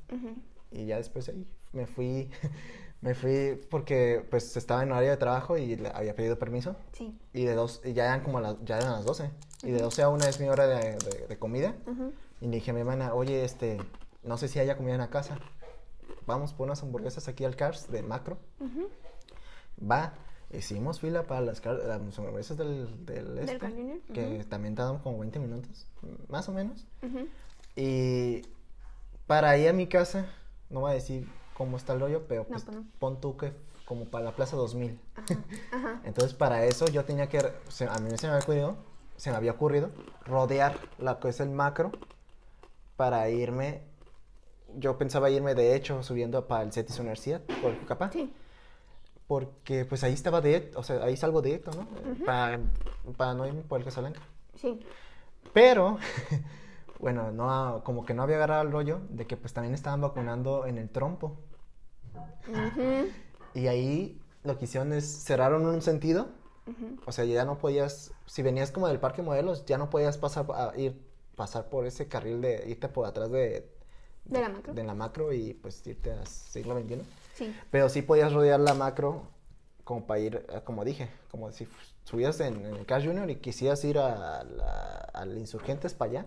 Y 0.72 0.86
ya 0.86 0.98
después 0.98 1.26
de 1.26 1.34
ahí 1.34 1.48
me 1.74 1.88
fui, 1.88 2.30
me 3.02 3.16
fui 3.16 3.60
porque 3.70 4.26
pues 4.30 4.56
estaba 4.58 4.84
en 4.84 4.92
horario 4.92 5.12
de 5.12 5.18
trabajo 5.18 5.58
y 5.58 5.74
había 5.94 6.16
pedido 6.16 6.38
permiso. 6.40 6.76
Sí. 6.94 7.18
Y 7.34 7.46
de 7.46 7.54
dos, 7.54 7.82
y 7.84 7.94
ya 7.94 8.06
eran 8.06 8.22
como 8.22 8.40
las, 8.42 8.56
ya 8.64 8.78
eran 8.78 8.92
las 8.94 9.06
12. 9.06 9.30
Y 9.64 9.72
de 9.72 9.80
12 9.82 10.02
a 10.04 10.10
1 10.10 10.24
es 10.26 10.40
mi 10.40 10.48
hora 10.50 10.68
de, 10.68 10.94
de- 10.98 11.28
de 11.28 11.38
comida. 11.40 11.74
Y 12.42 12.48
le 12.48 12.56
dije 12.56 12.72
a 12.72 12.74
mi 12.74 12.82
hermana, 12.82 13.14
oye, 13.14 13.44
este, 13.44 13.78
no 14.24 14.38
sé 14.38 14.48
si 14.48 14.60
haya 14.60 14.78
comida 14.78 14.94
en 14.96 15.02
la 15.02 15.10
casa. 15.10 15.38
Vamos 16.26 16.54
por 16.54 16.66
unas 16.66 16.82
hamburguesas 16.84 17.28
aquí 17.28 17.46
al 17.46 17.56
Cars 17.56 17.92
de 17.92 18.02
Macro. 18.04 18.38
Va. 19.80 20.14
Hicimos 20.52 21.00
fila 21.00 21.24
para 21.24 21.42
las, 21.42 21.66
hamburguesas 21.66 22.58
del, 22.58 23.06
del 23.06 23.40
este. 23.40 23.60
Jr., 23.60 24.00
Que 24.14 24.36
ujú. 24.40 24.44
también 24.48 24.76
tardan 24.76 25.00
como 25.00 25.20
20 25.20 25.40
minutos, 25.40 25.88
más 26.30 26.48
o 26.50 26.54
menos. 26.54 26.86
Y 27.76 28.44
para 29.28 29.58
ir 29.58 29.70
a 29.70 29.74
mi 29.74 29.88
casa, 29.88 30.28
no 30.70 30.82
voy 30.82 30.92
a 30.92 30.94
decir 30.94 31.28
cómo 31.56 31.78
está 31.78 31.94
el 31.94 32.00
rollo, 32.02 32.26
pero 32.28 32.44
pues, 32.46 32.64
pues 32.64 32.78
no. 32.78 32.86
pon 33.00 33.20
tú 33.20 33.38
que 33.38 33.54
como 33.86 34.06
para 34.06 34.26
la 34.26 34.36
Plaza 34.36 34.56
2000. 34.56 35.00
Ajá. 35.16 35.26
Ajá. 35.72 36.02
Entonces, 36.06 36.34
para 36.34 36.66
eso 36.66 36.86
yo 36.88 37.06
tenía 37.06 37.28
que, 37.28 37.40
a 37.40 38.00
mí 38.00 38.18
se 38.18 38.28
me 38.28 38.34
había 38.34 38.44
ocurrido, 38.44 38.78
se 39.18 39.32
me 39.32 39.38
había 39.38 39.52
ocurrido 39.52 39.90
rodear 40.26 40.78
lo 41.00 41.20
que 41.20 41.30
es 41.30 41.40
el 41.40 41.50
macro 41.50 41.92
para 42.96 43.30
irme, 43.30 43.82
yo 44.78 44.98
pensaba 44.98 45.30
irme 45.30 45.56
de 45.56 45.76
hecho 45.76 46.02
subiendo 46.04 46.48
para 46.48 46.64
el 46.64 46.72
CETIS 46.74 47.00
Universidad, 47.00 47.42
por 47.62 47.78
Cucapá, 47.78 48.12
Sí. 48.12 48.34
porque 49.28 49.86
pues 49.86 50.04
ahí 50.04 50.14
estaba 50.14 50.42
directo, 50.42 50.80
o 50.80 50.84
sea, 50.84 51.04
ahí 51.04 51.18
salgo 51.18 51.42
directo, 51.42 51.72
¿no? 51.72 51.88
para, 52.26 52.60
para 53.18 53.34
no 53.34 53.46
irme 53.48 53.62
por 53.62 53.80
el 53.80 53.86
Casablanca. 53.86 54.22
Sí. 54.56 54.80
Pero, 55.54 55.98
bueno, 57.00 57.32
no, 57.32 57.82
como 57.84 58.06
que 58.06 58.14
no 58.14 58.24
había 58.24 58.36
agarrado 58.38 58.62
el 58.64 58.72
rollo 58.72 59.00
de 59.10 59.26
que 59.28 59.38
pues 59.38 59.54
también 59.54 59.74
estaban 59.74 60.02
vacunando 60.02 60.66
en 60.66 60.78
el 60.78 60.90
trompo. 60.90 61.38
Ujú. 62.48 63.08
Y 63.56 63.68
ahí 63.68 64.22
lo 64.44 64.58
que 64.58 64.66
hicieron 64.66 64.92
es 64.92 65.06
cerraron 65.24 65.66
un 65.66 65.82
sentido. 65.82 66.28
O 67.06 67.14
sea, 67.14 67.24
ya 67.24 67.46
no 67.46 67.58
podías, 67.58 68.12
si 68.26 68.42
venías 68.42 68.70
como 68.70 68.90
del 68.90 69.00
Parque 69.00 69.22
Modelos, 69.22 69.64
ya 69.66 69.78
no 69.78 69.90
podías 69.90 70.18
pasar 70.18 70.46
a 70.54 70.74
ir 70.78 71.00
pasar 71.36 71.70
por 71.70 71.86
ese 71.86 72.08
carril 72.08 72.42
de 72.42 72.64
irte 72.68 72.88
por 72.90 73.06
atrás 73.06 73.32
de, 73.32 73.70
¿De 74.26 74.42
la 74.42 74.50
macro? 74.50 74.74
de 74.74 74.84
la 74.84 74.94
macro 74.96 75.34
y 75.34 75.54
pues 75.54 75.86
irte 75.88 76.12
a 76.12 76.26
siglo 76.26 76.80
XXI. 76.80 77.02
Sí. 77.36 77.56
Pero 77.72 77.90
sí 77.90 78.02
podías 78.02 78.34
rodear 78.34 78.60
la 78.60 78.74
macro 78.74 79.24
como 79.84 80.06
para 80.08 80.20
ir, 80.20 80.46
eh, 80.50 80.62
como 80.64 80.84
dije, 80.86 81.10
como 81.30 81.52
si 81.52 81.68
subías 82.06 82.40
en, 82.40 82.66
en 82.66 82.76
el 82.76 82.86
Cash 82.86 83.06
Junior 83.06 83.30
y 83.30 83.36
quisieras 83.36 83.84
ir 83.86 83.98
a 84.00 84.44
la- 84.44 85.10
al 85.14 85.38
Insurgentes 85.38 85.94
para 85.94 86.12
allá. 86.12 86.26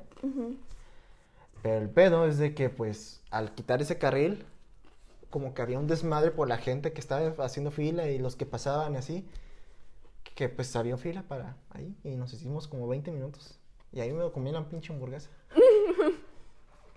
Pero 1.63 1.79
el 1.79 1.91
pedo 1.91 2.27
es 2.27 2.39
de 2.39 2.55
que, 2.55 2.71
pues, 2.71 3.21
al 3.31 3.53
quitar 3.55 3.83
ese 3.83 3.99
carril, 3.99 4.45
como 5.31 5.55
que 5.55 5.63
había 5.63 5.79
un 5.79 5.87
desmadre 5.89 6.31
por 6.31 6.49
la 6.49 6.57
gente 6.59 6.93
que 6.93 7.01
estaba 7.01 7.45
haciendo 7.45 7.71
fila 7.71 8.07
y 8.09 8.19
los 8.19 8.37
que 8.37 8.47
pasaban 8.47 8.97
así, 8.97 9.27
que 10.35 10.49
pues 10.49 10.75
había 10.77 10.97
fila 10.97 11.25
para 11.27 11.57
ahí 11.71 11.97
y 12.05 12.15
nos 12.15 12.33
hicimos 12.33 12.69
como 12.69 12.87
20 12.87 13.11
minutos. 13.11 13.58
Y 13.93 14.01
ahí 14.01 14.13
me 14.13 14.31
comí 14.31 14.51
una 14.51 14.69
pinche 14.69 14.93
hamburguesa. 14.93 15.31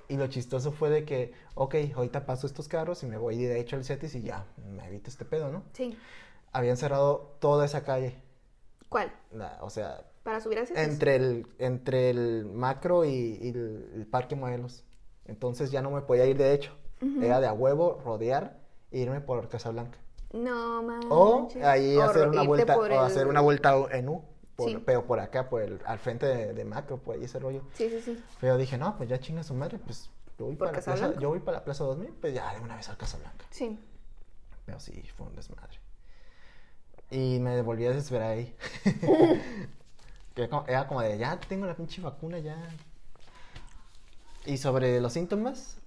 y 0.09 0.17
lo 0.17 0.27
chistoso 0.27 0.71
fue 0.71 0.89
de 0.89 1.05
que, 1.05 1.33
ok, 1.55 1.75
ahorita 1.95 2.25
paso 2.25 2.45
estos 2.47 2.67
carros 2.67 3.01
y 3.03 3.05
me 3.05 3.17
voy 3.17 3.37
de 3.43 3.59
hecho 3.59 3.75
al 3.77 3.85
CETIS 3.85 4.15
y 4.15 4.23
ya, 4.23 4.45
me 4.75 4.85
evito 4.87 5.09
este 5.09 5.23
pedo, 5.25 5.49
¿no? 5.51 5.63
Sí. 5.73 5.97
Habían 6.51 6.75
cerrado 6.75 7.37
toda 7.39 7.65
esa 7.65 7.83
calle. 7.83 8.15
¿Cuál? 8.89 9.13
la- 9.31 9.57
o 9.61 9.69
sea, 9.69 10.05
¿Para 10.23 10.41
subir 10.41 10.59
a 10.59 10.63
ese? 10.63 10.83
entre 10.83 11.15
el, 11.15 11.47
entre 11.59 12.09
el 12.09 12.45
macro 12.45 13.05
y, 13.05 13.39
y 13.41 13.49
el, 13.49 13.89
el 13.95 14.05
parque 14.05 14.35
modelos. 14.35 14.83
Entonces 15.25 15.71
ya 15.71 15.81
no 15.81 15.91
me 15.91 16.01
podía 16.01 16.25
ir 16.25 16.37
de 16.37 16.53
hecho. 16.53 16.73
Era 17.21 17.39
de 17.39 17.47
a 17.47 17.53
huevo 17.53 17.99
rodear 18.03 18.59
e 18.91 18.99
irme 18.99 19.21
por 19.21 19.47
Casablanca. 19.47 19.97
No 20.33 20.83
manches. 20.83 21.09
O 21.09 21.49
ahí 21.63 21.95
O 21.97 22.03
hacer 22.03 22.27
una 22.27 22.43
vuelta, 22.43 22.77
o 22.77 22.85
el- 22.85 22.93
hacer 22.99 23.27
una 23.27 23.41
vuelta 23.41 23.73
en 23.91 24.09
U. 24.09 24.23
por- 24.63 24.69
Sí. 24.71 24.83
Pero 24.85 25.05
por 25.05 25.19
acá, 25.19 25.49
por 25.49 25.61
el, 25.61 25.79
al 25.85 25.99
frente 25.99 26.25
de, 26.25 26.53
de 26.53 26.65
macro, 26.65 26.97
por 26.97 27.15
ahí 27.15 27.23
ese 27.23 27.39
rollo. 27.39 27.61
Sí, 27.73 27.89
sí, 27.89 28.01
sí. 28.01 28.23
Pero 28.39 28.57
dije, 28.57 28.77
no, 28.77 28.95
pues 28.97 29.09
ya 29.09 29.19
chinga 29.19 29.43
su 29.43 29.53
madre, 29.53 29.77
pues 29.79 30.09
yo 30.37 30.45
voy, 30.45 30.55
para 30.55 30.71
¿Por 30.71 30.79
la 30.79 30.83
plaza, 30.83 31.19
yo 31.19 31.29
voy 31.29 31.39
para 31.39 31.57
la 31.59 31.63
Plaza 31.63 31.83
2000, 31.83 32.09
pues 32.13 32.33
ya 32.33 32.53
de 32.53 32.61
una 32.61 32.75
vez 32.75 32.89
al 32.89 32.97
Casablanca. 32.97 33.45
Sí. 33.51 33.79
Pero 34.65 34.79
sí, 34.79 35.01
fue 35.17 35.27
un 35.27 35.35
desmadre. 35.35 35.77
Y 37.09 37.39
me 37.39 37.61
volví 37.61 37.85
a 37.85 37.89
desesperar 37.89 38.31
ahí. 38.31 38.55
Que 40.33 40.49
era 40.67 40.87
como 40.87 41.01
de, 41.01 41.17
ya 41.17 41.37
tengo 41.41 41.65
la 41.65 41.75
pinche 41.75 42.01
vacuna, 42.01 42.39
ya. 42.39 42.57
Y 44.45 44.57
sobre 44.57 45.01
los 45.01 45.11
síntomas. 45.11 45.77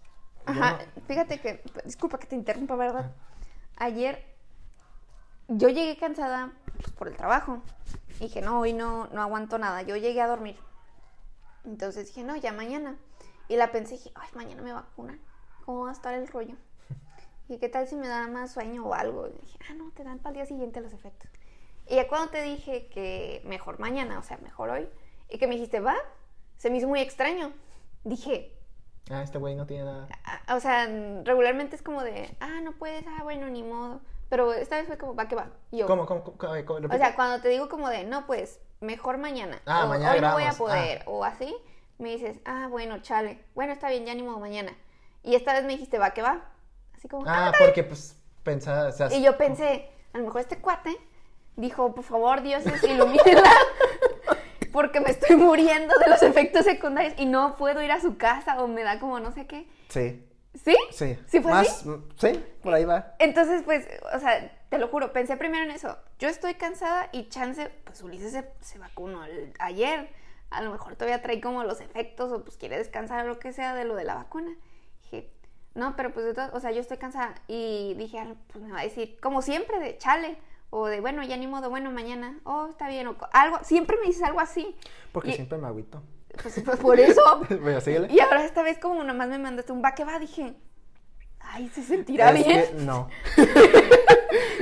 Ajá, 0.45 0.81
no- 0.95 1.03
fíjate 1.07 1.41
que, 1.41 1.63
disculpa 1.87 2.19
que 2.19 2.27
te 2.27 2.37
interrumpa, 2.37 2.77
¿verdad? 2.77 3.11
Ah. 3.79 3.85
Ayer 3.87 4.23
yo 5.49 5.69
llegué 5.71 5.97
cansada 5.97 6.53
pues, 6.77 6.91
por 6.93 7.09
el 7.09 7.17
trabajo. 7.17 7.63
Y 8.21 8.25
dije, 8.25 8.41
no, 8.41 8.61
hoy 8.61 8.73
no, 8.73 9.09
no 9.09 9.23
aguanto 9.23 9.59
nada. 9.59 9.83
Yo 9.83 9.97
llegué 9.97 10.21
a 10.21 10.27
dormir. 10.27 10.57
Entonces 11.65 12.09
dije, 12.09 12.25
no, 12.25 12.37
ya 12.37 12.53
mañana. 12.53 12.97
Y 13.49 13.57
la 13.57 13.73
pensé, 13.73 13.95
dije, 13.95 14.13
ay, 14.15 14.29
mañana 14.35 14.63
me 14.63 14.73
vacunan. 14.73 15.21
¿Cómo 15.65 15.85
va 15.85 15.91
a 15.91 15.93
estar 15.93 16.15
el 16.15 16.29
rollo? 16.29 16.57
Y 17.49 17.59
qué 17.59 17.69
tal 17.69 17.87
si 17.87 17.95
me 17.95 18.09
da 18.09 18.27
más 18.27 18.53
sueño 18.53 18.87
o 18.87 18.95
algo. 18.95 19.29
Y 19.29 19.33
dije, 19.33 19.59
ah, 19.69 19.75
no, 19.75 19.91
te 19.91 20.03
dan 20.03 20.19
para 20.19 20.31
el 20.31 20.35
día 20.37 20.47
siguiente 20.47 20.81
los 20.81 20.95
efectos. 20.95 21.31
Y 21.87 21.97
ya 21.97 22.09
cuando 22.09 22.31
te 22.31 22.41
dije 22.41 22.87
que 22.87 23.43
mejor 23.45 23.79
mañana, 23.79 24.19
o 24.19 24.23
sea, 24.23 24.39
mejor 24.39 24.71
hoy, 24.71 24.89
y 25.29 25.37
que 25.37 25.47
me 25.47 25.55
dijiste, 25.55 25.81
va, 25.81 25.95
se 26.57 26.71
me 26.71 26.79
hizo 26.79 26.89
muy 26.89 27.01
extraño. 27.01 27.53
Dije, 28.03 28.55
Ah, 29.11 29.23
este 29.23 29.37
güey 29.39 29.55
no 29.55 29.67
tiene 29.67 29.85
nada. 29.85 30.09
Ah, 30.25 30.57
o 30.57 30.61
sea, 30.61 30.87
regularmente 31.25 31.77
es 31.77 31.83
como 31.83 32.03
de, 32.03 32.35
ah, 32.41 32.61
no 32.63 32.73
puedes, 32.73 33.05
ah, 33.07 33.23
bueno, 33.23 33.49
ni 33.51 33.63
modo. 33.63 34.01
Pero 34.35 34.53
esta 34.53 34.79
vez 34.79 34.88
fue 34.88 34.99
como, 34.99 35.14
va 35.14 35.29
que 35.29 35.37
va. 35.37 35.47
Yo, 35.70 35.87
¿Cómo, 35.87 36.07
cómo, 36.07 36.25
cómo, 36.25 36.37
cómo, 36.66 36.88
o 36.88 36.97
sea, 36.99 37.14
cuando 37.14 37.40
te 37.40 37.49
digo 37.51 37.68
como 37.68 37.88
de, 37.88 38.03
no, 38.03 38.27
pues, 38.27 38.59
mejor 38.81 39.16
mañana. 39.16 39.61
Ah, 39.64 39.85
o, 39.85 39.88
mañana 39.88 40.12
hoy 40.12 40.20
no 40.20 40.33
voy 40.33 40.42
a 40.42 40.47
grabamos, 40.47 40.57
poder. 40.57 41.03
O 41.07 41.25
así, 41.25 41.55
me 41.99 42.09
dices, 42.09 42.40
ah, 42.44 42.66
bueno, 42.68 42.99
chale. 43.01 43.38
Bueno, 43.55 43.73
está 43.73 43.90
bien, 43.90 44.07
ya 44.07 44.12
ni 44.12 44.25
modo 44.25 44.40
mañana. 44.40 44.73
Y 45.23 45.37
esta 45.37 45.53
vez 45.53 45.62
me 45.62 45.75
dijiste, 45.75 46.01
va 46.01 46.11
que 46.11 46.23
va. 46.23 46.51
Así 46.97 47.07
como, 47.07 47.23
Ah, 47.29 47.53
porque 47.57 47.85
pues 47.85 48.20
pensaba, 48.42 48.88
o 48.88 48.90
sea, 48.90 49.14
y 49.14 49.23
yo 49.23 49.37
pensé, 49.37 49.88
a 50.12 50.18
lo 50.18 50.25
mejor 50.25 50.40
este 50.40 50.59
cuate 50.59 50.97
dijo, 51.55 51.94
por 51.94 52.03
favor, 52.03 52.42
dioses, 52.42 52.83
ilumínela. 52.83 53.49
Porque 54.73 54.99
me 54.99 55.11
estoy 55.11 55.37
muriendo 55.37 55.97
de 56.01 56.11
los 56.11 56.20
efectos 56.25 56.64
secundarios 56.64 57.14
y 57.16 57.27
no 57.27 57.55
puedo 57.55 57.81
ir 57.81 57.92
a 57.92 58.01
su 58.01 58.16
casa 58.16 58.61
o 58.61 58.66
me 58.66 58.83
da 58.83 58.99
como 58.99 59.20
no 59.20 59.31
sé 59.31 59.47
qué. 59.47 59.68
sí, 59.88 60.27
¿Sí? 60.55 60.77
sí. 60.93 61.19
¿Sí 61.27 61.40
fue 61.40 61.51
Más, 61.51 61.69
así? 61.69 61.90
Sí, 62.17 62.45
por 62.62 62.73
ahí 62.75 62.85
va. 62.85 63.14
Entonces, 63.19 63.62
pues, 63.64 63.87
o 64.14 64.19
sea, 64.21 64.51
te 64.71 64.79
lo 64.79 64.88
juro, 64.88 65.12
pensé 65.12 65.37
primero 65.37 65.64
en 65.64 65.71
eso. 65.73 65.97
Yo 66.19 66.29
estoy 66.29 66.55
cansada 66.55 67.09
y 67.12 67.29
chance, 67.29 67.71
pues 67.85 68.01
Ulises 68.03 68.33
se, 68.33 68.49
se 68.61 68.79
vacunó 68.79 69.25
el- 69.25 69.53
ayer. 69.59 70.09
A 70.51 70.62
lo 70.62 70.71
mejor 70.71 70.95
todavía 70.95 71.21
trae 71.23 71.40
como 71.40 71.64
los 71.64 71.81
efectos 71.81 72.31
o 72.31 72.45
pues 72.45 72.57
quiere 72.57 72.79
descansar 72.79 73.25
o 73.25 73.29
lo 73.29 73.38
que 73.40 73.53
sea 73.53 73.75
de 73.75 73.85
lo 73.85 73.97
de 73.97 74.05
la 74.05 74.14
vacuna. 74.14 74.55
Dije, 75.03 75.31
no, 75.75 75.97
pero 75.97 76.12
pues 76.12 76.25
de 76.27 76.35
todas, 76.35 76.55
o 76.55 76.61
sea, 76.61 76.71
yo 76.71 76.81
estoy 76.81 76.99
cansada. 76.99 77.35
Y 77.49 77.95
dije, 77.95 78.21
ah, 78.21 78.35
pues 78.53 78.62
me 78.64 78.71
va 78.73 78.81
a 78.81 78.85
decir, 78.85 79.19
como 79.21 79.43
siempre, 79.43 79.81
de 79.81 79.99
chale. 79.99 80.37
O 80.71 80.87
de, 80.87 81.01
bueno, 81.01 81.23
ya 81.25 81.37
ni 81.37 81.47
modo, 81.47 81.71
bueno, 81.71 81.90
mañana. 81.93 82.38
Oh, 82.45 82.67
está 82.69 82.88
bien. 82.88 83.07
O 83.09 83.17
algo, 83.33 83.59
siempre 83.62 83.97
me 84.01 84.07
dices 84.07 84.23
algo 84.23 84.40
así. 84.40 84.77
Porque 85.12 85.31
Y- 85.31 85.35
siempre 85.35 85.59
me 85.59 85.67
agüito. 85.69 86.03
Pues, 86.42 86.61
pues, 86.64 86.79
por 86.79 86.99
eso. 87.01 87.20
Bueno. 87.61 87.81
Y 88.11 88.20
ahora 88.20 88.44
esta 88.44 88.62
vez 88.62 88.79
como 88.79 89.03
nomás 89.05 89.29
me 89.29 89.38
mandaste 89.38 89.73
un 89.73 89.83
va 89.83 89.94
que 89.94 90.05
va, 90.05 90.18
dije, 90.18 90.55
ay, 91.40 91.68
se 91.75 91.83
sentirá 91.83 92.31
Es 92.31 92.44
bien. 92.47 92.64
que 92.66 92.83
no. 92.83 93.09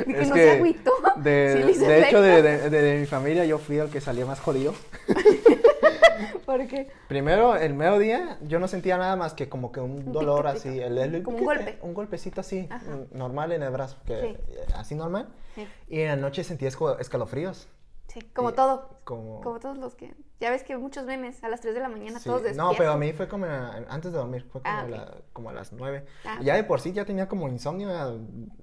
De 0.06 0.14
que 0.14 0.20
Es 0.22 0.28
no 0.28 0.35
que 0.35 0.40
se 0.42 0.50
agüitó. 0.52 0.92
De, 1.16 1.72
Sí 1.72 1.78
de 1.78 2.08
hecho, 2.08 2.20
de, 2.20 2.42
de- 2.42 2.68
de 2.70 2.98
mi 3.00 3.06
familia 3.06 3.44
yo 3.44 3.58
fui 3.58 3.78
el 3.78 3.88
que 3.90 4.00
salía 4.00 4.26
más 4.26 4.40
jodido. 4.40 4.74
¿Por 6.46 6.66
qué? 6.66 6.90
Primero, 7.08 7.56
el 7.56 7.72
medio 7.74 7.98
día, 7.98 8.38
yo 8.42 8.58
no 8.58 8.68
sentía 8.68 8.98
nada 8.98 9.16
más 9.16 9.32
que 9.35 9.48
como 9.48 9.72
que 9.72 9.80
un 9.80 10.12
dolor 10.12 10.46
así. 10.46 10.80
El, 10.80 10.98
el 10.98 11.22
Como 11.22 11.38
un 11.38 11.44
golpe. 11.44 11.78
Un 11.82 11.94
golpecito 11.94 12.40
así, 12.40 12.66
Ajá. 12.70 12.85
normal 13.12 13.52
en 13.52 13.62
el 13.62 13.70
brazo, 13.70 13.96
que, 14.06 14.20
Sí. 14.20 14.37
así 14.74 14.94
normal. 14.94 15.28
Sí. 15.54 15.66
Y 15.88 16.00
en 16.00 16.08
la 16.08 16.16
noche 16.16 16.44
sentía 16.44 16.68
escalofríos. 16.68 17.68
Sí, 18.12 18.20
como 18.35 18.51
Sí, 18.51 18.57
todo. 18.57 18.98
Como... 19.05 19.40
Como 19.40 19.59
todos 19.59 19.79
los 19.79 19.94
que. 19.94 20.14
Ya 20.38 20.51
ves 20.51 20.64
que 20.64 20.77
muchos 20.77 21.05
memes 21.07 21.42
a 21.44 21.48
las 21.48 21.61
3 21.61 21.75
de 21.75 21.81
la 21.81 21.88
mañana 21.88 22.18
Sí, 22.18 22.25
todos 22.27 22.42
No, 22.42 22.46
despiertos. 22.48 22.77
pero 22.77 22.92
a 22.92 22.96
mí 22.96 23.12
fue 23.12 23.27
como 23.29 23.46
antes 23.46 24.12
de 24.12 24.18
dormir, 24.18 24.44
fue 24.51 24.61
como, 24.61 24.75
Ah, 24.75 24.81
a 24.81 24.88
la- 24.88 25.16
como 25.33 25.51
a 25.51 25.53
las 25.53 25.72
nueve. 25.72 26.05
Ah, 26.25 26.38
Y 26.40 26.44
ya 26.44 26.57
de 26.57 26.64
por 26.64 26.81
sí 26.81 26.92
ya 26.92 27.05
tenía 27.05 27.29
como 27.29 27.48
insomnio 27.48 27.88
a 27.90 28.14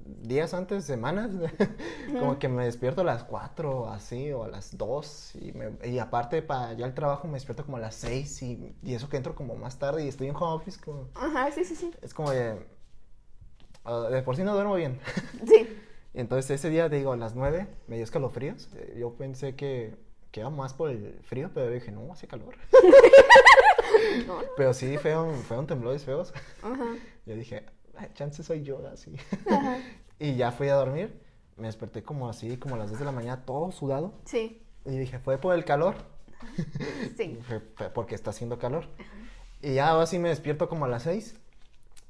días 0.05 0.53
antes, 0.53 0.85
semanas. 0.85 1.31
como 2.19 2.37
que 2.37 2.47
me 2.47 2.65
despierto 2.65 3.01
a 3.01 3.03
las 3.05 3.23
cuatro, 3.23 3.89
así, 3.89 4.31
o 4.31 4.43
a 4.43 4.47
las 4.49 4.77
dos. 4.77 5.33
Y, 5.35 5.51
me- 5.53 5.77
y 5.89 5.97
aparte, 5.99 6.41
para 6.41 6.73
ya 6.73 6.85
el 6.85 6.93
trabajo 6.93 7.27
me 7.27 7.33
despierto 7.35 7.65
como 7.65 7.77
a 7.77 7.79
las 7.79 7.95
seis. 7.95 8.41
Y, 8.43 8.75
y 8.83 8.93
eso 8.93 9.09
que 9.09 9.17
entro 9.17 9.33
como 9.35 9.55
más 9.55 9.79
tarde 9.79 10.03
y 10.05 10.09
estoy 10.09 10.27
en 10.27 10.35
home 10.35 10.55
office, 10.57 10.79
como, 10.79 11.07
Ajá, 11.15 11.49
sí, 11.51 11.63
sí, 11.63 11.75
sí. 11.75 11.91
es 12.01 12.13
como 12.13 12.31
de... 12.31 12.65
ah, 13.85 14.07
de 14.11 14.21
por 14.21 14.35
sí 14.35 14.43
no 14.43 14.53
duermo 14.53 14.75
bien. 14.75 14.99
Sí. 15.47 15.67
Entonces 16.13 16.51
ese 16.51 16.69
día, 16.69 16.89
digo, 16.89 17.13
a 17.13 17.17
las 17.17 17.35
nueve 17.35 17.67
me 17.87 17.95
dio 17.95 18.03
escalofríos. 18.03 18.69
Eh, 18.75 18.95
Yo 18.99 19.13
pensé 19.13 19.55
que, 19.55 19.95
que 20.31 20.39
era 20.41 20.49
más 20.49 20.73
por 20.73 20.89
el 20.89 21.19
frío, 21.23 21.51
pero 21.53 21.69
dije, 21.69 21.91
no, 21.91 22.11
hace 22.11 22.27
calor. 22.27 22.55
No, 24.27 24.41
no. 24.41 24.47
Pero 24.55 24.73
sí, 24.73 24.97
fueron, 24.97 25.33
fueron 25.43 25.65
temblores 25.67 26.03
feos. 26.03 26.33
Ajá. 26.61 26.85
Yo 27.25 27.35
dije, 27.35 27.65
"Ay, 27.97 28.09
chance 28.13 28.43
soy 28.43 28.61
yo, 28.63 28.85
así. 28.87 29.15
Ajá. 29.49 29.77
y 30.19 30.35
ya 30.35 30.51
fui 30.51 30.69
a 30.69 30.75
dormir. 30.75 31.19
Me 31.57 31.67
desperté 31.67 32.03
como 32.03 32.29
así, 32.29 32.57
como 32.57 32.75
a 32.75 32.77
las 32.77 32.89
10 32.89 32.99
de 32.99 33.05
la 33.05 33.11
mañana, 33.11 33.43
todo 33.45 33.71
sudado. 33.71 34.13
Sí. 34.25 34.61
Y 34.85 34.97
dije, 34.97 35.19
fue 35.19 35.37
por 35.37 35.53
el 35.55 35.65
calor. 35.65 35.95
Sí. 37.17 37.39
Porque 37.93 38.15
está 38.15 38.29
haciendo 38.29 38.57
calor. 38.59 38.85
Y 39.61 39.73
ya 39.73 39.89
ahora 39.89 40.05
sí 40.05 40.19
me 40.19 40.29
despierto 40.29 40.69
como 40.69 40.85
a 40.85 40.87
las 40.87 41.03
6. 41.03 41.35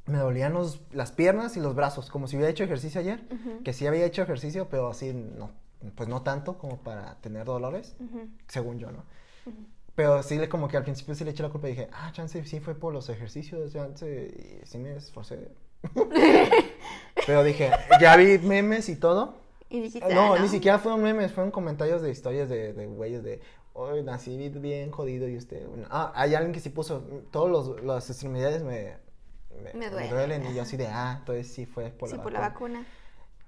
Me 0.09 0.17
dolían 0.17 0.53
los, 0.53 0.81
las 0.91 1.11
piernas 1.11 1.55
y 1.57 1.59
los 1.59 1.75
brazos, 1.75 2.09
como 2.09 2.27
si 2.27 2.35
hubiera 2.35 2.51
hecho 2.51 2.63
ejercicio 2.63 2.99
ayer. 2.99 3.23
Ujú. 3.31 3.63
Que 3.63 3.73
sí 3.73 3.87
había 3.87 4.05
hecho 4.05 4.21
ejercicio, 4.21 4.67
pero 4.69 4.89
así 4.89 5.13
no, 5.13 5.51
pues 5.95 6.09
no 6.09 6.21
tanto 6.21 6.57
como 6.57 6.77
para 6.77 7.15
tener 7.21 7.45
dolores, 7.45 7.95
Ujú. 7.99 8.27
según 8.47 8.79
yo, 8.79 8.91
¿no? 8.91 9.03
Pero 9.95 10.23
sí, 10.23 10.37
le, 10.37 10.47
como 10.47 10.67
que 10.67 10.77
al 10.77 10.83
principio 10.83 11.13
sí 11.13 11.23
le 11.25 11.31
eché 11.31 11.43
la 11.43 11.49
culpa 11.49 11.67
y 11.67 11.71
dije, 11.71 11.89
ah, 11.91 12.11
chance 12.13 12.43
sí 12.45 12.59
fue 12.59 12.73
por 12.73 12.93
los 12.93 13.09
ejercicios, 13.09 13.73
chance, 13.73 14.61
y 14.63 14.65
sí 14.65 14.77
me 14.77 14.95
esforcé. 14.95 15.49
Pero 17.25 17.43
dije, 17.43 17.71
ya 17.99 18.15
vi 18.15 18.37
memes 18.39 18.89
y 18.89 18.95
todo. 18.95 19.35
Y 19.69 19.81
dijiste, 19.81 20.13
No, 20.13 20.33
ah, 20.33 20.39
ni 20.39 20.47
siquiera 20.47 20.79
fueron 20.79 21.03
memes, 21.03 21.31
fueron 21.31 21.51
comentarios 21.51 22.01
de 22.01 22.11
historias 22.11 22.49
de, 22.49 22.73
de 22.73 22.87
güeyes 22.87 23.23
de, 23.23 23.41
hoy 23.73 24.01
nací 24.03 24.49
bien 24.49 24.91
jodido 24.91 25.27
y 25.27 25.37
usted, 25.37 25.67
bueno, 25.67 25.87
ah, 25.91 26.11
hay 26.15 26.33
alguien 26.33 26.53
que 26.53 26.59
sí 26.59 26.69
puso, 26.69 27.03
todos 27.31 27.49
los, 27.49 27.83
las 27.83 28.09
extremidades 28.09 28.63
me, 28.63 28.95
Me 29.73 29.89
duelen, 29.89 30.45
y 30.47 30.53
yo 30.55 30.61
así 30.61 30.77
de, 30.77 30.87
ah, 30.87 31.17
entonces 31.19 31.47
sí 31.53 31.65
fue 31.65 31.89
por 31.89 32.09
Sí, 32.09 32.17
la 32.17 32.23
por 32.23 32.31
la 32.31 32.39
vacuna. 32.39 32.79
vacuna. 32.79 32.85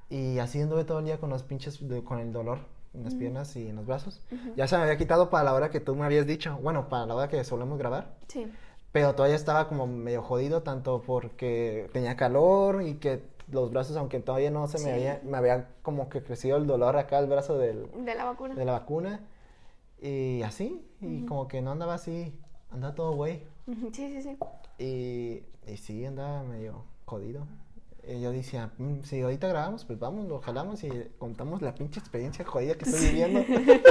Y 0.09 0.39
así 0.39 0.61
anduve 0.61 0.83
todo 0.83 0.99
el 0.99 1.05
día 1.05 1.17
con 1.19 1.29
los 1.29 1.43
pinches, 1.43 1.87
de- 1.87 2.03
con 2.03 2.19
el 2.19 2.33
dolor 2.33 2.59
en 2.93 3.03
las 3.05 3.15
piernas 3.15 3.55
y 3.55 3.69
en 3.69 3.77
los 3.77 3.85
brazos. 3.85 4.21
Ya 4.57 4.67
se 4.67 4.75
me 4.77 4.83
había 4.83 4.97
quitado 4.97 5.29
para 5.29 5.45
la 5.45 5.53
hora 5.53 5.69
que 5.69 5.79
tú 5.79 5.95
me 5.95 6.03
habías 6.05 6.27
dicho, 6.27 6.57
bueno, 6.61 6.89
para 6.89 7.05
la 7.05 7.15
hora 7.15 7.29
que 7.29 7.41
solemos 7.43 7.77
grabar. 7.79 8.15
Sí. 8.27 8.51
Pero 8.91 9.15
todavía 9.15 9.37
estaba 9.37 9.69
como 9.69 9.87
medio 9.87 10.21
jodido, 10.21 10.63
tanto 10.63 11.01
porque 11.01 11.89
tenía 11.93 12.17
calor 12.17 12.81
y 12.83 12.95
que 12.95 13.23
los 13.49 13.71
brazos, 13.71 13.95
aunque 13.95 14.19
todavía 14.19 14.51
no 14.51 14.67
se 14.67 14.79
me 14.79 14.83
Sí. 14.85 14.89
había, 14.91 15.21
me 15.23 15.37
había 15.37 15.69
como 15.81 16.09
que 16.09 16.21
crecido 16.23 16.57
el 16.57 16.67
dolor 16.67 16.97
acá, 16.97 17.19
el 17.19 17.27
brazo 17.27 17.57
del, 17.57 17.87
De 18.03 18.13
la 18.15 18.25
vacuna. 18.25 18.55
de 18.55 18.65
la 18.65 18.71
vacuna. 18.73 19.21
Y 20.01 20.41
así, 20.41 20.85
y 20.99 21.25
como 21.25 21.47
que 21.47 21.61
no 21.61 21.71
andaba 21.71 21.93
así, 21.93 22.33
andaba 22.71 22.95
todo 22.95 23.13
güey. 23.13 23.43
Sí, 23.93 24.11
sí, 24.11 24.21
sí. 24.21 24.37
Y, 24.77 25.71
y 25.71 25.77
sí, 25.77 26.05
andaba 26.05 26.43
medio 26.43 26.83
jodido. 27.05 27.45
Y 28.07 28.19
yo 28.21 28.31
decía, 28.31 28.71
"Mm, 28.77 29.01
si 29.03 29.21
ahorita 29.21 29.47
grabamos, 29.47 29.85
pues 29.85 29.99
vamos, 29.99 30.27
lo 30.27 30.41
jalamos 30.41 30.83
y 30.83 30.89
contamos 31.19 31.61
la 31.61 31.75
pinche 31.75 31.99
experiencia 31.99 32.43
jodida 32.45 32.75
que 32.75 32.85
estoy 32.89 33.07
viviendo. 33.09 33.45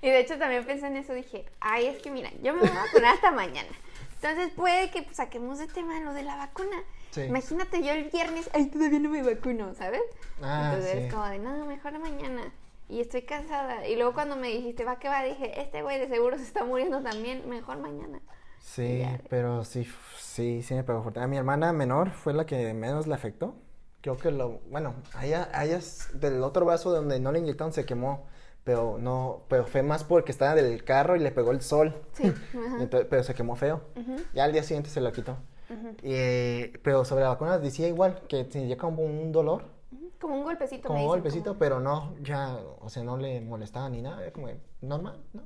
Y 0.00 0.06
de 0.10 0.20
hecho 0.20 0.38
también 0.38 0.64
pensé 0.64 0.86
en 0.86 0.96
eso, 0.96 1.12
dije, 1.12 1.44
ay, 1.58 1.86
es 1.86 2.00
que 2.00 2.10
mira, 2.12 2.30
yo 2.40 2.54
me 2.54 2.60
voy 2.60 2.68
a 2.68 2.84
vacunar 2.84 3.14
hasta 3.14 3.32
mañana. 3.32 3.68
Entonces 4.14 4.52
puede 4.54 4.90
que 4.90 5.02
pues, 5.02 5.16
saquemos 5.16 5.58
de 5.58 5.66
tema 5.66 5.98
lo 6.00 6.14
de 6.14 6.22
la 6.22 6.36
vacuna. 6.36 6.76
Sí. 7.10 7.22
Imagínate 7.22 7.82
yo 7.82 7.90
el 7.92 8.04
viernes, 8.04 8.48
ay, 8.54 8.66
todavía 8.66 9.00
no 9.00 9.10
me 9.10 9.22
vacuno, 9.24 9.74
¿sabes? 9.74 10.02
Ah, 10.40 10.70
Entonces 10.72 10.92
sí. 10.92 10.98
es 11.06 11.12
como 11.12 11.26
de, 11.26 11.38
no, 11.40 11.66
mejor 11.66 11.98
mañana. 11.98 12.52
Y 12.88 13.00
estoy 13.00 13.22
cansada. 13.22 13.86
Y 13.86 13.96
luego 13.96 14.14
cuando 14.14 14.36
me 14.36 14.48
dijiste, 14.48 14.84
va 14.84 14.98
que 14.98 15.08
va, 15.08 15.22
dije, 15.22 15.60
este 15.60 15.82
güey 15.82 15.98
de 15.98 16.08
seguro 16.08 16.38
se 16.38 16.44
está 16.44 16.64
muriendo 16.64 17.02
también, 17.02 17.48
mejor 17.48 17.78
mañana. 17.78 18.20
Sí, 18.60 18.98
Ya. 19.00 19.20
pero 19.28 19.64
sí, 19.64 19.86
sí, 20.18 20.62
sí 20.62 20.74
me 20.74 20.84
pegó 20.84 21.02
fuerte. 21.02 21.20
A 21.20 21.26
mi 21.26 21.36
hermana 21.36 21.72
menor 21.72 22.10
fue 22.10 22.32
la 22.32 22.46
que 22.46 22.72
menos 22.74 23.06
le 23.06 23.14
afectó. 23.14 23.54
Creo 24.00 24.16
que 24.16 24.30
lo, 24.30 24.60
bueno, 24.70 24.94
a 25.14 25.26
ella, 25.26 25.48
a 25.52 25.64
ella 25.64 25.80
del 26.14 26.42
otro 26.42 26.64
brazo 26.64 26.90
donde 26.90 27.18
no 27.20 27.32
le 27.32 27.40
inyectaron 27.40 27.72
se 27.72 27.84
quemó, 27.84 28.26
pero 28.64 28.96
no, 28.98 29.42
pero 29.48 29.66
fue 29.66 29.82
más 29.82 30.04
porque 30.04 30.32
estaba 30.32 30.54
del 30.54 30.84
carro 30.84 31.16
y 31.16 31.18
le 31.20 31.30
pegó 31.30 31.50
el 31.50 31.60
sol. 31.60 31.94
Sí. 32.12 32.32
Entonces, 32.80 33.06
pero 33.10 33.22
se 33.22 33.34
quemó 33.34 33.56
feo. 33.56 33.82
Ya 34.34 34.44
al 34.44 34.52
día 34.52 34.62
siguiente 34.62 34.88
se 34.90 35.00
lo 35.00 35.12
quitó. 35.12 35.36
Y, 36.02 36.12
eh, 36.14 36.72
pero 36.82 37.04
sobre 37.04 37.22
la 37.24 37.28
vacuna 37.30 37.58
decía 37.58 37.88
igual, 37.88 38.22
que 38.28 38.44
tenía 38.44 38.76
como 38.78 39.02
un 39.02 39.32
dolor, 39.32 39.62
ujú. 39.62 39.68
Como 40.20 40.34
un 40.36 40.44
golpecito. 40.44 40.88
como 40.88 41.00
un 41.02 41.06
golpecito, 41.06 41.50
como- 41.50 41.58
pero 41.58 41.80
no, 41.80 42.14
ya, 42.22 42.58
o 42.80 42.88
sea, 42.88 43.02
no 43.04 43.16
le 43.16 43.40
molestaba 43.40 43.88
ni 43.88 44.02
nada, 44.02 44.22
era 44.22 44.32
como 44.32 44.48
normal, 44.80 45.22
¿no? 45.32 45.42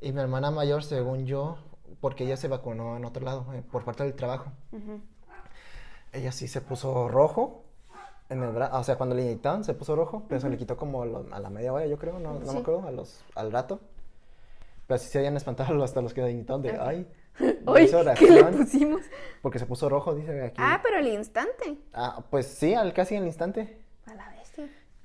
Y 0.00 0.12
mi 0.12 0.20
hermana 0.20 0.50
mayor, 0.50 0.82
según 0.82 1.26
yo, 1.26 1.58
porque 2.00 2.24
ella 2.24 2.36
se 2.36 2.48
vacunó 2.48 2.96
en 2.96 3.04
otro 3.04 3.24
lado, 3.24 3.46
eh, 3.54 3.62
por 3.70 3.84
parte 3.84 4.04
del 4.04 4.14
trabajo. 4.14 4.50
Ella 6.12 6.32
sí 6.32 6.48
se 6.48 6.60
puso 6.60 7.08
rojo 7.08 7.64
en 8.30 8.42
el 8.42 8.50
brazo, 8.52 8.78
o 8.78 8.84
sea, 8.84 8.96
cuando 8.96 9.14
le 9.14 9.22
inyectaban 9.22 9.64
se 9.64 9.74
puso 9.74 9.94
rojo, 9.96 10.24
pero 10.28 10.40
se 10.40 10.48
le 10.48 10.56
quitó 10.56 10.76
como 10.76 11.02
a 11.02 11.06
lo- 11.06 11.26
a 11.32 11.38
la 11.40 11.50
media 11.50 11.72
hora, 11.72 11.86
yo 11.86 11.98
creo, 11.98 12.18
no, 12.18 12.34
no 12.34 12.46
Sí. 12.46 12.54
me 12.54 12.60
acuerdo, 12.60 12.86
a 12.86 12.90
los, 12.90 13.22
al 13.34 13.52
rato. 13.52 13.80
Pero 14.86 14.98
sí 14.98 15.08
se 15.08 15.18
habían 15.18 15.36
espantado 15.36 15.68
hasta 15.84 16.00
los 16.00 16.14
que 16.14 16.22
le 16.22 16.30
inyectaron 16.32 16.62
de, 16.62 16.70
ay, 16.78 17.06
¿qué 17.38 18.30
le 18.30 18.44
pusimos? 18.52 19.02
porque 19.42 19.58
se 19.58 19.66
puso 19.66 19.88
rojo, 19.88 20.14
dice 20.14 20.42
aquí. 20.42 20.56
Ah, 20.58 20.80
pero 20.82 20.96
al 20.96 21.06
instante. 21.06 21.78
Ah, 21.92 22.24
pues 22.30 22.46
sí, 22.46 22.74
al 22.74 22.92
casi 22.94 23.16
al 23.16 23.24
instante. 23.26 23.77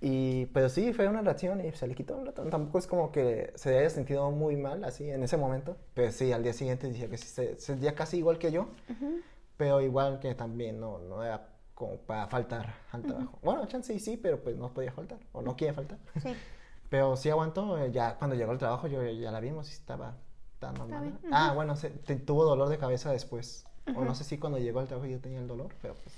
Y, 0.06 0.48
pero 0.48 0.68
sí, 0.68 0.92
fue 0.92 1.08
una 1.08 1.22
reacción 1.22 1.66
y 1.66 1.72
se 1.72 1.88
le 1.88 1.96
quitó. 1.96 2.18
Tampoco 2.34 2.78
es 2.78 2.88
como 2.88 3.10
que 3.14 3.54
se 3.56 3.78
haya 3.80 3.90
sentido 3.90 4.30
muy 4.32 4.58
mal 4.58 4.84
así 4.84 5.10
en 5.10 5.24
ese 5.24 5.38
momento. 5.38 5.78
Pero 5.94 6.12
sí, 6.12 6.34
al 6.34 6.44
día 6.44 6.52
siguiente 6.52 6.88
decía 6.90 7.08
que 7.10 7.18
sí, 7.18 7.28
se 7.28 7.58
sentía 7.58 7.96
casi 7.96 8.18
igual 8.18 8.38
que 8.38 8.52
yo. 8.52 8.64
Ujú. 8.90 9.22
Pero 9.56 9.80
igual 9.80 10.20
que 10.20 10.36
también 10.36 10.78
no, 10.80 11.00
no 11.00 11.24
era 11.24 11.48
como 11.74 11.98
para 12.00 12.28
faltar 12.28 12.74
al 12.92 13.04
trabajo. 13.04 13.40
Bueno, 13.42 13.66
chance 13.68 13.94
y 13.94 14.00
sí, 14.00 14.18
pero 14.18 14.44
pues 14.44 14.58
no 14.58 14.74
podía 14.74 14.92
faltar. 14.92 15.20
O 15.32 15.42
no 15.42 15.56
quiere 15.56 15.74
faltar. 15.74 16.00
Sí. 16.22 16.34
Pero 16.90 17.16
sí 17.16 17.30
aguantó. 17.32 17.78
eh, 17.80 17.90
Ya 17.92 18.18
cuando 18.20 18.36
llegó 18.36 18.52
al 18.52 18.60
trabajo 18.60 18.86
yo 18.88 19.02
ya 19.04 19.32
la 19.32 19.40
vimos 19.40 19.70
y 19.70 19.72
estaba 19.74 20.18
tan 20.60 20.74
normal. 20.76 21.02
bien, 21.02 21.14
ujú. 21.24 21.28
Ah, 21.32 21.54
bueno, 21.56 21.76
se- 21.76 21.90
te- 21.90 22.18
tuvo 22.18 22.44
dolor 22.46 22.68
de 22.70 22.78
cabeza 22.78 23.10
después. 23.12 23.66
O 23.96 24.04
no 24.04 24.14
sé 24.14 24.24
si 24.26 24.38
cuando 24.38 24.60
llegó 24.60 24.80
al 24.80 24.88
trabajo 24.88 25.08
yo 25.08 25.20
tenía 25.20 25.40
el 25.40 25.48
dolor, 25.48 25.74
pero 25.82 25.96
pues 25.96 26.14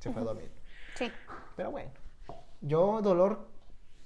se 0.00 0.10
fue 0.12 0.22
a 0.22 0.24
dormir. 0.24 0.50
Sí. 0.94 1.10
Pero 1.56 1.70
bueno, 1.70 1.90
yo 2.60 3.00
dolor, 3.02 3.48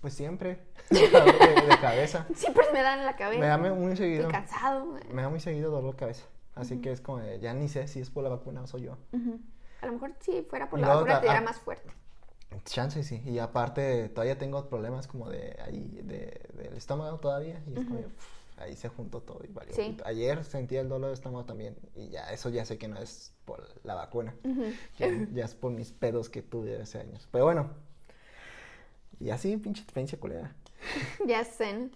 pues 0.01 0.15
siempre, 0.15 0.61
de, 0.91 1.01
de 1.09 1.79
cabeza. 1.81 2.27
Siempre 2.35 2.65
me 2.73 2.83
dan 2.83 3.01
en 3.01 3.07
la 3.07 3.17
cabeza. 3.17 3.41
Me 3.41 3.47
da 3.47 3.59
muy 3.59 3.97
seguido, 3.97 4.23
Estoy 4.23 4.33
cansado. 4.33 4.87
me 5.13 5.23
da 5.23 5.29
muy 5.29 5.41
seguido 5.41 5.71
dolor 5.71 5.93
de 5.93 5.99
cabeza. 5.99 6.25
Así 6.55 6.81
que 6.81 6.93
es 6.93 7.01
como, 7.01 7.19
de, 7.19 7.41
ya 7.41 7.55
ni 7.55 7.69
sé 7.69 7.89
si 7.89 8.01
es 8.01 8.11
por 8.11 8.23
la 8.25 8.31
vacuna 8.31 8.63
o 8.63 8.67
soy 8.67 8.83
yo. 8.83 8.99
A 9.81 9.87
lo 9.87 9.93
mejor 9.93 10.15
si 10.21 10.43
fuera 10.43 10.69
por 10.69 10.79
Y 10.79 10.83
la 10.83 10.89
luego 10.89 11.01
vacuna 11.03 11.21
te 11.21 11.27
diera 11.27 11.41
ah. 11.41 11.45
más 11.45 11.59
fuerte. 11.59 11.91
Chance 12.65 13.03
sí. 13.03 13.23
Y 13.25 13.39
aparte, 13.39 14.11
todavía 14.11 14.37
tengo 14.37 14.69
problemas 14.69 15.07
como 15.07 15.31
de 15.31 15.57
ahí, 15.65 16.01
de, 16.03 16.49
del 16.55 16.75
estómago 16.75 17.19
todavía. 17.19 17.63
Y 17.67 17.79
es 17.79 17.87
como, 17.87 18.01
uf, 18.01 18.13
ahí 18.59 18.77
se 18.77 18.89
juntó 18.89 19.23
todo 19.23 19.41
y 19.45 19.53
valió. 19.53 19.75
Sí. 19.75 19.97
Ayer 20.05 20.45
sentí 20.45 20.77
el 20.77 20.89
dolor 20.89 21.09
de 21.09 21.15
estómago 21.15 21.45
también. 21.45 21.77
Y 21.95 22.09
ya, 22.11 22.31
eso 22.33 22.51
ya 22.51 22.65
sé 22.65 22.77
que 22.77 22.89
no 22.89 22.99
es 22.99 23.35
por 23.45 23.67
la 23.85 23.95
vacuna. 23.95 24.35
Ya, 24.99 25.09
ya 25.33 25.45
es 25.45 25.55
por 25.55 25.73
mis 25.73 25.93
pedos 25.93 26.29
que 26.29 26.43
tuve 26.43 26.81
hace 26.81 27.01
años. 27.01 27.27
Pero 27.31 27.45
bueno. 27.45 27.71
Y 29.23 29.31
así, 29.31 29.57
pinche 29.57 29.83
experiencia 29.83 30.19
culera. 30.19 30.55
Ya 31.27 31.45
sé. 31.45 31.91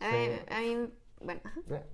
A 0.00 0.10
mí, 0.10 0.26
Sí. 0.26 0.54
a 0.54 0.60
mí, 0.60 0.92
bueno. 1.20 1.40
Eh. 1.70 1.84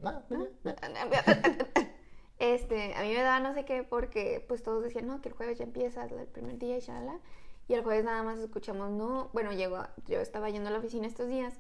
Este, 2.39 2.95
a 2.95 3.01
mí 3.01 3.15
me 3.15 3.23
daba 3.23 3.41
no 3.41 3.55
sé 3.55 3.65
qué 3.65 3.83
porque 3.83 4.45
pues 4.47 4.63
todos 4.63 4.83
decían, 4.85 5.07
no, 5.07 5.23
que 5.23 5.31
el 5.31 5.35
jueves 5.35 5.57
ya 5.59 5.65
empieza 5.65 6.05
el 6.05 6.27
primer 6.27 6.59
día 6.59 6.77
y 6.77 6.81
shalala. 6.81 7.19
Y 7.67 7.73
el 7.75 7.83
jueves 7.83 8.05
nada 8.05 8.23
más 8.23 8.39
escuchamos, 8.39 8.91
no, 8.91 9.31
bueno, 9.33 9.53
llegó, 9.53 9.79
yo 10.07 10.21
estaba 10.21 10.51
yendo 10.51 10.69
a 10.69 10.73
la 10.73 10.79
oficina 10.79 11.07
estos 11.07 11.29
días 11.29 11.55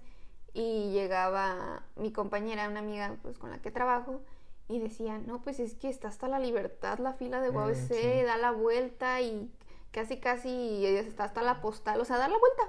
y 0.52 0.90
llegaba 0.92 1.82
mi 1.96 2.12
compañera, 2.12 2.68
una 2.68 2.80
amiga 2.80 3.16
pues 3.22 3.38
con 3.38 3.50
la 3.50 3.58
que 3.58 3.70
trabajo 3.70 4.20
y 4.68 4.78
decía, 4.78 5.18
no, 5.18 5.40
pues 5.42 5.60
es 5.60 5.74
que 5.74 5.88
está 5.88 6.08
hasta 6.08 6.28
la 6.28 6.38
libertad 6.38 6.98
la 6.98 7.14
fila 7.14 7.40
de 7.40 7.50
UABC, 7.50 7.92
sí. 7.92 8.22
da 8.22 8.36
la 8.36 8.52
vuelta 8.52 9.20
y 9.22 9.50
casi 9.92 10.18
casi 10.20 10.84
está 10.86 11.24
hasta 11.24 11.42
la 11.42 11.60
postal, 11.60 12.00
o 12.00 12.04
sea, 12.04 12.18
dar 12.18 12.30
la 12.30 12.38
vuelta, 12.38 12.62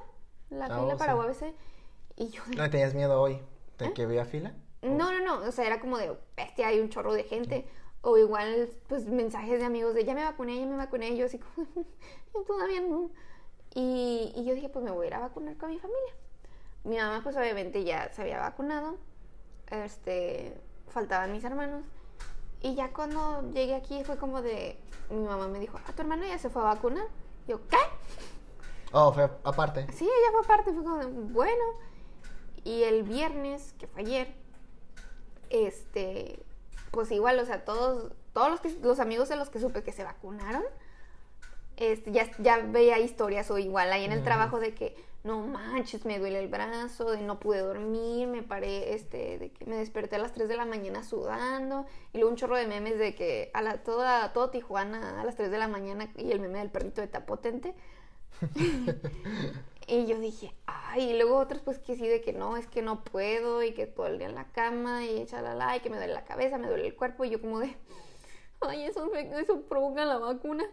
la 0.49 0.65
Ah, 0.65 0.79
fila 0.79 0.97
para 0.97 1.13
sí. 1.13 1.19
UABC. 1.19 1.55
Y 2.15 2.29
yo 2.29 2.41
¿No 2.55 2.69
tenías 2.69 2.93
miedo 2.93 3.21
hoy 3.21 3.39
de 3.77 3.85
¿Eh? 3.85 3.93
que 3.93 4.03
había 4.03 4.25
fila? 4.25 4.53
no, 4.81 5.11
no, 5.11 5.19
no, 5.23 5.47
o 5.47 5.51
sea, 5.51 5.65
era 5.65 5.79
como 5.79 5.97
de, 5.97 6.15
bestia, 6.35 6.67
hay 6.67 6.79
un 6.79 6.89
chorro 6.89 7.13
de 7.13 7.23
gente. 7.23 7.67
O 8.01 8.17
igual, 8.17 8.69
pues, 8.87 9.07
mensajes 9.07 9.59
de 9.59 9.65
amigos 9.65 9.93
de, 9.93 10.05
ya 10.05 10.13
me 10.13 10.23
vacuné, 10.23 10.57
ya 10.59 10.65
me 10.65 10.77
vacuné. 10.77 11.09
Y 11.09 11.17
yo 11.17 11.25
así 11.25 11.39
como, 11.39 11.67
yo 12.33 12.41
todavía 12.47 12.79
no. 12.81 13.09
Y, 13.73 14.31
y 14.35 14.45
yo 14.45 14.53
dije, 14.55 14.69
pues 14.69 14.85
me 14.85 14.91
voy 14.91 15.05
a 15.05 15.07
ir 15.07 15.13
a 15.15 15.19
vacunar 15.19 15.57
con 15.57 15.69
mi 15.71 15.79
familia. 15.79 16.13
Mi 16.83 16.97
mamá, 16.97 17.21
pues, 17.23 17.35
obviamente 17.35 17.83
ya 17.83 18.09
se 18.13 18.21
había 18.21 18.39
vacunado. 18.39 18.97
Este, 19.69 20.57
faltaban 20.89 21.31
mis 21.33 21.43
hermanos. 21.43 21.83
Y 22.61 22.75
ya 22.75 22.93
cuando 22.93 23.51
llegué 23.51 23.75
aquí 23.75 24.03
fue 24.03 24.17
como 24.17 24.41
de, 24.41 24.77
mi 25.09 25.23
mamá 25.25 25.47
me 25.47 25.59
dijo, 25.59 25.77
¿a 25.85 25.91
tu 25.91 26.01
hermano 26.01 26.25
ya 26.25 26.37
se 26.39 26.49
fue 26.49 26.61
a 26.61 26.65
vacunar? 26.65 27.07
Y 27.47 27.51
yo, 27.51 27.67
¿qué? 27.67 27.77
Oh, 28.91 29.11
fue 29.11 29.29
aparte. 29.43 29.87
Sí, 29.93 30.05
ella 30.05 30.31
fue 30.31 30.43
parte, 30.47 30.73
fue 30.73 30.83
como, 30.83 31.03
bueno. 31.29 31.63
Y 32.63 32.83
el 32.83 33.03
viernes, 33.03 33.73
que 33.77 33.87
fue 33.87 34.01
ayer, 34.01 34.33
este, 35.49 36.43
pues 36.91 37.11
igual, 37.11 37.39
o 37.39 37.45
sea, 37.45 37.63
todos, 37.65 38.11
todos 38.33 38.49
los, 38.49 38.59
que, 38.59 38.69
los 38.81 38.99
amigos 38.99 39.29
de 39.29 39.35
los 39.35 39.49
que 39.49 39.59
supe 39.59 39.83
que 39.83 39.91
se 39.91 40.03
vacunaron, 40.03 40.63
este, 41.77 42.11
ya, 42.11 42.29
ya 42.39 42.57
veía 42.57 42.99
historias 42.99 43.49
o 43.51 43.57
igual 43.57 43.91
ahí 43.91 44.03
en 44.05 44.11
el 44.11 44.19
Ujú. 44.19 44.25
trabajo 44.25 44.59
de 44.59 44.73
que, 44.73 44.95
no 45.23 45.45
manches, 45.45 46.05
me 46.05 46.19
duele 46.19 46.39
el 46.39 46.47
brazo, 46.47 47.11
de 47.11 47.21
no 47.21 47.39
pude 47.39 47.59
dormir, 47.59 48.27
me 48.27 48.43
paré, 48.43 48.93
este, 48.93 49.37
de 49.37 49.51
que 49.51 49.65
me 49.65 49.75
desperté 49.77 50.15
a 50.15 50.19
las 50.19 50.31
3 50.31 50.47
de 50.47 50.55
la 50.55 50.65
mañana 50.65 51.03
sudando, 51.03 51.85
y 52.13 52.17
luego 52.17 52.31
un 52.31 52.37
chorro 52.37 52.55
de 52.55 52.65
memes 52.65 52.97
de 52.97 53.13
que 53.13 53.51
a 53.53 53.61
la, 53.61 53.83
toda, 53.83 54.31
todo 54.33 54.49
Tijuana 54.49 55.21
a 55.21 55.25
las 55.25 55.35
3 55.35 55.51
de 55.51 55.57
la 55.57 55.67
mañana 55.67 56.09
y 56.15 56.31
el 56.31 56.39
meme 56.39 56.59
del 56.59 56.69
perrito 56.71 57.01
de 57.01 57.07
Tapotente. 57.07 57.75
Y 59.89 60.05
yo 60.05 60.19
dije, 60.19 60.53
ay, 60.65 61.11
y 61.11 61.13
luego 61.13 61.37
otros 61.37 61.61
pues 61.61 61.79
que 61.79 61.95
sí, 61.95 62.05
de 62.05 62.19
que 62.19 62.33
no, 62.33 62.57
es 62.57 62.67
que 62.67 62.81
no 62.81 63.05
puedo 63.05 63.63
y 63.63 63.73
que 63.73 63.87
todo 63.87 64.07
el 64.07 64.17
día 64.17 64.27
en 64.27 64.35
la 64.35 64.51
cama 64.51 65.05
y 65.05 65.25
chalala 65.25 65.77
y 65.77 65.79
que 65.79 65.89
me 65.89 65.95
duele 65.95 66.13
la 66.13 66.25
cabeza, 66.25 66.57
me 66.57 66.67
duele 66.67 66.87
el 66.87 66.95
cuerpo 66.95 67.23
y 67.23 67.29
yo 67.29 67.39
como 67.39 67.59
de, 67.59 67.73
ay, 68.59 68.83
eso, 68.83 69.09
eso 69.15 69.61
provoca 69.61 70.03
la 70.03 70.17
vacuna. 70.17 70.65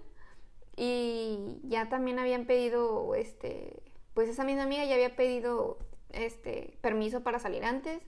Y 0.77 1.61
ya 1.63 1.89
también 1.89 2.19
habían 2.19 2.47
pedido, 2.47 3.15
este, 3.15 3.81
pues 4.15 4.29
esa 4.29 4.43
misma 4.43 4.65
amiga 4.65 4.85
ya 4.85 4.95
había 4.95 5.15
pedido, 5.15 5.79
este, 6.11 6.77
permiso 6.81 7.23
para 7.23 7.39
salir 7.39 7.65
antes. 7.65 8.03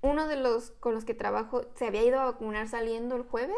Uno 0.00 0.28
de 0.28 0.36
los 0.36 0.70
con 0.70 0.94
los 0.94 1.04
que 1.04 1.14
trabajo 1.14 1.62
se 1.74 1.86
había 1.86 2.04
ido 2.04 2.20
a 2.20 2.26
vacunar 2.26 2.68
saliendo 2.68 3.16
el 3.16 3.22
jueves. 3.22 3.56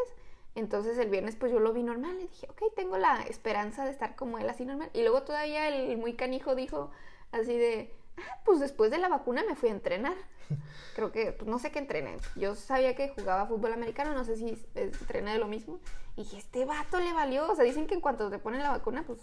Entonces 0.57 0.97
el 0.97 1.11
viernes 1.11 1.37
pues 1.37 1.53
yo 1.53 1.61
lo 1.61 1.75
vi 1.75 1.83
normal 1.83 2.17
y 2.19 2.27
dije, 2.27 2.49
ok, 2.51 2.75
tengo 2.75 2.97
la 2.97 3.23
esperanza 3.25 3.85
de 3.85 3.91
estar 3.91 4.17
como 4.17 4.39
él 4.39 4.49
así 4.49 4.65
normal. 4.65 4.91
Y 4.95 5.03
luego 5.03 5.23
todavía 5.23 5.69
el 5.69 5.99
muy 5.99 6.15
canijo 6.15 6.55
dijo 6.55 6.91
así 7.31 7.57
de, 7.57 7.95
ah, 8.17 8.41
pues 8.45 8.59
después 8.59 8.91
de 8.91 8.97
la 8.97 9.09
vacuna 9.09 9.45
me 9.47 9.55
fui 9.55 9.69
a 9.69 9.73
entrenar. 9.73 10.15
Creo 10.97 11.13
que, 11.13 11.33
pues 11.33 11.47
no 11.47 11.59
sé 11.59 11.71
qué 11.71 11.79
entrené. 11.79 12.17
Yo 12.37 12.55
sabía 12.55 12.97
que 12.97 13.11
jugaba 13.11 13.47
fútbol 13.47 13.75
americano, 13.75 14.15
no 14.15 14.25
sé 14.25 14.37
si 14.37 14.59
entrené 14.75 15.35
de 15.35 15.39
lo 15.39 15.47
mismo. 15.47 15.79
Y 16.17 16.23
dije, 16.23 16.39
este 16.39 16.65
vato 16.65 17.01
le 17.01 17.13
valió. 17.13 17.53
O 17.53 17.55
sea, 17.55 17.65
dicen 17.65 17.87
que 17.87 17.95
en 17.95 18.01
cuanto 18.01 18.31
te 18.31 18.39
ponen 18.39 18.63
la 18.63 18.71
vacuna, 18.71 19.05
pues 19.07 19.21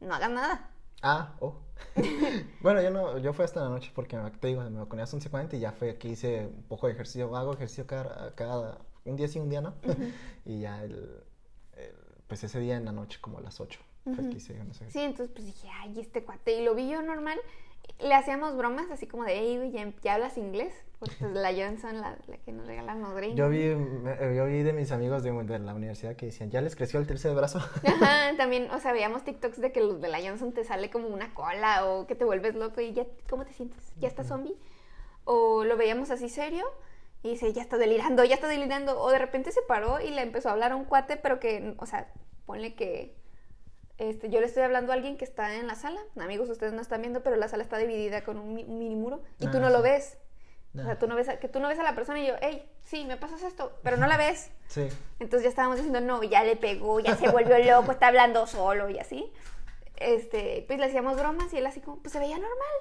no 0.00 0.14
hagas 0.14 0.30
nada. 0.30 0.70
Ah, 1.02 1.34
oh. 1.40 1.62
bueno, 2.60 2.82
yo 2.82 2.90
no, 2.90 3.16
yo 3.18 3.32
fui 3.32 3.46
hasta 3.46 3.60
la 3.60 3.70
noche 3.70 3.90
porque 3.94 4.18
te 4.38 4.48
digo, 4.48 4.62
me 4.62 4.80
vacuné 4.80 5.02
a 5.02 5.04
las 5.04 5.14
11.40 5.14 5.54
y 5.54 5.60
ya 5.60 5.72
fue 5.72 5.96
que 5.96 6.08
hice 6.08 6.46
un 6.46 6.62
poco 6.64 6.86
de 6.86 6.92
ejercicio, 6.92 7.34
hago 7.34 7.54
ejercicio 7.54 7.86
cada, 7.86 8.34
cada 8.34 8.78
un 9.10 9.16
día 9.16 9.28
sí, 9.28 9.38
un 9.38 9.48
día 9.50 9.60
no. 9.60 9.74
y 10.44 10.60
ya 10.60 10.82
el, 10.82 10.92
el- 11.76 11.94
pues 12.26 12.42
ese 12.44 12.58
día 12.60 12.76
en 12.76 12.84
la 12.84 12.92
noche 12.92 13.18
como 13.20 13.38
a 13.38 13.40
las 13.42 13.60
8 13.60 13.80
fue 14.04 14.12
Ujú. 14.14 14.30
que 14.30 14.36
hice 14.38 14.52
unos 14.54 14.76
Sí, 14.76 14.82
ejercicios. 14.84 15.04
entonces 15.10 15.34
pues 15.34 15.46
dije, 15.46 15.68
ay, 15.80 15.98
este 16.00 16.22
cuate. 16.24 16.58
Y 16.58 16.64
lo 16.64 16.74
vi 16.74 16.88
yo 16.90 17.02
normal. 17.02 17.38
Le 18.00 18.14
hacíamos 18.14 18.56
bromas 18.56 18.90
así 18.90 19.06
como 19.06 19.24
de, 19.24 19.34
hey, 19.38 19.70
¿ya, 19.72 19.92
ya 20.02 20.14
hablas 20.14 20.38
inglés? 20.38 20.72
Pues, 20.98 21.14
pues, 21.18 21.32
la 21.32 21.52
Johnson, 21.52 22.00
la, 22.00 22.16
la 22.26 22.38
que 22.38 22.50
nos 22.52 22.66
regala 22.66 22.94
los 22.94 23.14
gringos. 23.14 23.36
Yo 23.36 23.50
vi, 23.50 23.68
yo 24.36 24.46
vi 24.46 24.62
de 24.62 24.72
mis 24.72 24.90
amigos 24.90 25.22
de, 25.22 25.30
de 25.32 25.58
la 25.58 25.74
universidad 25.74 26.16
que 26.16 26.26
decían, 26.26 26.50
¿ya 26.50 26.62
les 26.62 26.76
creció 26.76 26.98
el 26.98 27.06
tercer 27.06 27.34
brazo? 27.34 27.58
Ajá, 27.86 28.34
también, 28.38 28.70
o 28.70 28.80
sea, 28.80 28.92
veíamos 28.94 29.22
TikToks 29.24 29.60
de 29.60 29.70
que 29.70 29.80
los 29.82 30.00
de 30.00 30.08
la 30.08 30.18
Johnson 30.22 30.52
te 30.52 30.64
sale 30.64 30.88
como 30.90 31.08
una 31.08 31.34
cola 31.34 31.86
o 31.86 32.06
que 32.06 32.14
te 32.14 32.24
vuelves 32.24 32.54
loco 32.54 32.80
y 32.80 32.94
ya, 32.94 33.06
¿cómo 33.28 33.44
te 33.44 33.52
sientes? 33.52 33.92
¿Ya 34.00 34.08
estás 34.08 34.28
zombie? 34.28 34.56
O 35.24 35.64
lo 35.64 35.76
veíamos 35.76 36.10
así 36.10 36.30
serio 36.30 36.64
y 37.24 37.30
dice, 37.30 37.52
ya 37.54 37.62
está 37.62 37.78
delirando, 37.78 38.22
ya 38.22 38.34
está 38.36 38.46
delirando. 38.46 39.00
O 39.00 39.10
de 39.10 39.18
repente 39.18 39.50
se 39.50 39.62
paró 39.62 39.98
y 39.98 40.10
le 40.10 40.20
empezó 40.22 40.50
a 40.50 40.52
hablar 40.52 40.72
a 40.72 40.76
un 40.76 40.84
cuate, 40.84 41.16
pero 41.16 41.40
que, 41.40 41.74
o 41.78 41.86
sea, 41.86 42.12
ponle 42.46 42.74
que 42.74 43.16
este, 43.96 44.28
yo 44.28 44.40
le 44.40 44.46
estoy 44.46 44.62
hablando 44.62 44.92
a 44.92 44.94
alguien 44.94 45.16
que 45.16 45.24
está 45.24 45.54
en 45.54 45.66
la 45.66 45.74
sala. 45.74 46.00
Amigos, 46.20 46.50
ustedes 46.50 46.72
no 46.74 46.82
están 46.82 47.00
viendo, 47.00 47.22
pero 47.22 47.36
la 47.36 47.48
sala 47.48 47.62
está 47.62 47.78
dividida 47.78 48.22
con 48.24 48.36
un, 48.38 48.50
un 48.58 48.78
mini 48.78 48.94
muro 48.94 49.22
y 49.40 49.46
tú 49.46 49.56
Ah, 49.56 49.60
no 49.60 49.70
lo 49.70 49.80
ves. 49.82 50.18
O 50.76 50.80
Ah. 50.80 50.84
sea, 50.84 50.98
tú 50.98 51.06
no 51.06 51.14
ves 51.16 51.28
a, 51.28 51.38
que 51.38 51.48
tú 51.48 51.60
no 51.60 51.68
ves 51.68 51.78
a 51.78 51.82
la 51.82 51.94
persona 51.94 52.18
y 52.20 52.26
yo, 52.26 52.34
hey, 52.42 52.68
sí, 52.82 53.04
me 53.06 53.16
pasas 53.16 53.42
esto, 53.42 53.72
pero 53.82 53.96
no 53.96 54.06
la 54.06 54.16
ves. 54.16 54.50
Sí. 54.68 54.88
Entonces 55.20 55.44
ya 55.44 55.48
estábamos 55.50 55.76
diciendo, 55.76 56.00
no, 56.00 56.22
ya 56.24 56.42
le 56.42 56.56
pegó, 56.56 56.98
ya 57.00 57.16
se 57.16 57.28
volvió 57.30 57.56
loco, 57.58 57.92
está 57.92 58.08
hablando 58.08 58.46
solo 58.46 58.90
y 58.90 58.98
así. 58.98 59.32
Este, 59.96 60.64
pues 60.66 60.78
le 60.80 60.86
hacíamos 60.86 61.16
bromas 61.16 61.52
y 61.54 61.58
él 61.58 61.66
así 61.66 61.80
como, 61.80 62.00
pues 62.00 62.12
se 62.12 62.18
veía 62.18 62.36
normal. 62.36 62.76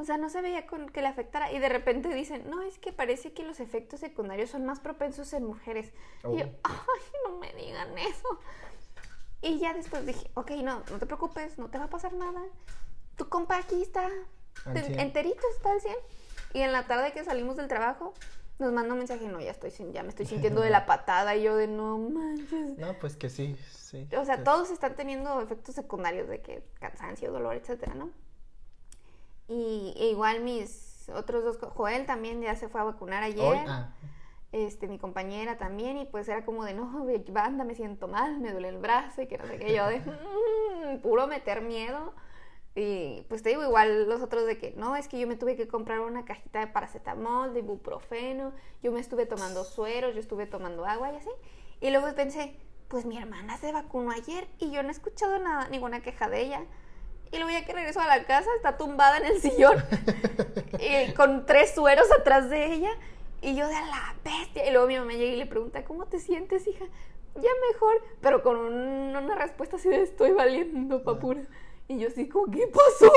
O 0.00 0.04
sea, 0.04 0.16
no 0.16 0.30
se 0.30 0.40
veía 0.40 0.66
con 0.66 0.88
que 0.88 1.02
le 1.02 1.08
afectara. 1.08 1.52
Y 1.52 1.58
de 1.58 1.68
repente 1.68 2.08
dicen, 2.14 2.48
no, 2.48 2.62
es 2.62 2.78
que 2.78 2.92
parece 2.92 3.32
que 3.32 3.42
los 3.42 3.58
efectos 3.60 4.00
secundarios 4.00 4.48
son 4.50 4.64
más 4.64 4.78
propensos 4.80 5.32
en 5.32 5.44
mujeres. 5.44 5.92
Y 6.20 6.38
yo, 6.38 6.46
Oh. 6.46 6.60
ay, 6.64 7.02
no 7.26 7.38
me 7.38 7.52
digan 7.54 7.98
eso. 7.98 8.28
Y 9.42 9.58
ya 9.58 9.74
después 9.74 10.06
dije, 10.06 10.30
ok, 10.34 10.50
no, 10.62 10.82
no 10.90 10.98
te 10.98 11.06
preocupes, 11.06 11.58
no 11.58 11.68
te 11.68 11.78
va 11.78 11.84
a 11.84 11.90
pasar 11.90 12.12
nada. 12.12 12.40
Tu 13.16 13.28
compa 13.28 13.56
aquí 13.58 13.82
está 13.82 14.08
Al 14.64 14.74
te- 14.74 14.84
100. 14.84 15.00
enterito, 15.00 15.42
está 15.56 15.72
al 15.72 15.80
100. 15.80 15.96
Y 16.54 16.60
en 16.60 16.72
la 16.72 16.86
tarde 16.86 17.12
que 17.12 17.24
salimos 17.24 17.56
del 17.56 17.68
trabajo, 17.68 18.14
nos 18.58 18.72
manda 18.72 18.92
un 18.92 18.98
mensaje, 18.98 19.26
no, 19.28 19.40
ya 19.40 19.50
estoy 19.52 19.70
ya 19.92 20.02
me 20.02 20.08
estoy 20.08 20.26
sintiendo 20.26 20.60
de 20.60 20.70
la 20.70 20.86
patada 20.86 21.36
y 21.36 21.42
yo 21.42 21.56
de 21.56 21.66
no 21.68 21.98
manches. 21.98 22.78
No, 22.78 22.94
pues 23.00 23.16
que 23.16 23.28
sí, 23.30 23.56
sí. 23.70 24.08
O 24.16 24.24
sea, 24.24 24.42
todos 24.44 24.70
están 24.70 24.94
teniendo 24.96 25.40
efectos 25.40 25.74
secundarios 25.74 26.28
de 26.28 26.40
que 26.40 26.62
cansancio, 26.80 27.30
dolor, 27.32 27.54
etcétera, 27.56 27.94
¿no? 27.94 28.10
Y 29.48 29.94
e 29.96 30.08
igual 30.10 30.42
mis 30.42 31.08
otros 31.14 31.42
dos, 31.42 31.58
Joel 31.74 32.06
también 32.06 32.40
ya 32.42 32.54
se 32.54 32.68
fue 32.68 32.80
a 32.80 32.84
vacunar 32.84 33.22
ayer, 33.22 33.44
hoy- 33.44 33.58
ah, 33.66 33.94
este, 34.52 34.88
mi 34.88 34.98
compañera 34.98 35.58
también, 35.58 35.96
y 35.98 36.04
pues 36.06 36.28
era 36.28 36.44
como 36.44 36.64
de, 36.64 36.74
no, 36.74 37.06
banda, 37.30 37.64
me 37.64 37.74
siento 37.74 38.08
mal, 38.08 38.40
me 38.40 38.52
duele 38.52 38.68
el 38.68 38.78
brazo, 38.78 39.22
y 39.22 39.26
que 39.26 39.38
no 39.38 39.46
sé 39.46 39.58
qué, 39.58 39.74
yo 39.74 39.86
de, 39.86 40.00
"Mm", 40.98 41.00
puro 41.02 41.26
meter 41.26 41.62
miedo. 41.62 42.12
Y 42.74 43.22
pues 43.28 43.42
te 43.42 43.48
digo, 43.48 43.64
igual 43.64 44.08
los 44.08 44.22
otros 44.22 44.46
de 44.46 44.56
que, 44.58 44.72
no, 44.76 44.94
es 44.94 45.08
que 45.08 45.18
yo 45.18 45.26
me 45.26 45.34
tuve 45.36 45.56
que 45.56 45.66
comprar 45.66 45.98
una 46.00 46.24
cajita 46.24 46.60
de 46.60 46.68
paracetamol, 46.68 47.52
de 47.52 47.58
ibuprofeno, 47.60 48.52
yo 48.82 48.92
me 48.92 49.00
estuve 49.00 49.26
tomando 49.26 49.64
sueros, 49.64 50.14
yo 50.14 50.20
estuve 50.20 50.46
tomando 50.46 50.84
agua 50.86 51.12
y 51.12 51.16
así. 51.16 51.30
Y 51.80 51.90
luego 51.90 52.14
pensé, 52.14 52.54
pues 52.88 53.04
mi 53.04 53.18
hermana 53.18 53.56
se 53.56 53.72
vacunó 53.72 54.12
ayer 54.12 54.46
y 54.58 54.70
yo 54.70 54.82
no 54.82 54.90
he 54.90 54.92
escuchado 54.92 55.38
nada, 55.40 55.68
ninguna 55.70 56.00
queja 56.02 56.28
de 56.28 56.42
ella. 56.42 56.64
Y 57.32 57.36
luego 57.36 57.50
ya 57.50 57.64
que 57.64 57.72
regreso 57.72 58.00
a 58.00 58.06
la 58.06 58.24
casa, 58.24 58.48
está 58.56 58.76
tumbada 58.78 59.18
en 59.18 59.26
el 59.26 59.40
sillón 59.40 59.76
y 60.80 61.12
con 61.12 61.44
tres 61.46 61.74
sueros 61.74 62.10
atrás 62.12 62.48
de 62.50 62.72
ella. 62.72 62.90
Y 63.40 63.54
yo 63.54 63.66
de 63.68 63.74
la 63.74 64.14
bestia. 64.24 64.66
Y 64.68 64.72
luego 64.72 64.86
mi 64.88 64.98
mamá 64.98 65.12
llega 65.12 65.32
y 65.32 65.36
le 65.36 65.46
pregunta, 65.46 65.84
¿cómo 65.84 66.06
te 66.06 66.18
sientes, 66.18 66.66
hija? 66.66 66.84
Ya 67.36 67.50
mejor, 67.72 68.02
pero 68.20 68.42
con 68.42 68.56
un- 68.56 69.14
una 69.16 69.34
respuesta 69.36 69.76
así 69.76 69.88
de 69.88 70.02
estoy 70.02 70.32
valiendo, 70.32 71.02
papura. 71.04 71.42
Y 71.86 71.98
yo 71.98 72.08
así 72.08 72.28
como, 72.28 72.50
¿qué 72.50 72.66
pasó? 72.66 73.12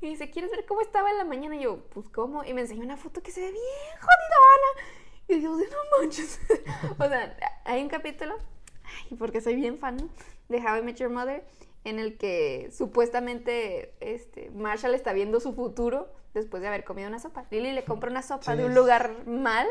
Y 0.00 0.08
dice, 0.08 0.30
¿quieres 0.30 0.50
ver 0.50 0.66
cómo 0.66 0.82
estaba 0.82 1.10
en 1.10 1.16
la 1.18 1.24
mañana? 1.24 1.56
Y 1.56 1.60
yo, 1.62 1.78
pues, 1.94 2.08
¿cómo? 2.10 2.44
Y 2.44 2.52
me 2.52 2.60
enseñó 2.60 2.82
una 2.84 2.96
foto 2.98 3.22
que 3.22 3.30
se 3.30 3.40
ve 3.40 3.52
bien 3.52 3.62
jodidona. 4.00 4.88
Y 5.28 5.40
yo, 5.42 5.56
de 5.56 5.64
no 5.68 5.76
manches. 5.98 6.40
o 6.98 7.08
sea, 7.08 7.36
hay 7.64 7.80
un 7.82 7.88
capítulo, 7.88 8.36
ay, 8.84 9.16
porque 9.16 9.40
soy 9.40 9.54
bien 9.56 9.78
fan, 9.78 9.96
¿no? 9.96 10.08
De 10.50 10.58
How 10.58 10.76
I 10.78 10.82
Met 10.82 10.96
Your 10.96 11.08
Mother, 11.08 11.42
en 11.84 11.98
el 11.98 12.16
que 12.16 12.70
supuestamente 12.72 13.94
este, 14.00 14.50
Marshall 14.50 14.94
está 14.94 15.12
viendo 15.12 15.40
su 15.40 15.54
futuro 15.54 16.08
después 16.32 16.60
de 16.62 16.68
haber 16.68 16.84
comido 16.84 17.08
una 17.08 17.18
sopa. 17.18 17.46
Lily 17.50 17.72
le 17.72 17.84
compra 17.84 18.10
una 18.10 18.22
sopa 18.22 18.52
Sí, 18.52 18.58
de 18.58 18.64
un 18.64 18.74
lugar 18.74 19.26
mal 19.26 19.68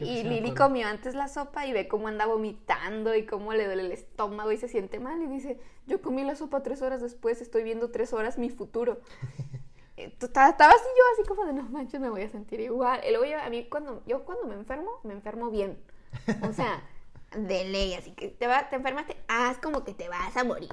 y 0.00 0.22
Lily 0.22 0.54
comió 0.54 0.86
antes 0.86 1.14
la 1.14 1.28
sopa 1.28 1.66
y 1.66 1.72
ve 1.72 1.86
cómo 1.88 2.08
anda 2.08 2.26
vomitando 2.26 3.14
y 3.14 3.26
cómo 3.26 3.52
le 3.52 3.66
duele 3.66 3.82
el 3.82 3.92
estómago 3.92 4.50
y 4.52 4.56
se 4.56 4.68
siente 4.68 4.98
mal 4.98 5.20
y 5.22 5.26
dice, 5.26 5.60
yo 5.86 6.00
comí 6.00 6.24
la 6.24 6.36
sopa 6.36 6.62
tres 6.62 6.82
horas 6.82 7.00
después, 7.00 7.40
estoy 7.42 7.64
viendo 7.64 7.90
tres 7.90 8.12
horas 8.12 8.38
mi 8.38 8.50
futuro. 8.50 9.00
Eh, 9.96 10.16
estaba 10.18 10.48
así 10.48 10.88
yo, 10.96 11.04
así 11.12 11.28
como 11.28 11.44
de, 11.44 11.52
no 11.52 11.64
manches, 11.64 12.00
me 12.00 12.08
voy 12.08 12.22
a 12.22 12.30
sentir 12.30 12.58
igual. 12.60 13.02
Y 13.06 13.10
luego 13.10 13.26
yo, 13.26 13.38
a 13.38 13.50
mí 13.50 13.68
cuando, 13.68 14.02
yo 14.06 14.24
cuando 14.24 14.46
me 14.46 14.54
enfermo, 14.54 14.88
me 15.02 15.12
enfermo 15.12 15.50
bien. 15.50 15.78
O 16.48 16.54
sea, 16.54 16.82
de 17.36 17.64
ley, 17.64 17.92
así 17.92 18.12
que 18.12 18.28
te, 18.28 18.46
va, 18.46 18.70
te 18.70 18.76
enfermaste, 18.76 19.18
haz 19.28 19.58
como 19.58 19.84
que 19.84 19.92
te 19.92 20.08
vas 20.08 20.34
a 20.38 20.44
morir. 20.44 20.70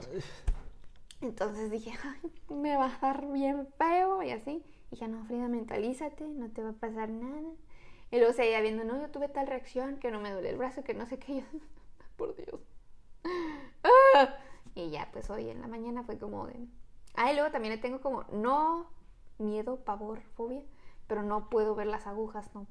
Entonces 1.22 1.72
dije, 1.72 1.94
ay, 2.04 2.32
me 2.56 2.78
va 2.78 2.88
a 2.88 3.00
dar 3.00 3.26
bien 3.28 3.68
feo 3.78 4.22
y 4.24 4.32
así. 4.32 4.64
Y 4.88 4.92
dije, 4.92 5.08
no, 5.08 5.26
Frida, 5.26 5.48
mentalízate, 5.48 6.26
no 6.26 6.50
te 6.50 6.64
va 6.64 6.70
a 6.70 6.74
pasar 6.74 7.10
nada. 7.10 7.50
Y 8.12 8.18
luego 8.18 8.34
seguía 8.34 8.62
viendo, 8.62 8.84
no, 8.84 9.00
yo 9.00 9.10
tuve 9.10 9.28
tal 9.28 9.48
reacción, 9.48 9.98
que 9.98 10.12
no 10.12 10.20
me 10.20 10.32
duele 10.32 10.50
el 10.50 10.58
brazo, 10.58 10.84
que 10.84 10.94
no 10.94 11.06
sé 11.06 11.20
qué. 11.20 11.36
Yo, 11.42 11.44
por 12.16 12.36
Dios. 12.36 12.62
¡Ah! 13.84 14.36
Y 14.76 14.90
ya, 14.92 15.10
pues 15.12 15.30
hoy 15.30 15.50
en 15.50 15.62
la 15.62 15.68
mañana 15.68 16.04
fue 16.04 16.18
como 16.18 16.48
de... 16.48 16.68
Ah, 17.16 17.32
y 17.32 17.36
luego 17.36 17.52
también 17.52 17.74
le 17.74 17.82
tengo 17.82 18.00
como, 18.00 18.24
no 18.32 18.88
miedo, 19.40 19.84
pavor, 19.84 20.22
fobia, 20.36 20.64
pero 21.08 21.24
no 21.24 21.50
puedo 21.50 21.76
ver 21.76 21.88
las 21.88 22.08
agujas, 22.08 22.50
no. 22.54 22.68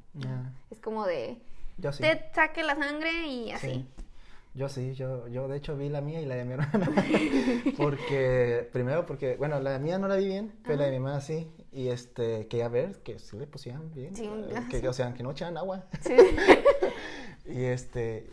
Es 0.70 0.80
como 0.80 1.05
de, 1.05 1.42
yo 1.78 1.92
sí. 1.92 2.03
te 2.03 2.30
saque 2.32 2.62
la 2.62 2.76
sangre 2.76 3.26
y 3.26 3.51
así. 3.51 3.70
Sí. 3.70 4.05
Yo 4.57 4.70
sí, 4.70 4.94
yo, 4.94 5.28
yo 5.28 5.48
de 5.48 5.59
hecho 5.59 5.76
vi 5.76 5.90
la 5.90 6.00
mía 6.00 6.18
y 6.20 6.24
la 6.24 6.34
de 6.36 6.44
mi 6.46 6.52
hermana. 6.54 6.90
porque, 7.76 8.66
primero 8.72 9.04
porque, 9.04 9.36
bueno, 9.36 9.61
la 9.61 9.78
mía 9.78 9.98
no 9.98 10.09
la 10.09 10.16
vi 10.16 10.26
bien, 10.28 10.54
pero 10.64 10.78
la 10.78 10.84
de 10.84 10.90
mi 10.92 10.96
hermana 10.96 11.20
sí. 11.20 11.52
Y 11.72 11.88
este, 11.88 12.46
quería 12.48 12.68
ver 12.68 13.02
que 13.02 13.18
sí 13.18 13.36
le 13.38 13.46
pusieran 13.46 13.92
bien. 13.92 14.16
Sí, 14.16 14.24
eh, 14.24 14.54
ah, 14.57 14.64
que, 14.70 14.80
sí. 14.80 14.86
O 14.86 14.94
sea, 14.94 15.12
que 15.12 15.22
no 15.22 15.32
echaran 15.32 15.57
agua. 15.59 15.84
Sí. 16.00 16.16
Y 17.48 17.62
este, 17.66 18.28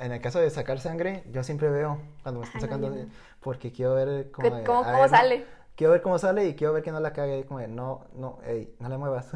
en 0.00 0.10
el 0.10 0.20
caso 0.20 0.40
de 0.40 0.50
sacar 0.50 0.80
sangre, 0.80 1.22
yo 1.30 1.44
siempre 1.44 1.70
veo 1.70 2.00
cuando 2.24 2.40
me 2.40 2.46
están 2.46 2.60
no, 2.60 2.66
sacando, 2.66 2.90
no. 2.90 3.06
porque 3.38 3.70
quiero 3.70 3.94
ver 3.94 4.32
cómo, 4.32 4.56
¿Qué- 4.58 4.64
cómo- 4.64 4.80
a 4.80 4.84
cómo 4.84 5.02
ver, 5.02 5.10
no, 5.12 5.16
sale? 5.16 5.46
quiero 5.76 5.92
ver 5.92 6.02
cómo 6.02 6.18
sale 6.18 6.48
y 6.48 6.54
quiero 6.56 6.72
ver 6.72 6.82
que 6.82 6.90
no 6.90 6.98
la 6.98 7.12
cague, 7.12 7.44
como 7.46 7.60
de, 7.60 7.68
no, 7.68 8.06
no, 8.16 8.40
ey, 8.44 8.74
no 8.80 8.88
le 8.88 8.98
muevas. 8.98 9.28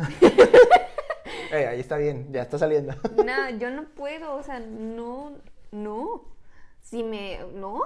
Ey, 1.53 1.65
ahí 1.67 1.79
está 1.79 1.99
bien, 1.99 2.33
ya 2.33 2.43
está 2.43 2.59
saliendo. 2.59 2.95
Nada, 3.25 3.51
yo 3.51 3.71
no 3.71 3.85
puedo, 3.91 4.35
o 4.35 4.43
sea, 4.43 4.59
no, 4.59 5.37
no. 5.73 6.23
Si 6.81 7.03
me, 7.03 7.41
no, 7.55 7.81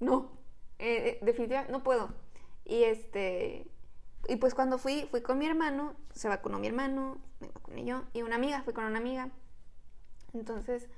no. 0.00 0.30
Eh, 0.78 1.08
eh, 1.08 1.18
definitivamente 1.22 1.72
no 1.72 1.82
puedo. 1.82 2.10
Y 2.64 2.84
este, 2.84 3.66
y 4.28 4.36
pues 4.36 4.54
cuando 4.54 4.78
fui, 4.78 5.06
fui 5.10 5.22
con 5.22 5.38
mi 5.38 5.46
hermano, 5.46 5.94
se 6.14 6.28
vacunó 6.28 6.58
mi 6.58 6.66
hermano, 6.68 7.18
me 7.40 7.48
vacuné 7.48 7.84
yo, 7.84 8.02
y 8.12 8.22
una 8.22 8.36
amiga, 8.36 8.62
fui 8.62 8.74
con 8.74 8.84
una 8.84 8.98
amiga. 8.98 9.30
Entonces, 10.34 10.88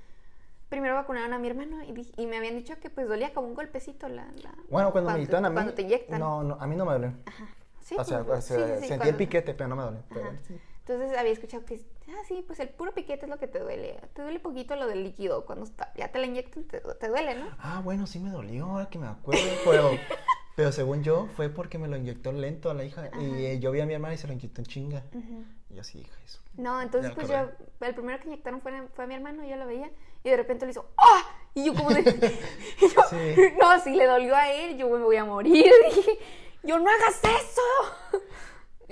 primero 0.69 0.95
vacunaron 0.95 1.33
a 1.33 1.39
mi 1.39 1.47
hermano 1.47 1.83
y, 1.83 1.93
dij- 1.93 2.13
y 2.17 2.25
me 2.27 2.37
habían 2.37 2.55
dicho 2.57 2.79
que 2.79 2.89
pues 2.89 3.07
dolía 3.07 3.33
como 3.33 3.47
un 3.47 3.55
golpecito 3.55 4.07
la... 4.09 4.25
la 4.43 4.53
Bueno, 4.69 4.91
cuando, 4.91 5.11
me 5.11 5.17
inyectan 5.17 5.45
a 5.45 5.49
mí, 5.49 5.55
Cuando 5.55 5.73
te 5.73 5.81
inyectan. 5.83 6.19
no, 6.19 6.43
no, 6.43 6.57
a 6.59 6.67
mí 6.67 6.75
no 6.75 6.85
me 6.85 6.91
duele. 6.91 7.13
Sí, 7.81 7.95
o 7.97 8.03
sea, 8.03 8.23
pues, 8.23 8.39
o 8.39 8.41
sea, 8.55 8.75
sí, 8.77 8.81
sí, 8.81 8.87
sentí 8.87 9.07
el 9.09 9.15
piquete, 9.15 9.53
pero 9.53 9.69
no 9.69 9.75
me 9.75 9.83
duele. 9.83 9.99
pero 10.09 10.27
Ajá. 10.29 10.37
sí. 10.47 10.59
Entonces 10.93 11.17
había 11.17 11.31
escuchado 11.33 11.65
que, 11.65 11.81
ah, 12.09 12.21
sí, 12.27 12.43
pues 12.45 12.59
el 12.59 12.69
puro 12.69 12.93
piquete 12.93 13.25
es 13.25 13.29
lo 13.29 13.37
que 13.39 13.47
te 13.47 13.59
duele. 13.59 13.99
Te 14.13 14.21
duele 14.21 14.39
poquito 14.39 14.75
lo 14.75 14.87
del 14.87 15.03
líquido. 15.03 15.45
Cuando 15.45 15.65
está- 15.65 15.91
ya 15.95 16.11
te 16.11 16.19
la 16.19 16.25
inyectan, 16.27 16.63
te, 16.65 16.79
te 16.79 17.07
duele, 17.07 17.35
¿no? 17.35 17.47
Ah, 17.59 17.81
bueno, 17.83 18.07
sí 18.07 18.19
me 18.19 18.29
dolió, 18.29 18.65
ahora 18.65 18.89
que 18.89 18.99
me 18.99 19.07
acuerdo, 19.07 19.41
pero, 19.65 19.89
pero 20.55 20.71
según 20.71 21.03
yo 21.03 21.27
fue 21.35 21.49
porque 21.49 21.77
me 21.77 21.87
lo 21.87 21.97
inyectó 21.97 22.31
lento 22.31 22.69
a 22.69 22.73
la 22.73 22.83
hija 22.83 23.09
y 23.19 23.45
eh, 23.45 23.59
yo 23.59 23.71
vi 23.71 23.79
a 23.81 23.85
mi 23.85 23.93
hermana 23.93 24.13
y 24.13 24.17
se 24.17 24.27
lo 24.27 24.33
inyectó 24.33 24.61
en 24.61 24.65
chinga. 24.65 25.03
Y 25.69 25.75
yo 25.75 25.83
sí, 25.83 25.99
hija, 25.99 26.17
eso. 26.25 26.39
No, 26.57 26.81
entonces 26.81 27.11
pues 27.15 27.29
yo, 27.29 27.49
el 27.79 27.95
primero 27.95 28.19
que 28.19 28.27
inyectaron 28.27 28.59
fue, 28.61 28.73
fue 28.93 29.05
a 29.05 29.07
mi 29.07 29.13
hermano, 29.15 29.45
yo 29.45 29.55
lo 29.55 29.65
veía, 29.65 29.89
y 30.23 30.29
de 30.29 30.35
repente 30.37 30.65
le 30.65 30.71
hizo, 30.71 30.85
¡ah! 30.97 31.23
Y 31.53 31.65
yo 31.65 31.73
como 31.73 31.89
de, 31.91 32.01
y 32.81 32.87
yo, 32.89 33.01
Sí. 33.09 33.35
no, 33.59 33.79
si 33.79 33.91
le 33.95 34.05
dolió 34.05 34.35
a 34.35 34.51
él, 34.51 34.77
yo 34.77 34.89
me 34.89 35.03
voy 35.03 35.15
a 35.15 35.23
morir. 35.25 35.71
Dije, 35.95 36.19
yo 36.63 36.77
no 36.77 36.89
hagas 36.89 37.19
eso. 37.23 38.21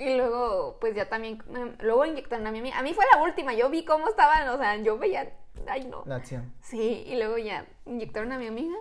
Y 0.00 0.16
luego, 0.16 0.78
pues 0.80 0.94
ya 0.94 1.10
también, 1.10 1.42
em, 1.54 1.76
luego 1.80 2.06
inyectaron 2.06 2.46
a 2.46 2.50
mi 2.50 2.60
amiga. 2.60 2.78
A 2.78 2.82
mí 2.82 2.94
fue 2.94 3.04
la 3.12 3.22
última, 3.22 3.52
yo 3.52 3.68
vi 3.68 3.84
cómo 3.84 4.08
estaban, 4.08 4.48
o 4.48 4.56
sea, 4.56 4.76
yo 4.76 4.96
veía, 4.96 5.30
ay 5.68 5.84
no. 5.84 6.04
La 6.06 6.16
acción. 6.16 6.54
Sí, 6.62 7.04
y 7.06 7.16
luego 7.16 7.36
ya 7.36 7.66
inyectaron 7.84 8.32
a 8.32 8.38
mi 8.38 8.46
amiga 8.46 8.74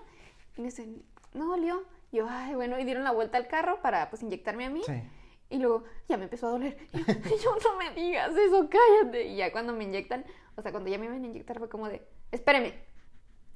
y 0.56 0.62
me 0.62 0.68
dicen, 0.68 1.04
no 1.34 1.48
dolió. 1.48 1.84
Yo, 2.14 2.26
ay, 2.30 2.56
bueno, 2.56 2.80
y 2.80 2.86
dieron 2.86 3.04
la 3.04 3.12
vuelta 3.12 3.38
al 3.38 3.50
carro 3.50 3.82
para 3.82 4.10
pues 4.10 4.24
inyectarme 4.24 4.64
a 4.64 4.70
mí. 4.70 4.82
Sí. 4.86 4.94
Y 5.50 5.58
luego 5.58 5.84
ya 6.08 6.16
me 6.16 6.24
empezó 6.24 6.48
a 6.48 6.52
doler. 6.52 6.78
Y 6.94 7.44
yo, 7.44 7.54
no 7.66 7.76
me 7.76 7.90
digas 7.94 8.32
eso, 8.38 8.70
cállate. 8.70 9.28
Y 9.28 9.36
ya 9.36 9.52
cuando 9.52 9.74
me 9.74 9.84
inyectan, 9.84 10.24
o 10.56 10.62
sea, 10.62 10.72
cuando 10.72 10.90
ya 10.90 10.98
me 10.98 11.08
iban 11.08 11.22
a 11.22 11.28
inyectar 11.28 11.60
fue 11.60 11.68
como 11.68 11.90
de, 11.90 12.02
espéreme, 12.32 12.82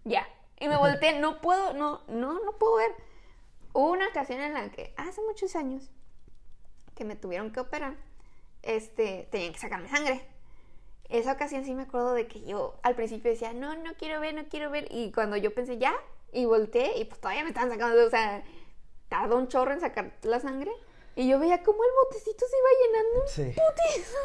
ya. 0.04 0.28
Y 0.60 0.68
me 0.68 0.76
volteé, 0.76 1.18
no 1.18 1.40
puedo, 1.40 1.74
no, 1.74 2.02
no, 2.10 2.34
no 2.44 2.52
puedo 2.60 2.76
ver. 2.76 2.92
Hubo 3.72 3.92
una 3.92 4.10
ocasión 4.10 4.42
en 4.42 4.54
la 4.54 4.70
que, 4.70 4.94
hace 4.98 5.22
muchos 5.22 5.56
años, 5.56 5.90
que 6.96 7.06
me 7.06 7.16
tuvieron 7.16 7.52
que 7.52 7.60
operar, 7.60 7.96
este, 8.62 9.28
tenían 9.32 9.54
que 9.54 9.60
sacarme 9.60 9.90
sangre. 9.90 10.26
Esa 11.10 11.34
ocasión 11.34 11.66
sí 11.66 11.74
me 11.74 11.84
acuerdo 11.84 12.14
de 12.14 12.28
que 12.28 12.42
yo 12.44 12.80
al 12.82 12.96
principio 12.96 13.30
decía, 13.32 13.54
no, 13.54 13.76
no 13.76 13.94
quiero 13.96 14.20
ver, 14.20 14.34
no 14.34 14.46
quiero 14.50 14.70
ver. 14.72 14.88
Y 14.90 15.12
cuando 15.12 15.38
yo 15.38 15.54
pensé, 15.54 15.78
ya, 15.78 15.94
y 16.32 16.46
volteé, 16.46 16.98
y 16.98 17.06
pues 17.06 17.20
todavía 17.20 17.44
me 17.44 17.50
estaban 17.50 17.70
sacando, 17.70 18.06
o 18.06 18.10
sea, 18.10 18.44
tardó 19.10 19.38
un 19.38 19.48
chorro 19.48 19.74
en 19.74 19.82
sacar 19.82 20.12
la 20.24 20.40
sangre. 20.40 20.72
Y 21.16 21.28
yo 21.28 21.38
veía 21.38 21.62
cómo 21.62 21.84
el 21.84 21.90
botecito 22.04 22.46
se 22.48 22.58
iba 22.58 22.70
llenando. 22.82 23.28
Sí. 23.28 23.62
Putis. 23.62 24.16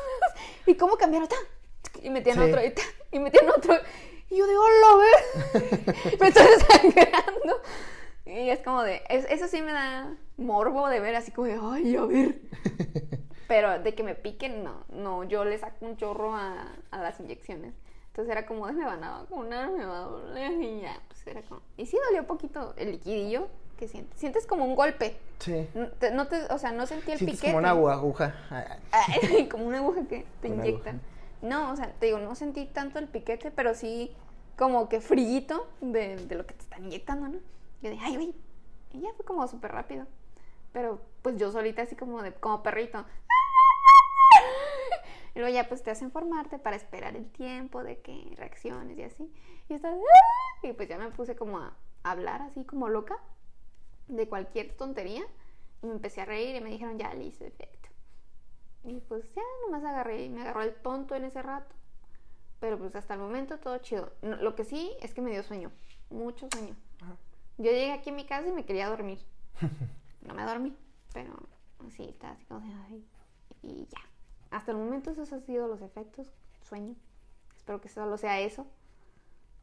Y 0.66 0.74
cómo 0.76 0.96
cambiaron, 0.96 1.28
¡tan! 1.28 1.38
y 2.02 2.08
metían 2.10 2.36
Sí. 2.36 2.42
otro, 2.42 2.64
y, 2.64 2.70
¡tan! 2.70 2.84
y 3.12 3.18
metían 3.18 3.48
otro. 3.50 3.74
Y 4.30 4.36
yo 4.36 4.46
de, 4.46 4.56
hola, 4.56 4.86
a 4.92 4.96
ver. 4.96 6.16
me 6.20 6.28
estoy 6.28 6.46
desangrando. 6.46 7.60
Y 8.28 8.50
es 8.50 8.60
como 8.60 8.82
de, 8.82 9.02
es- 9.08 9.26
eso 9.30 9.48
sí 9.48 9.62
me 9.62 9.72
da 9.72 10.14
morbo 10.36 10.88
de 10.88 11.00
ver, 11.00 11.16
así 11.16 11.30
como 11.32 11.46
de, 11.46 11.58
ay, 11.60 11.96
a 11.96 12.04
ver. 12.04 12.40
Pero 13.48 13.78
de 13.78 13.94
que 13.94 14.02
me 14.02 14.14
piquen, 14.14 14.62
no, 14.62 14.84
no, 14.90 15.24
yo 15.24 15.44
le 15.44 15.56
saco 15.58 15.86
un 15.86 15.96
chorro 15.96 16.34
a, 16.34 16.74
a 16.90 16.98
las 16.98 17.18
inyecciones. 17.20 17.72
Entonces 18.08 18.30
era 18.32 18.44
como 18.46 18.66
de 18.66 18.72
me 18.74 18.84
van 18.84 19.02
a 19.04 19.18
vacunar, 19.22 19.70
me 19.70 19.84
va 19.86 19.98
a 19.98 20.02
doler 20.02 20.52
y 20.60 20.80
ya, 20.82 21.00
pues 21.08 21.26
era 21.26 21.40
como... 21.42 21.62
Y 21.76 21.86
sí 21.86 21.96
dolió 22.08 22.26
poquito 22.26 22.74
el 22.76 22.90
liquidillo 22.92 23.48
que 23.78 23.88
sientes. 23.88 24.18
Sientes 24.18 24.46
como 24.46 24.64
un 24.66 24.74
golpe. 24.76 25.16
Sí. 25.38 25.66
No 25.74 25.88
te, 25.88 26.10
no 26.10 26.26
te- 26.26 26.44
o 26.52 26.58
sea, 26.58 26.72
no 26.72 26.84
sentí 26.86 27.12
el 27.12 27.18
piquete. 27.20 27.46
como 27.46 27.58
una 27.58 27.72
agu- 27.74 27.90
aguja. 27.92 28.34
Como 29.50 29.66
una 29.66 29.78
aguja 29.78 30.02
que 30.08 30.26
te 30.42 30.50
Una 30.50 30.66
inyectan. 30.66 31.00
No, 31.42 31.70
o 31.72 31.76
sea, 31.76 31.90
te 31.92 32.06
digo, 32.06 32.18
no 32.18 32.34
sentí 32.34 32.66
tanto 32.66 32.98
el 32.98 33.06
piquete, 33.06 33.50
pero 33.52 33.72
sí 33.74 34.12
como 34.58 34.88
que 34.88 35.00
frillito 35.00 35.68
de, 35.80 36.16
de 36.16 36.34
lo 36.34 36.44
que 36.44 36.54
te 36.54 36.62
están 36.64 36.84
inyectando, 36.84 37.28
¿no? 37.28 37.38
Yo 37.82 37.90
dije, 37.90 38.04
ay, 38.04 38.16
güey. 38.16 38.34
Y 38.92 39.00
ya 39.00 39.12
fue 39.14 39.24
como 39.24 39.46
súper 39.48 39.72
rápido. 39.72 40.06
Pero 40.72 41.00
pues 41.22 41.36
yo 41.36 41.50
solita 41.52 41.82
así 41.82 41.96
como 41.96 42.22
de, 42.22 42.32
como 42.34 42.62
perrito. 42.62 43.04
Y 45.34 45.38
luego 45.40 45.54
ya 45.54 45.68
pues 45.68 45.82
te 45.82 45.90
hacen 45.90 46.10
formarte 46.10 46.58
para 46.58 46.76
esperar 46.76 47.16
el 47.16 47.30
tiempo 47.30 47.82
de 47.82 48.00
que 48.00 48.32
reacciones 48.36 48.98
y 48.98 49.02
así. 49.02 49.32
Y 49.68 49.74
estás, 49.74 49.94
"Ah", 49.94 50.66
y 50.66 50.72
pues 50.72 50.88
ya 50.88 50.98
me 50.98 51.10
puse 51.10 51.36
como 51.36 51.58
a 51.58 51.76
hablar 52.02 52.42
así 52.42 52.64
como 52.64 52.88
loca 52.88 53.18
de 54.08 54.28
cualquier 54.28 54.76
tontería. 54.76 55.22
Y 55.82 55.86
me 55.86 55.92
empecé 55.92 56.20
a 56.22 56.24
reír 56.24 56.56
y 56.56 56.60
me 56.60 56.70
dijeron, 56.70 56.98
ya 56.98 57.12
le 57.14 57.24
hice 57.24 57.46
efecto. 57.46 57.88
Y 58.84 59.00
pues 59.00 59.32
ya 59.34 59.42
nomás 59.64 59.84
agarré 59.84 60.24
y 60.24 60.28
me 60.28 60.40
agarró 60.42 60.62
el 60.62 60.74
tonto 60.74 61.14
en 61.14 61.24
ese 61.24 61.42
rato. 61.42 61.74
Pero 62.58 62.78
pues 62.78 62.96
hasta 62.96 63.14
el 63.14 63.20
momento 63.20 63.58
todo 63.58 63.78
chido. 63.78 64.12
Lo 64.22 64.56
que 64.56 64.64
sí 64.64 64.96
es 65.00 65.14
que 65.14 65.20
me 65.20 65.30
dio 65.30 65.42
sueño, 65.44 65.70
mucho 66.10 66.48
sueño. 66.52 66.74
Yo 67.58 67.64
llegué 67.70 67.92
aquí 67.92 68.10
a 68.10 68.12
mi 68.12 68.24
casa 68.24 68.48
y 68.48 68.52
me 68.52 68.64
quería 68.64 68.88
dormir. 68.88 69.18
No 70.22 70.34
me 70.34 70.44
dormí, 70.44 70.76
pero 71.14 71.32
sí, 71.96 72.04
estaba 72.10 72.34
así 72.34 72.44
como 72.44 72.60
de, 72.60 72.66
"Ay", 72.90 73.04
y 73.62 73.86
ya. 73.86 73.98
Hasta 74.50 74.72
el 74.72 74.76
momento 74.76 75.10
esos 75.10 75.32
han 75.32 75.42
sido 75.42 75.68
los 75.68 75.80
efectos, 75.80 76.30
sueño. 76.68 76.96
Espero 77.56 77.80
que 77.80 77.88
solo 77.88 78.18
sea 78.18 78.38
eso. 78.40 78.66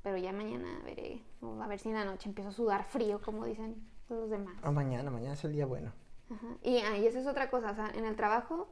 Pero 0.02 0.18
ya 0.18 0.32
mañana 0.32 0.80
veré, 0.84 1.22
o 1.41 1.62
a 1.62 1.68
ver 1.68 1.78
si 1.78 1.89
en 1.89 1.96
la 1.96 2.06
noche 2.06 2.30
empiezo 2.30 2.50
a 2.50 2.54
sudar 2.54 2.84
frío, 2.86 3.22
como 3.22 3.46
dicen 3.46 3.76
los 4.10 4.30
demás. 4.30 4.56
Ah, 4.64 4.72
mañana, 4.72 5.12
mañana 5.12 5.34
es 5.34 5.43
el 5.43 5.52
día 5.54 5.66
bueno. 5.68 5.91
Ajá. 6.32 6.48
Y, 6.64 6.78
ah, 6.80 6.98
y 6.98 7.06
esa 7.06 7.20
es 7.20 7.28
otra 7.28 7.50
cosa, 7.52 7.70
o 7.72 7.76
sea, 7.76 7.91
en 7.93 8.06
el 8.06 8.16
trabajo, 8.16 8.68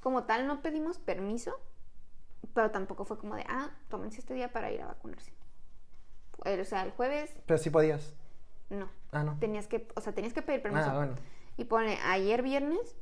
como 0.00 0.24
tal, 0.24 0.46
no 0.46 0.60
pedimos 0.60 0.98
permiso, 0.98 1.54
pero 2.52 2.70
tampoco 2.72 3.04
fue 3.06 3.16
como 3.18 3.36
de, 3.36 3.44
ah, 3.48 3.70
tómense 3.88 4.20
este 4.20 4.34
día 4.34 4.52
para 4.52 4.70
ir 4.70 4.82
a 4.82 4.86
vacunarse. 4.86 5.32
El- 6.44 6.60
O 6.60 6.64
sea, 6.64 6.82
el 6.82 6.90
jueves, 6.90 7.32
Pero 7.46 7.58
sí 7.58 7.70
podías. 7.70 8.14
No. 8.72 8.88
Ah, 9.12 9.22
no. 9.22 9.38
Tenías 9.38 9.66
que, 9.66 9.86
o 9.94 10.00
sea, 10.00 10.12
tenías 10.12 10.32
que 10.32 10.42
pedir 10.42 10.62
permiso. 10.62 10.86
Ah, 10.90 10.96
bueno. 10.96 11.14
Y 11.56 11.64
pone, 11.64 11.98
ayer 12.04 12.42
viernes, 12.42 12.96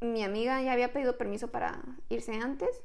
mi 0.00 0.22
amiga 0.22 0.62
ya 0.62 0.72
había 0.72 0.92
pedido 0.92 1.18
permiso 1.18 1.48
para 1.48 1.82
irse 2.08 2.32
antes. 2.34 2.82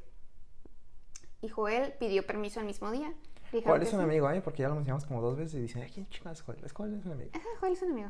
Y 1.42 1.50
Joel 1.50 1.94
pidió 2.00 2.26
permiso 2.26 2.60
el 2.60 2.66
mismo 2.66 2.92
día. 2.92 3.10
Le 3.52 3.60
dijeron 3.60 3.64
¿Cuál 3.74 3.82
que 3.82 3.88
es 3.88 3.94
un 3.94 4.00
sí. 4.00 4.04
amigo, 4.06 4.30
eh? 4.32 4.42
Porque 4.42 4.64
ya 4.64 4.70
lo 4.70 4.76
mencionamos 4.76 5.06
como 5.06 5.22
dos 5.22 5.38
veces 5.38 5.54
y 5.56 5.62
dicen, 5.62 5.84
"Ay, 5.84 5.92
¿quién 5.94 6.10
chingados 6.10 6.40
es 6.40 6.46
Joel? 6.46 6.64
¿Es 6.64 6.74
Joel? 6.74 6.94
Es 6.96 7.06
un 7.06 7.12
amigo. 7.12 7.32
Joel 7.60 7.74
es 7.74 7.82
un 7.84 7.92
amigo. 7.92 8.10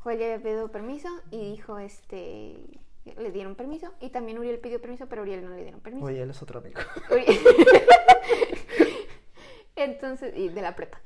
Joel 0.00 0.18
ya 0.18 0.24
había 0.24 0.42
pedido 0.42 0.72
permiso 0.72 1.08
y 1.30 1.50
dijo, 1.52 1.78
este, 1.78 2.56
le 3.04 3.30
dieron 3.32 3.54
permiso. 3.54 3.92
Y 4.00 4.08
también 4.10 4.38
Uriel 4.38 4.58
pidió 4.58 4.80
permiso, 4.80 5.06
pero 5.08 5.22
Uriel 5.22 5.44
no 5.44 5.50
le 5.50 5.62
dieron 5.62 5.80
permiso. 5.80 6.08
Él 6.08 6.30
es 6.30 6.42
otro 6.42 6.58
amigo. 6.60 6.80
Uriel- 7.10 7.38
Entonces, 9.76 10.36
y 10.36 10.48
de 10.48 10.62
la 10.62 10.74
prepa. 10.74 11.00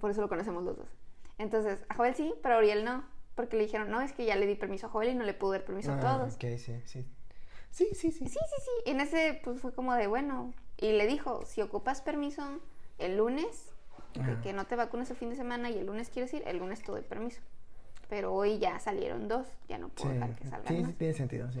Por 0.00 0.10
eso 0.10 0.20
lo 0.20 0.28
conocemos 0.28 0.62
los 0.62 0.76
dos. 0.76 0.88
Entonces, 1.40 1.84
a 1.88 1.94
Joel 1.94 2.14
sí, 2.14 2.34
pero 2.42 2.56
a 2.56 2.58
Uriel 2.58 2.84
no. 2.84 3.04
Porque 3.34 3.56
le 3.56 3.62
dijeron, 3.64 3.90
no, 3.90 4.00
es 4.02 4.12
que 4.12 4.26
ya 4.26 4.36
le 4.36 4.46
di 4.46 4.54
permiso 4.54 4.86
a 4.86 4.90
Joel 4.90 5.08
y 5.10 5.14
no 5.14 5.24
le 5.24 5.32
pude 5.34 5.58
dar 5.58 5.64
permiso 5.66 5.92
a 5.92 5.96
Ah, 5.96 6.00
todos. 6.00 6.34
Ok, 6.34 6.44
sí, 6.58 6.80
sí. 6.84 7.06
Sí, 7.70 7.88
sí, 7.94 8.10
sí. 8.12 8.26
Sí, 8.26 8.26
sí, 8.28 8.38
sí. 8.62 8.90
En 8.90 9.00
ese, 9.00 9.40
pues 9.42 9.60
fue 9.60 9.72
como 9.72 9.94
de, 9.94 10.06
bueno. 10.06 10.52
Y 10.76 10.92
le 10.92 11.06
dijo, 11.06 11.44
si 11.46 11.62
ocupas 11.62 12.02
permiso 12.02 12.42
el 12.98 13.16
lunes, 13.16 13.72
de 14.14 14.40
que 14.42 14.52
no 14.52 14.66
te 14.66 14.76
vacunes 14.76 15.08
el 15.10 15.16
fin 15.16 15.30
de 15.30 15.36
semana 15.36 15.70
y 15.70 15.78
el 15.78 15.86
lunes 15.86 16.10
quieres 16.10 16.34
ir, 16.34 16.42
el 16.46 16.58
lunes 16.58 16.82
te 16.82 16.90
doy 16.92 17.02
permiso. 17.02 17.40
Pero 18.08 18.34
hoy 18.34 18.58
ya 18.58 18.78
salieron 18.80 19.28
dos, 19.28 19.46
ya 19.68 19.78
no 19.78 19.88
Sí, 19.88 19.94
puedo 20.02 20.14
dejar 20.14 20.34
que 20.34 20.46
salgan 20.48 20.66
sí, 20.76 20.82
más. 20.82 20.90
sí, 20.90 20.96
tiene 20.98 21.14
sentido, 21.14 21.52
sí. 21.52 21.60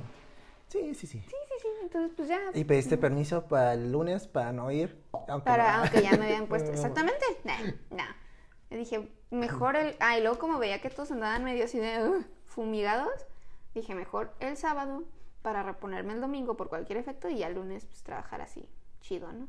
Sí, 0.68 0.94
sí, 0.94 1.06
sí. 1.06 1.20
Sí, 1.20 1.36
sí, 1.48 1.54
sí. 1.62 1.68
Entonces, 1.82 2.12
pues 2.16 2.28
ya. 2.28 2.40
Y 2.54 2.64
pediste 2.64 2.98
permiso 2.98 3.46
para 3.46 3.74
el 3.74 3.90
lunes 3.92 4.26
para 4.26 4.52
no 4.52 4.70
ir. 4.70 5.00
Aunque 5.28 5.44
Para, 5.44 5.72
no- 5.76 5.82
aunque 5.82 6.02
ya 6.02 6.12
me 6.16 6.24
habían 6.26 6.46
puesto. 6.48 6.70
Exactamente. 6.72 7.24
No, 7.44 7.96
no. 7.96 8.04
Le 8.70 8.76
dije, 8.78 9.10
mejor 9.30 9.76
el. 9.76 9.96
Ah, 9.98 10.16
y 10.16 10.22
luego 10.22 10.38
como 10.38 10.58
veía 10.58 10.80
que 10.80 10.90
todos 10.90 11.10
andaban 11.10 11.42
medio 11.44 11.64
así 11.64 11.78
de 11.78 12.08
"Ugh", 12.08 12.24
fumigados, 12.46 13.26
dije, 13.74 13.94
mejor 13.94 14.32
el 14.38 14.56
sábado 14.56 15.04
para 15.42 15.62
reponerme 15.64 16.12
el 16.12 16.20
domingo 16.20 16.56
por 16.56 16.68
cualquier 16.68 16.98
efecto 16.98 17.28
y 17.28 17.38
ya 17.38 17.48
el 17.48 17.54
lunes 17.54 17.84
pues 17.86 18.02
trabajar 18.02 18.40
así, 18.40 18.68
chido, 19.00 19.32
¿no? 19.32 19.48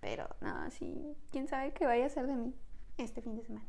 Pero 0.00 0.28
no, 0.40 0.70
sí, 0.70 1.16
quién 1.32 1.48
sabe 1.48 1.72
qué 1.72 1.86
vaya 1.86 2.06
a 2.06 2.10
ser 2.10 2.26
de 2.26 2.34
mí 2.34 2.54
este 2.98 3.22
fin 3.22 3.36
de 3.36 3.44
semana. 3.44 3.66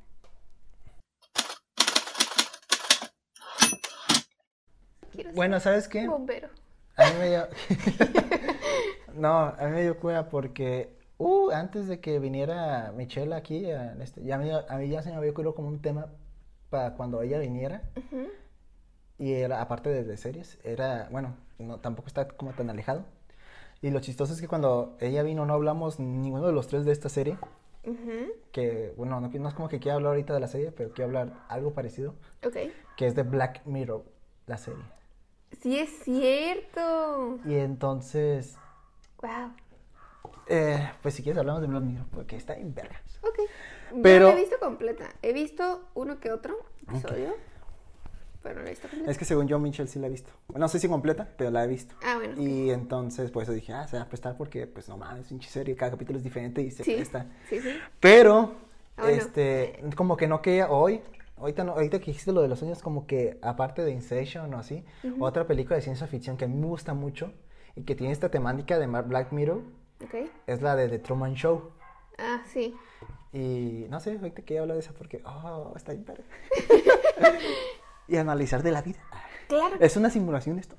Quiero 5.11 5.31
Bueno, 5.33 5.59
¿sabes 5.59 5.87
qué? 5.87 6.07
bombero. 6.07 6.49
A 6.97 7.05
mí 7.05 7.13
me 7.19 7.29
dio... 7.29 7.47
no, 9.13 9.37
a 9.39 9.57
mí 9.65 9.71
me 9.71 9.81
dio 9.83 9.97
cuenta 9.99 10.29
porque 10.29 10.98
uh, 11.19 11.51
antes 11.51 11.87
de 11.87 11.99
que 11.99 12.17
viniera 12.17 12.91
Michelle 12.95 13.35
aquí, 13.35 13.69
a 13.69 13.93
este, 14.01 14.23
ya 14.23 14.37
me- 14.39 14.51
a 14.51 14.77
mí 14.77 14.89
ya 14.89 15.03
se 15.03 15.11
me 15.11 15.17
había 15.17 15.29
ocurrido 15.31 15.53
como 15.53 15.67
un 15.67 15.81
tema 15.81 16.07
para 16.71 16.95
cuando 16.95 17.21
ella 17.21 17.37
viniera. 17.39 17.83
Ujú. 17.95 18.27
Y 19.19 19.33
era, 19.33 19.61
aparte 19.61 19.89
de, 19.89 20.03
de 20.03 20.17
series, 20.17 20.57
era, 20.63 21.07
bueno, 21.11 21.35
no, 21.59 21.79
tampoco 21.79 22.07
está 22.07 22.27
como 22.27 22.51
tan 22.53 22.69
alejado. 22.69 23.05
Y 23.81 23.91
lo 23.91 23.99
chistoso 23.99 24.33
es 24.33 24.41
que 24.41 24.47
cuando 24.47 24.97
ella 24.99 25.23
vino 25.23 25.45
no 25.45 25.53
hablamos 25.53 25.99
ninguno 25.99 26.47
de 26.47 26.53
los 26.53 26.67
tres 26.67 26.83
de 26.85 26.91
esta 26.91 27.09
serie. 27.09 27.37
Ujú. 27.85 28.31
Que, 28.51 28.93
bueno, 28.97 29.19
no, 29.21 29.29
no 29.29 29.47
es 29.47 29.53
como 29.53 29.69
que 29.69 29.79
quiera 29.79 29.95
hablar 29.95 30.11
ahorita 30.11 30.33
de 30.33 30.39
la 30.39 30.47
serie, 30.47 30.71
pero 30.71 30.91
quiero 30.93 31.07
hablar 31.07 31.33
algo 31.47 31.73
parecido. 31.73 32.15
Ok. 32.45 32.55
Que 32.97 33.07
es 33.07 33.15
de 33.15 33.23
Black 33.23 33.65
Mirror, 33.65 34.03
la 34.47 34.57
serie. 34.57 34.83
Sí, 35.61 35.77
es 35.79 35.89
cierto. 36.03 37.39
Y 37.45 37.55
entonces, 37.55 38.57
Wow. 39.21 39.51
Eh, 40.47 40.91
pues 41.01 41.13
si 41.15 41.23
quieres 41.23 41.39
hablamos 41.39 41.61
de 41.61 41.67
Black 41.67 41.83
Mirror, 41.83 42.05
porque 42.11 42.35
está 42.35 42.55
en 42.55 42.73
verga. 42.73 43.01
Ok. 43.21 43.39
Yo 43.91 44.01
Pero- 44.01 44.27
no 44.27 44.33
la 44.33 44.37
he 44.37 44.41
visto 44.41 44.59
completa. 44.59 45.05
He 45.21 45.33
visto 45.33 45.89
uno 45.95 46.19
que 46.19 46.31
otro 46.31 46.57
episodio. 46.87 47.33
Pero 48.41 48.55
no 48.55 48.61
la 48.61 48.67
he 48.67 48.71
visto 48.71 48.87
completa. 48.87 49.11
Es 49.11 49.17
que 49.17 49.25
según 49.25 49.47
yo, 49.47 49.59
Michelle 49.59 49.89
sí 49.89 49.99
la 49.99 50.07
he 50.07 50.09
visto. 50.09 50.31
No 50.55 50.67
sé 50.69 50.79
si 50.79 50.87
completa, 50.87 51.27
pero 51.37 51.51
la 51.51 51.63
he 51.63 51.67
visto. 51.67 51.95
Ah, 52.03 52.15
bueno. 52.17 52.41
Y 52.41 52.69
entonces, 52.71 53.31
pues 53.31 53.47
eso 53.47 53.53
dije, 53.53 53.73
ah, 53.73 53.87
se 53.87 53.97
va 53.97 54.03
a 54.03 54.07
prestar 54.07 54.37
porque, 54.37 54.65
pues 54.67 54.87
no 54.87 54.97
mames, 54.97 55.27
pinche 55.27 55.49
serie, 55.49 55.75
cada 55.75 55.91
capítulo 55.91 56.17
es 56.17 56.23
diferente 56.23 56.61
y 56.61 56.71
se 56.71 56.83
Sí. 56.83 56.95
presta. 56.95 57.25
Sí, 57.49 57.59
sí. 57.61 57.77
Pero, 57.99 58.55
bueno. 58.97 59.11
este, 59.13 59.83
como 59.95 60.15
que 60.15 60.27
no 60.27 60.41
quería 60.41 60.69
hoy, 60.69 61.01
ahorita, 61.37 61.63
no, 61.65 61.73
ahorita 61.73 61.99
que 61.99 62.05
dijiste 62.07 62.31
lo 62.31 62.41
de 62.41 62.47
los 62.47 62.59
sueños, 62.59 62.81
como 62.81 63.07
que 63.07 63.37
aparte 63.41 63.83
de 63.83 63.91
Inception 63.91 64.53
o 64.53 64.57
así, 64.57 64.85
otra 65.19 65.45
película 65.45 65.75
de 65.75 65.81
ciencia 65.81 66.07
ficción 66.07 66.37
que 66.37 66.45
a 66.45 66.47
mí 66.47 66.55
me 66.55 66.67
gusta 66.67 66.93
mucho 66.93 67.33
y 67.75 67.83
que 67.83 67.95
tiene 67.95 68.13
esta 68.13 68.29
temática 68.29 68.79
de 68.79 68.87
Black 68.87 69.31
Mirror 69.33 69.63
Ok. 70.03 70.29
es 70.47 70.61
la 70.61 70.75
de 70.75 70.87
The 70.89 70.99
Truman 70.99 71.33
Show. 71.35 71.71
Ah, 72.17 72.41
sí. 72.51 72.75
Y 73.33 73.85
no 73.89 73.99
sé, 73.99 74.17
ahorita 74.17 74.41
quería 74.43 74.61
hablar 74.61 74.75
de 74.77 74.81
esa 74.81 74.93
porque, 74.93 75.21
oh, 75.25 75.73
está 75.75 75.91
bien 75.93 76.03
padre. 76.05 76.23
y 78.07 78.17
analizar 78.17 78.63
de 78.63 78.71
la 78.71 78.81
vida. 78.81 78.99
Claro. 79.47 79.75
Es 79.79 79.95
una 79.97 80.09
simulación 80.09 80.59
esto. 80.59 80.75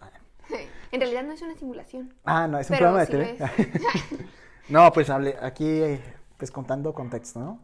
En 0.93 1.01
realidad 1.01 1.23
no 1.23 1.33
es 1.33 1.43
una 1.43 1.55
simulación. 1.57 2.13
Ah, 2.25 2.49
no, 2.49 2.59
es 2.59 2.69
un 2.69 2.77
Pero 2.77 2.93
programa 2.93 3.07
de 3.07 3.37
tele. 3.37 3.39
no, 4.69 4.93
pues 4.93 5.09
hable, 5.09 5.37
aquí, 5.41 5.81
pues 6.37 6.51
contando 6.51 6.93
contexto, 6.93 7.39
¿no? 7.39 7.61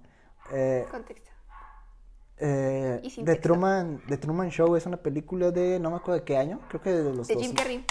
Eh, 0.52 0.86
Contexto. 0.88 1.28
eh, 2.38 3.00
Y 3.02 3.10
sin 3.10 3.24
The 3.24 3.32
texto. 3.32 3.48
Truman, 3.48 4.00
The 4.06 4.16
Truman 4.18 4.50
Show 4.50 4.76
es 4.76 4.86
una 4.86 4.98
película 4.98 5.50
de, 5.50 5.80
no 5.80 5.90
me 5.90 5.96
acuerdo 5.96 6.20
de 6.20 6.24
qué 6.24 6.36
año, 6.36 6.60
creo 6.68 6.80
que 6.80 6.90
de 6.92 7.12
los 7.12 7.26
De 7.26 7.34
dos- 7.34 7.42
Jim 7.42 7.54
Carrey. 7.56 7.84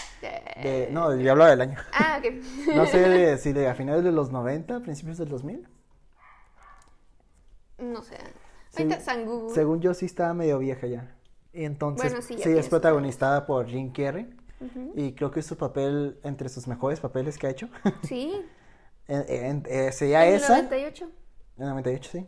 De- 0.64 0.90
no, 0.92 1.16
yo 1.16 1.32
hablaba 1.32 1.50
del 1.52 1.62
año. 1.62 1.78
Ah, 1.94 2.20
ok. 2.20 2.34
No 2.76 2.86
sé 2.86 3.00
de- 3.10 3.38
si 3.40 3.54
de 3.54 3.68
a 3.68 3.76
finales 3.76 4.04
de 4.04 4.12
los 4.12 4.32
90, 4.32 4.80
principios 4.82 5.18
del 5.18 5.30
2000. 5.30 5.68
No 7.80 8.02
sé. 8.02 8.18
Sí. 8.70 8.88
Según 9.54 9.80
yo 9.82 9.94
sí 9.94 10.06
estaba 10.06 10.34
medio 10.34 10.60
vieja 10.60 10.88
ya. 10.88 11.16
Y 11.54 11.64
entonces 11.64 12.12
Bueno, 12.12 12.22
sí, 12.26 12.36
sí, 12.42 12.50
es 12.52 12.68
protagonizada 12.68 13.46
por 13.46 13.68
Jim 13.68 13.92
Carrey. 13.92 14.30
Y 14.96 15.14
creo 15.14 15.32
que 15.32 15.42
es 15.42 15.46
su 15.46 15.58
papel 15.58 16.20
entre 16.24 16.50
sus 16.50 16.68
mejores 16.68 17.00
papeles 17.00 17.38
que 17.38 17.48
ha 17.48 17.50
hecho. 17.52 17.70
Sí. 18.04 18.42
En- 19.08 19.26
en- 19.28 19.64
eh, 19.70 19.92
sería 19.92 20.26
En 20.26 20.34
el 20.36 20.42
esa. 20.42 20.56
98. 20.56 21.10
En 21.58 21.66
98, 21.68 22.10
sí. 22.12 22.28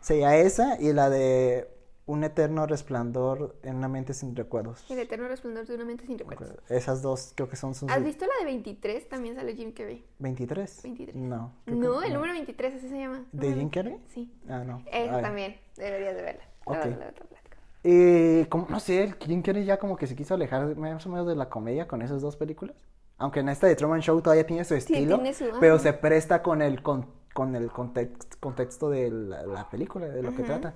Sería 0.00 0.36
esa 0.36 0.80
y 0.80 0.92
la 0.92 1.08
de 1.08 1.68
Un 2.06 2.22
eterno 2.22 2.66
resplandor 2.66 3.56
en 3.64 3.74
una 3.76 3.88
mente 3.88 4.14
sin 4.14 4.36
recuerdos. 4.36 4.88
El 4.88 5.00
eterno 5.00 5.26
resplandor 5.26 5.66
de 5.66 5.74
una 5.74 5.84
mente 5.84 6.06
sin 6.06 6.16
recuerdos. 6.18 6.56
Esas 6.68 7.02
dos 7.02 7.32
creo 7.34 7.48
que 7.48 7.56
son 7.56 7.74
sus 7.74 7.90
¿Has 7.90 8.04
visto 8.04 8.24
la 8.26 8.32
de 8.38 8.44
23? 8.44 9.08
También 9.08 9.34
sale 9.34 9.56
Jim 9.56 9.72
Carrey. 9.72 10.04
23. 10.20 10.82
23. 10.84 11.16
No. 11.16 11.52
que 11.64 11.72
No, 11.72 12.00
el 12.02 12.14
número 12.14 12.32
23, 12.32 12.74
así 12.76 12.88
se 12.88 12.96
llama. 12.98 13.24
¿De 13.32 13.52
Jim 13.52 13.68
Carrey? 13.70 13.94
23. 13.94 14.12
Sí. 14.14 14.32
Ah, 14.48 14.62
no. 14.64 14.82
Esa 14.86 15.20
también. 15.20 15.56
Deberías 15.76 16.14
de 16.14 16.22
verla. 16.22 16.42
Ok. 16.64 16.76
Luego 16.84 16.96
te 16.96 17.24
platico. 17.24 17.56
Y 17.82 18.44
como, 18.46 18.66
no 18.70 18.78
sé, 18.78 19.02
el 19.02 19.14
Jim 19.16 19.42
Carrey 19.42 19.64
ya 19.64 19.78
como 19.78 19.96
que 19.96 20.06
se 20.06 20.14
quiso 20.14 20.34
alejar 20.34 20.76
más 20.76 21.04
o 21.06 21.08
menos 21.08 21.26
de 21.26 21.34
la 21.34 21.48
comedia 21.48 21.88
con 21.88 22.02
esas 22.02 22.22
dos 22.22 22.36
películas. 22.36 22.76
Aunque 23.18 23.40
en 23.40 23.48
esta 23.48 23.66
de 23.66 23.74
Truman 23.74 24.00
Show 24.00 24.20
todavía 24.22 24.46
tiene 24.46 24.64
su 24.64 24.74
estilo, 24.74 25.16
tiene 25.16 25.34
su- 25.34 25.46
pero 25.58 25.78
se 25.80 25.92
presta 25.92 26.42
con 26.42 26.62
el 26.62 26.82
con, 26.82 27.06
con 27.32 27.56
el 27.56 27.70
context- 27.70 28.38
contexto 28.38 28.90
de 28.90 29.10
la, 29.10 29.42
la 29.46 29.68
película, 29.70 30.06
de 30.06 30.22
lo 30.22 30.34
que 30.36 30.42
trata. 30.44 30.74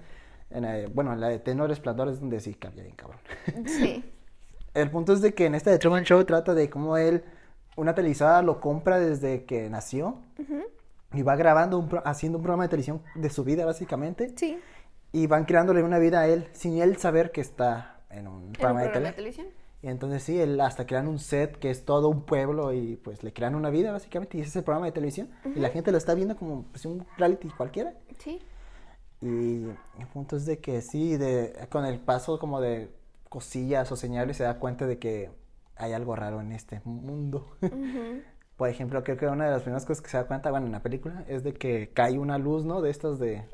En, 0.51 0.65
eh, 0.65 0.87
bueno, 0.93 1.13
en 1.13 1.21
la 1.21 1.29
de 1.29 1.39
Tenor 1.39 1.69
Resplandor 1.69 2.09
es 2.09 2.21
donde 2.21 2.41
sí 2.41 2.55
cambia 2.55 2.83
bien, 2.85 2.97
cabrón. 2.97 3.21
Sí. 3.67 4.05
El 4.75 4.91
punto 4.91 5.13
es 5.13 5.21
de 5.21 5.35
que 5.35 5.47
en 5.47 5.55
esta 5.57 5.71
de 5.71 5.79
Truman 5.79 6.05
Show 6.05 6.23
trata 6.25 6.55
de 6.55 6.71
cómo 6.71 6.97
él, 6.97 7.25
una 7.77 7.95
televisora 7.95 8.41
lo 8.43 8.61
compra 8.61 9.01
desde 9.01 9.45
que 9.45 9.69
nació 9.69 10.19
y 11.13 11.23
va 11.23 11.35
grabando, 11.35 11.77
un 11.79 11.89
pro- 11.89 12.03
haciendo 12.05 12.39
un 12.39 12.43
programa 12.45 12.65
de 12.65 12.69
televisión 12.69 13.03
de 13.17 13.31
su 13.31 13.43
vida 13.43 13.65
básicamente 13.67 14.33
Sí. 14.37 14.59
y 15.13 15.27
van 15.27 15.45
creándole 15.45 15.83
una 15.83 15.99
vida 15.99 16.21
a 16.21 16.29
él 16.29 16.49
sin 16.53 16.81
él 16.81 16.97
saber 16.99 17.33
que 17.33 17.41
está 17.41 18.01
en 18.11 18.29
un 18.29 18.43
En 18.43 18.47
un 18.49 18.53
programa, 18.53 18.81
de 18.83 18.87
de 18.89 18.93
tele. 18.93 19.13
televisión. 19.13 19.47
Y 19.83 19.89
entonces 19.89 20.23
sí, 20.23 20.39
él 20.39 20.61
hasta 20.61 20.87
crean 20.87 21.09
un 21.09 21.19
set 21.19 21.57
que 21.59 21.71
es 21.71 21.85
todo 21.85 22.09
un 22.09 22.23
pueblo 22.25 22.73
y 22.73 22.97
pues 22.97 23.25
le 23.25 23.33
crean 23.33 23.55
una 23.57 23.71
vida 23.71 23.91
básicamente 23.93 24.37
y 24.39 24.43
ese 24.43 24.51
es 24.51 24.57
el 24.57 24.65
programa 24.65 24.87
de 24.87 24.93
televisión 24.93 25.31
y 25.57 25.59
la 25.59 25.71
gente 25.71 25.91
lo 25.91 25.99
está 25.99 26.15
viendo 26.15 26.37
como 26.37 26.63
pues, 26.71 26.85
un 26.87 27.05
reality 27.19 27.49
cualquiera. 27.49 27.95
Sí. 28.19 28.41
Y 29.23 29.65
el 29.99 30.07
punto 30.13 30.37
es 30.37 30.47
de 30.47 30.61
que 30.61 30.81
sí, 30.81 31.17
de, 31.17 31.67
con 31.71 31.85
el 31.85 32.01
paso 32.01 32.39
como 32.39 32.61
de 32.61 32.91
cosillas 33.29 33.91
o 33.93 33.97
señales 33.97 34.37
se 34.37 34.45
da 34.45 34.59
cuenta 34.59 34.87
de 34.87 34.99
que 34.99 35.31
hay 35.77 35.93
algo 35.93 36.17
raro 36.17 36.41
en 36.41 36.53
este 36.53 36.81
mundo. 36.85 37.47
Por 38.57 38.69
ejemplo, 38.69 39.03
creo 39.05 39.17
que 39.17 39.27
una 39.27 39.47
de 39.47 39.53
las 39.53 39.63
primeras 39.63 39.87
cosas 39.87 40.03
que 40.03 40.11
se 40.11 40.19
da 40.19 40.27
cuenta, 40.27 40.51
bueno, 40.51 40.67
en 40.67 40.73
la 40.73 40.83
película, 40.83 41.25
es 41.29 41.43
de 41.43 41.55
que 41.55 41.91
cae 41.95 42.19
una 42.19 42.37
luz, 42.39 42.65
¿no? 42.65 42.83
De 42.83 42.91
estas 42.91 43.19
de... 43.19 43.45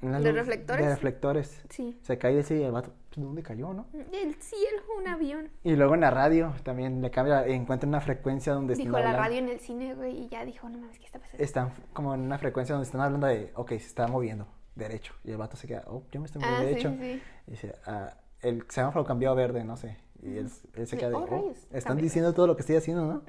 ¿De 0.00 0.32
reflectores? 0.32 0.84
De 0.86 0.90
reflectores. 0.94 1.62
Sí. 1.70 1.98
Se 2.02 2.18
cae 2.18 2.38
así 2.38 2.54
y 2.54 2.62
el 2.62 2.70
vato, 2.72 2.92
¿de 3.16 3.22
dónde 3.22 3.42
cayó, 3.42 3.72
no? 3.74 3.86
El 4.12 4.34
cielo, 4.36 4.82
un 5.00 5.08
avión. 5.08 5.50
Y 5.64 5.74
luego 5.74 5.94
en 5.94 6.02
la 6.02 6.10
radio 6.10 6.54
también 6.62 7.02
le 7.02 7.10
cambia, 7.10 7.44
encuentra 7.46 7.88
una 7.88 8.00
frecuencia 8.00 8.52
donde 8.52 8.74
están 8.74 8.86
Dijo 8.86 8.92
la 8.98 9.10
hablando- 9.10 9.22
radio 9.22 9.38
en 9.38 9.48
el 9.48 9.58
cine, 9.60 9.94
güey, 9.94 10.16
y 10.24 10.28
ya 10.28 10.44
dijo, 10.44 10.68
no 10.68 10.78
mames, 10.78 10.98
¿qué 11.00 11.06
está 11.06 11.18
pasando? 11.18 11.42
Están 11.42 11.72
como 11.92 12.14
en 12.14 12.20
una 12.20 12.38
frecuencia 12.38 12.74
donde 12.74 12.86
están 12.86 13.00
hablando 13.00 13.26
de, 13.26 13.50
ok, 13.56 13.70
se 13.70 13.76
está 13.76 14.06
moviendo 14.06 14.46
derecho. 14.76 15.14
Y 15.24 15.32
el 15.32 15.36
vato 15.36 15.56
se 15.56 15.66
queda, 15.66 15.82
oh, 15.88 16.04
yo 16.12 16.20
me 16.20 16.26
estoy 16.26 16.42
moviendo 16.42 16.62
Ah, 16.62 16.66
derecho. 16.68 16.90
sí, 16.90 16.96
sí. 17.00 17.22
Y 17.48 17.50
dice, 17.50 17.74
ah, 17.86 18.14
el 18.42 18.64
semáforo 18.68 19.04
cambió 19.04 19.32
a 19.32 19.34
verde, 19.34 19.64
no 19.64 19.76
sé. 19.76 19.96
Y 20.22 20.36
él, 20.36 20.48
él 20.74 20.86
se 20.86 20.96
queda 20.96 21.08
de, 21.10 21.16
oh, 21.16 21.26
oh, 21.28 21.52
están 21.72 21.82
cambió. 21.82 22.04
diciendo 22.04 22.32
todo 22.34 22.46
lo 22.46 22.54
que 22.54 22.60
estoy 22.62 22.76
haciendo, 22.76 23.04
¿no? 23.04 23.22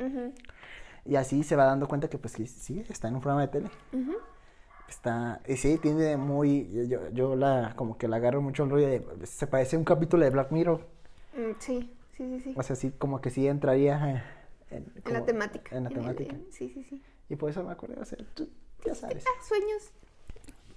Y 1.05 1.15
así 1.15 1.41
se 1.43 1.55
va 1.55 1.63
dando 1.65 1.87
cuenta 1.87 2.07
que 2.09 2.19
pues 2.19 2.33
sí, 2.33 2.45
sí, 2.45 2.83
está 2.89 3.07
en 3.07 3.15
un 3.15 3.21
programa 3.21 3.41
de 3.41 3.47
tele. 3.47 3.69
ujú. 3.93 4.13
Está, 4.89 5.41
y 5.47 5.55
sí, 5.55 5.77
tiene 5.77 6.17
muy, 6.17 6.87
yo, 6.89 7.09
yo 7.11 7.35
la, 7.35 7.73
como 7.75 7.97
que 7.97 8.07
la 8.07 8.15
agarro 8.17 8.41
mucho 8.41 8.63
el 8.63 8.71
rollo 8.71 8.87
de, 8.87 9.25
se 9.27 9.45
parece 9.47 9.75
a 9.75 9.79
un 9.79 9.85
capítulo 9.85 10.23
de 10.23 10.31
Black 10.31 10.51
Mirror. 10.51 10.81
Mm, 11.35 11.51
Sí, 11.59 11.95
sí, 12.17 12.27
sí, 12.27 12.39
sí. 12.41 12.53
O 12.57 12.63
sea, 12.63 12.75
sí, 12.75 12.91
como 12.97 13.21
que 13.21 13.29
sí 13.29 13.47
entraría 13.47 14.09
eh, 14.11 14.23
en, 14.71 14.91
En 15.05 15.13
la 15.13 15.23
temática. 15.25 15.75
En 15.75 15.83
la 15.83 15.89
temática. 15.91 16.35
el- 16.35 16.51
sí, 16.51 16.69
sí, 16.73 16.83
sí. 16.83 17.03
Y 17.29 17.35
por 17.35 17.51
eso 17.51 17.63
me 17.63 17.71
acuerdo, 17.71 18.01
o 18.01 18.05
sea, 18.05 18.17
tú 18.33 18.49
ya 18.83 18.95
sabes. 18.95 19.23
Ah, 19.27 19.43
sueños. 19.47 19.91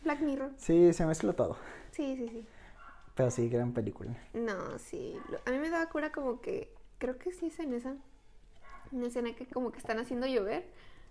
Black 0.05 0.21
Mirror. 0.21 0.51
Sí, 0.59 0.93
se 0.93 1.07
mezcla 1.07 1.33
todo. 1.33 1.57
Sí, 1.93 2.15
sí, 2.17 2.29
sí. 2.29 2.47
Pero 3.15 3.31
sí, 3.31 3.49
gran 3.49 3.73
película. 3.73 4.15
No, 4.35 4.79
sí. 4.79 5.17
A 5.47 5.51
mí 5.51 5.59
me 5.59 5.71
daba 5.71 5.89
cura 5.89 6.13
como 6.13 6.41
que. 6.41 6.73
Creo 6.99 7.19
que 7.19 7.33
sí 7.33 7.47
es 7.47 7.59
en 7.61 7.73
esa. 7.73 7.95
Una 8.91 9.07
escena 9.07 9.35
que 9.35 9.47
como 9.47 9.71
que 9.73 9.79
están 9.79 9.99
haciendo 9.99 10.27
llover. 10.27 10.67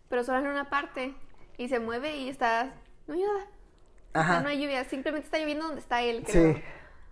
Pero 0.09 0.23
solo 0.23 0.39
en 0.39 0.47
una 0.47 0.69
parte. 0.69 1.13
Y 1.57 1.69
se 1.69 1.79
mueve 1.79 2.17
y 2.17 2.29
está. 2.29 2.73
No 3.11 3.15
hay 3.17 3.21
nada. 3.23 3.39
O 3.39 4.11
sea, 4.13 4.21
Ajá. 4.21 4.41
no 4.41 4.49
hay 4.49 4.61
lluvia. 4.61 4.83
Simplemente 4.85 5.25
está 5.25 5.37
lloviendo 5.37 5.65
donde 5.65 5.81
está 5.81 6.01
él, 6.01 6.23
creo. 6.25 6.53
Sí, 6.55 6.61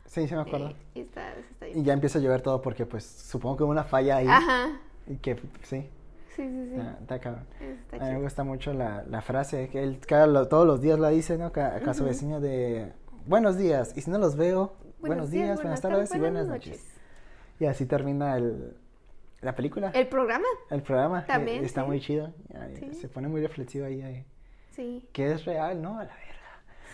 sí, 0.06 0.28
sí 0.28 0.36
me 0.36 0.42
acuerdo. 0.42 0.70
Eh, 0.70 0.76
y 0.96 1.00
está, 1.02 1.34
se 1.34 1.40
está 1.42 1.68
Y 1.68 1.84
ya 1.84 1.94
empieza 1.94 2.20
a 2.20 2.22
llover 2.22 2.42
todo 2.42 2.62
porque 2.62 2.86
pues 2.86 3.04
supongo 3.06 3.58
que 3.58 3.64
hubo 3.64 3.72
una 3.72 3.84
falla 3.84 4.18
ahí. 4.18 4.28
Ajá. 4.28 4.80
Y 5.08 5.18
que 5.18 5.36
sí, 5.64 5.90
Sí, 6.36 6.48
sí, 6.48 6.48
sí. 6.70 6.74
está, 6.76 6.98
está 7.02 7.20
cabrón. 7.20 7.46
Está 7.60 7.98
A 7.98 8.08
mí 8.10 8.16
me 8.16 8.22
gusta 8.22 8.44
mucho 8.46 8.74
la, 8.74 9.04
la 9.10 9.22
frase 9.22 9.68
que 9.70 9.84
él 9.84 10.00
cada, 10.08 10.48
todos 10.48 10.66
los 10.66 10.82
días 10.82 11.00
la 11.00 11.10
dice, 11.10 11.38
¿no? 11.38 11.52
Ca- 11.52 11.76
A, 11.86 11.94
su 11.94 12.06
vecino 12.06 12.40
de 12.40 12.94
buenos 13.26 13.58
días. 13.58 13.94
Y 13.98 14.02
si 14.02 14.10
no 14.12 14.18
los 14.20 14.36
veo, 14.38 14.74
buenos, 15.00 15.32
días, 15.32 15.56
buenas 15.62 15.82
tardes 15.82 16.14
y 16.16 16.20
buenas 16.20 16.48
noches. 16.48 16.86
Y 17.60 17.66
así 17.66 17.86
termina 17.86 18.38
el, 18.38 18.78
la 19.42 19.54
película, 19.56 19.90
el, 19.90 20.02
El 20.02 20.08
programa. 20.08 20.46
programa. 20.86 21.22
y- 21.26 21.28
También, 21.28 21.66
está 21.66 21.82
sí. 21.82 21.88
muy 21.88 22.00
chido. 22.00 22.34
Sí. 22.78 22.94
Se 22.94 23.08
pone 23.10 23.28
muy 23.28 23.42
reflexivo 23.42 23.86
ahí, 23.86 24.02
ahí. 24.02 24.26
Sí. 24.80 25.06
Que 25.12 25.34
es 25.34 25.44
real, 25.44 25.82
¿no? 25.82 26.00
A 26.00 26.06
la 26.06 26.14
verga. 26.16 26.30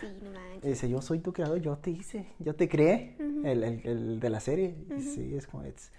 Sí, 0.01 0.07
no 0.23 0.31
manches. 0.31 0.63
Dice, 0.63 0.89
yo 0.89 1.01
soy 1.03 1.19
tu 1.19 1.31
creador, 1.33 1.59
yo 1.59 1.77
te 1.77 1.91
hice, 1.91 2.25
yo 2.39 2.55
te 2.55 2.67
creé, 2.67 3.15
Ujú. 3.19 3.45
el, 3.45 3.63
el, 3.63 3.81
el 3.87 4.19
de 4.19 4.29
la 4.31 4.39
serie. 4.39 4.75
Y 4.89 4.93
Ujú. 4.93 5.01
Sí, 5.03 5.35
es 5.35 5.45
como, 5.45 5.63
it's- 5.65 5.91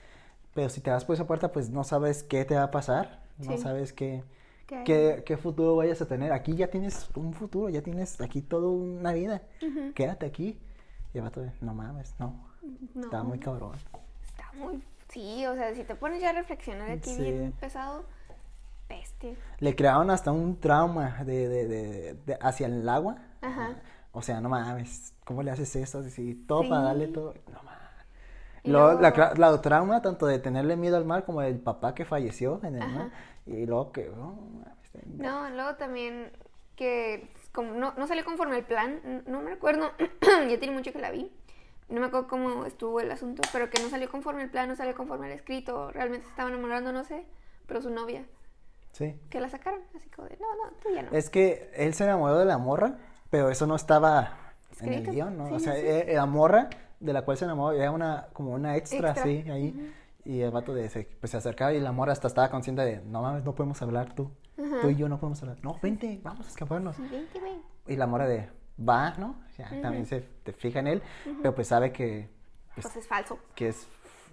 pero 0.52 0.68
si 0.68 0.80
te 0.80 0.90
vas 0.90 1.04
por 1.04 1.14
esa 1.14 1.26
puerta, 1.28 1.52
pues 1.52 1.70
no 1.70 1.84
sabes 1.84 2.24
qué 2.24 2.44
te 2.44 2.56
va 2.56 2.64
a 2.64 2.70
pasar, 2.72 3.22
no 3.38 3.52
Sí. 3.52 3.58
sabes 3.62 3.92
qué, 3.92 4.24
¿Qué 4.66 4.82
qué, 4.84 5.22
qué 5.24 5.36
futuro 5.36 5.76
vayas 5.76 6.02
a 6.02 6.08
tener. 6.08 6.32
Aquí 6.32 6.56
ya 6.56 6.66
tienes 6.68 7.08
un 7.14 7.32
futuro, 7.34 7.68
ya 7.68 7.82
tienes 7.82 8.20
aquí 8.20 8.42
toda 8.42 8.68
una 8.68 9.12
vida. 9.12 9.42
Ujú. 9.62 9.92
Quédate 9.94 10.26
aquí. 10.26 10.58
Y 11.14 11.18
el 11.18 11.22
vato, 11.22 11.40
no 11.60 11.72
mames, 11.72 12.16
no, 12.18 12.50
No. 12.94 13.02
está 13.04 13.22
muy 13.22 13.38
cabrón. 13.38 13.76
Está 14.26 14.50
muy. 14.58 14.82
Sí, 15.08 15.46
o 15.46 15.54
sea, 15.54 15.72
si 15.72 15.84
te 15.84 15.94
pones 15.94 16.20
ya 16.20 16.30
a 16.30 16.32
reflexionar 16.32 16.90
aquí 16.90 17.10
Sí. 17.14 17.22
bien 17.22 17.52
pesado, 17.60 18.04
bestia. 18.88 19.34
Le 19.58 19.74
crearon 19.76 20.10
hasta 20.10 20.32
un 20.32 20.58
trauma 20.60 21.24
de, 21.24 21.48
de, 21.48 21.66
de, 21.68 22.14
de- 22.14 22.38
hacia 22.40 22.66
el 22.66 22.88
agua. 22.88 23.16
Ajá. 23.40 23.76
O 24.12 24.22
sea, 24.22 24.40
no 24.40 24.48
mames, 24.48 25.12
¿cómo 25.24 25.42
le 25.42 25.50
haces 25.50 25.74
eso? 25.76 25.98
Así, 26.00 26.34
todo 26.46 26.62
Sí. 26.62 26.68
para 26.68 26.82
darle 26.82 27.08
todo. 27.08 27.34
No 27.52 27.62
mames. 27.62 27.76
Luego, 28.64 29.00
la, 29.00 29.32
la 29.36 29.60
trauma 29.62 30.02
tanto 30.02 30.26
de 30.26 30.38
tenerle 30.40 30.76
miedo 30.76 30.96
al 30.96 31.04
mar 31.04 31.24
como 31.24 31.40
del 31.40 31.58
papá 31.60 31.94
que 31.94 32.04
falleció 32.04 32.60
en 32.64 32.76
el 32.76 32.82
Ajá. 32.82 32.98
mar. 32.98 33.10
Y 33.46 33.64
luego 33.66 33.92
que. 33.92 34.10
bien 35.04 35.18
No, 35.18 35.48
luego 35.50 35.76
también 35.76 36.32
que 36.74 37.28
como 37.52 37.72
no, 37.72 37.94
no 37.96 38.06
salió 38.06 38.24
conforme 38.24 38.58
el 38.58 38.64
plan, 38.64 39.22
no 39.26 39.40
me 39.40 39.50
recuerdo, 39.50 39.92
ya 40.48 40.58
tiene 40.58 40.72
mucho 40.74 40.92
que 40.92 40.98
la 40.98 41.10
vi. 41.10 41.30
No 41.88 42.00
me 42.00 42.06
acuerdo 42.08 42.26
cómo 42.26 42.66
estuvo 42.66 43.00
el 43.00 43.10
asunto, 43.12 43.42
pero 43.52 43.70
que 43.70 43.80
no 43.80 43.88
salió 43.88 44.10
conforme 44.10 44.42
el 44.42 44.50
plan, 44.50 44.68
no 44.68 44.74
salió 44.74 44.94
conforme 44.96 45.28
el 45.28 45.32
escrito, 45.34 45.90
realmente 45.92 46.24
se 46.24 46.30
estaban 46.30 46.52
enamorando, 46.52 46.92
no 46.92 47.04
sé, 47.04 47.24
pero 47.68 47.80
su 47.80 47.90
novia, 47.90 48.26
Sí. 48.96 49.14
que 49.28 49.40
la 49.40 49.50
sacaron, 49.50 49.80
así 49.94 50.08
como 50.08 50.26
de, 50.28 50.36
no, 50.38 50.46
no, 50.56 50.72
tú 50.82 50.88
ya 50.94 51.02
no. 51.02 51.10
Es 51.12 51.28
que 51.28 51.70
él 51.74 51.92
se 51.92 52.04
enamoró 52.04 52.38
de 52.38 52.46
la 52.46 52.56
morra, 52.56 52.96
pero 53.28 53.50
eso 53.50 53.66
no 53.66 53.76
estaba 53.76 54.54
en 54.80 54.92
el 54.94 55.06
guion, 55.10 55.36
¿no? 55.36 55.48
Sí, 55.48 55.54
o 55.54 55.58
sea, 55.58 55.74
sí, 55.74 55.80
sí. 55.80 55.86
eh, 55.86 56.12
la 56.14 56.24
morra 56.26 56.70
de 56.98 57.12
la 57.12 57.22
cual 57.22 57.36
se 57.36 57.44
enamoró 57.44 57.76
era 57.76 57.90
una, 57.90 58.28
como 58.32 58.52
una 58.52 58.74
extra, 58.76 59.10
Extra. 59.10 59.24
sí, 59.24 59.44
ahí. 59.50 59.94
Y 60.24 60.40
el 60.40 60.50
vato 60.50 60.72
de, 60.74 60.88
se, 60.88 61.04
pues, 61.20 61.30
se 61.30 61.36
acercaba 61.36 61.72
y 61.74 61.80
la 61.80 61.92
morra 61.92 62.12
hasta 62.12 62.26
estaba 62.26 62.50
consciente 62.50 62.82
de, 62.82 63.00
no 63.02 63.20
mames, 63.22 63.44
no 63.44 63.54
podemos 63.54 63.80
hablar 63.82 64.14
tú. 64.14 64.30
Ajá. 64.58 64.80
Tú 64.80 64.88
y 64.88 64.96
yo 64.96 65.08
no 65.10 65.20
podemos 65.20 65.42
hablar. 65.42 65.58
No, 65.62 65.78
vente, 65.82 66.18
vamos 66.22 66.46
a 66.46 66.48
escaparnos. 66.48 66.98
Vente, 66.98 67.38
ven. 67.38 67.60
Y 67.86 67.96
la 67.96 68.06
mora 68.06 68.26
de, 68.26 68.48
va, 68.80 69.10
¿no? 69.18 69.36
Ya, 69.58 69.68
También 69.82 70.06
se 70.06 70.20
te 70.42 70.52
fija 70.54 70.80
en 70.80 70.86
él, 70.86 71.02
pero 71.42 71.54
pues 71.54 71.68
sabe 71.68 71.92
que, 71.92 72.28
pues, 72.74 72.86
Pues 72.86 72.96
es 72.96 73.06
falso. 73.06 73.38
que 73.54 73.68
es... 73.68 73.86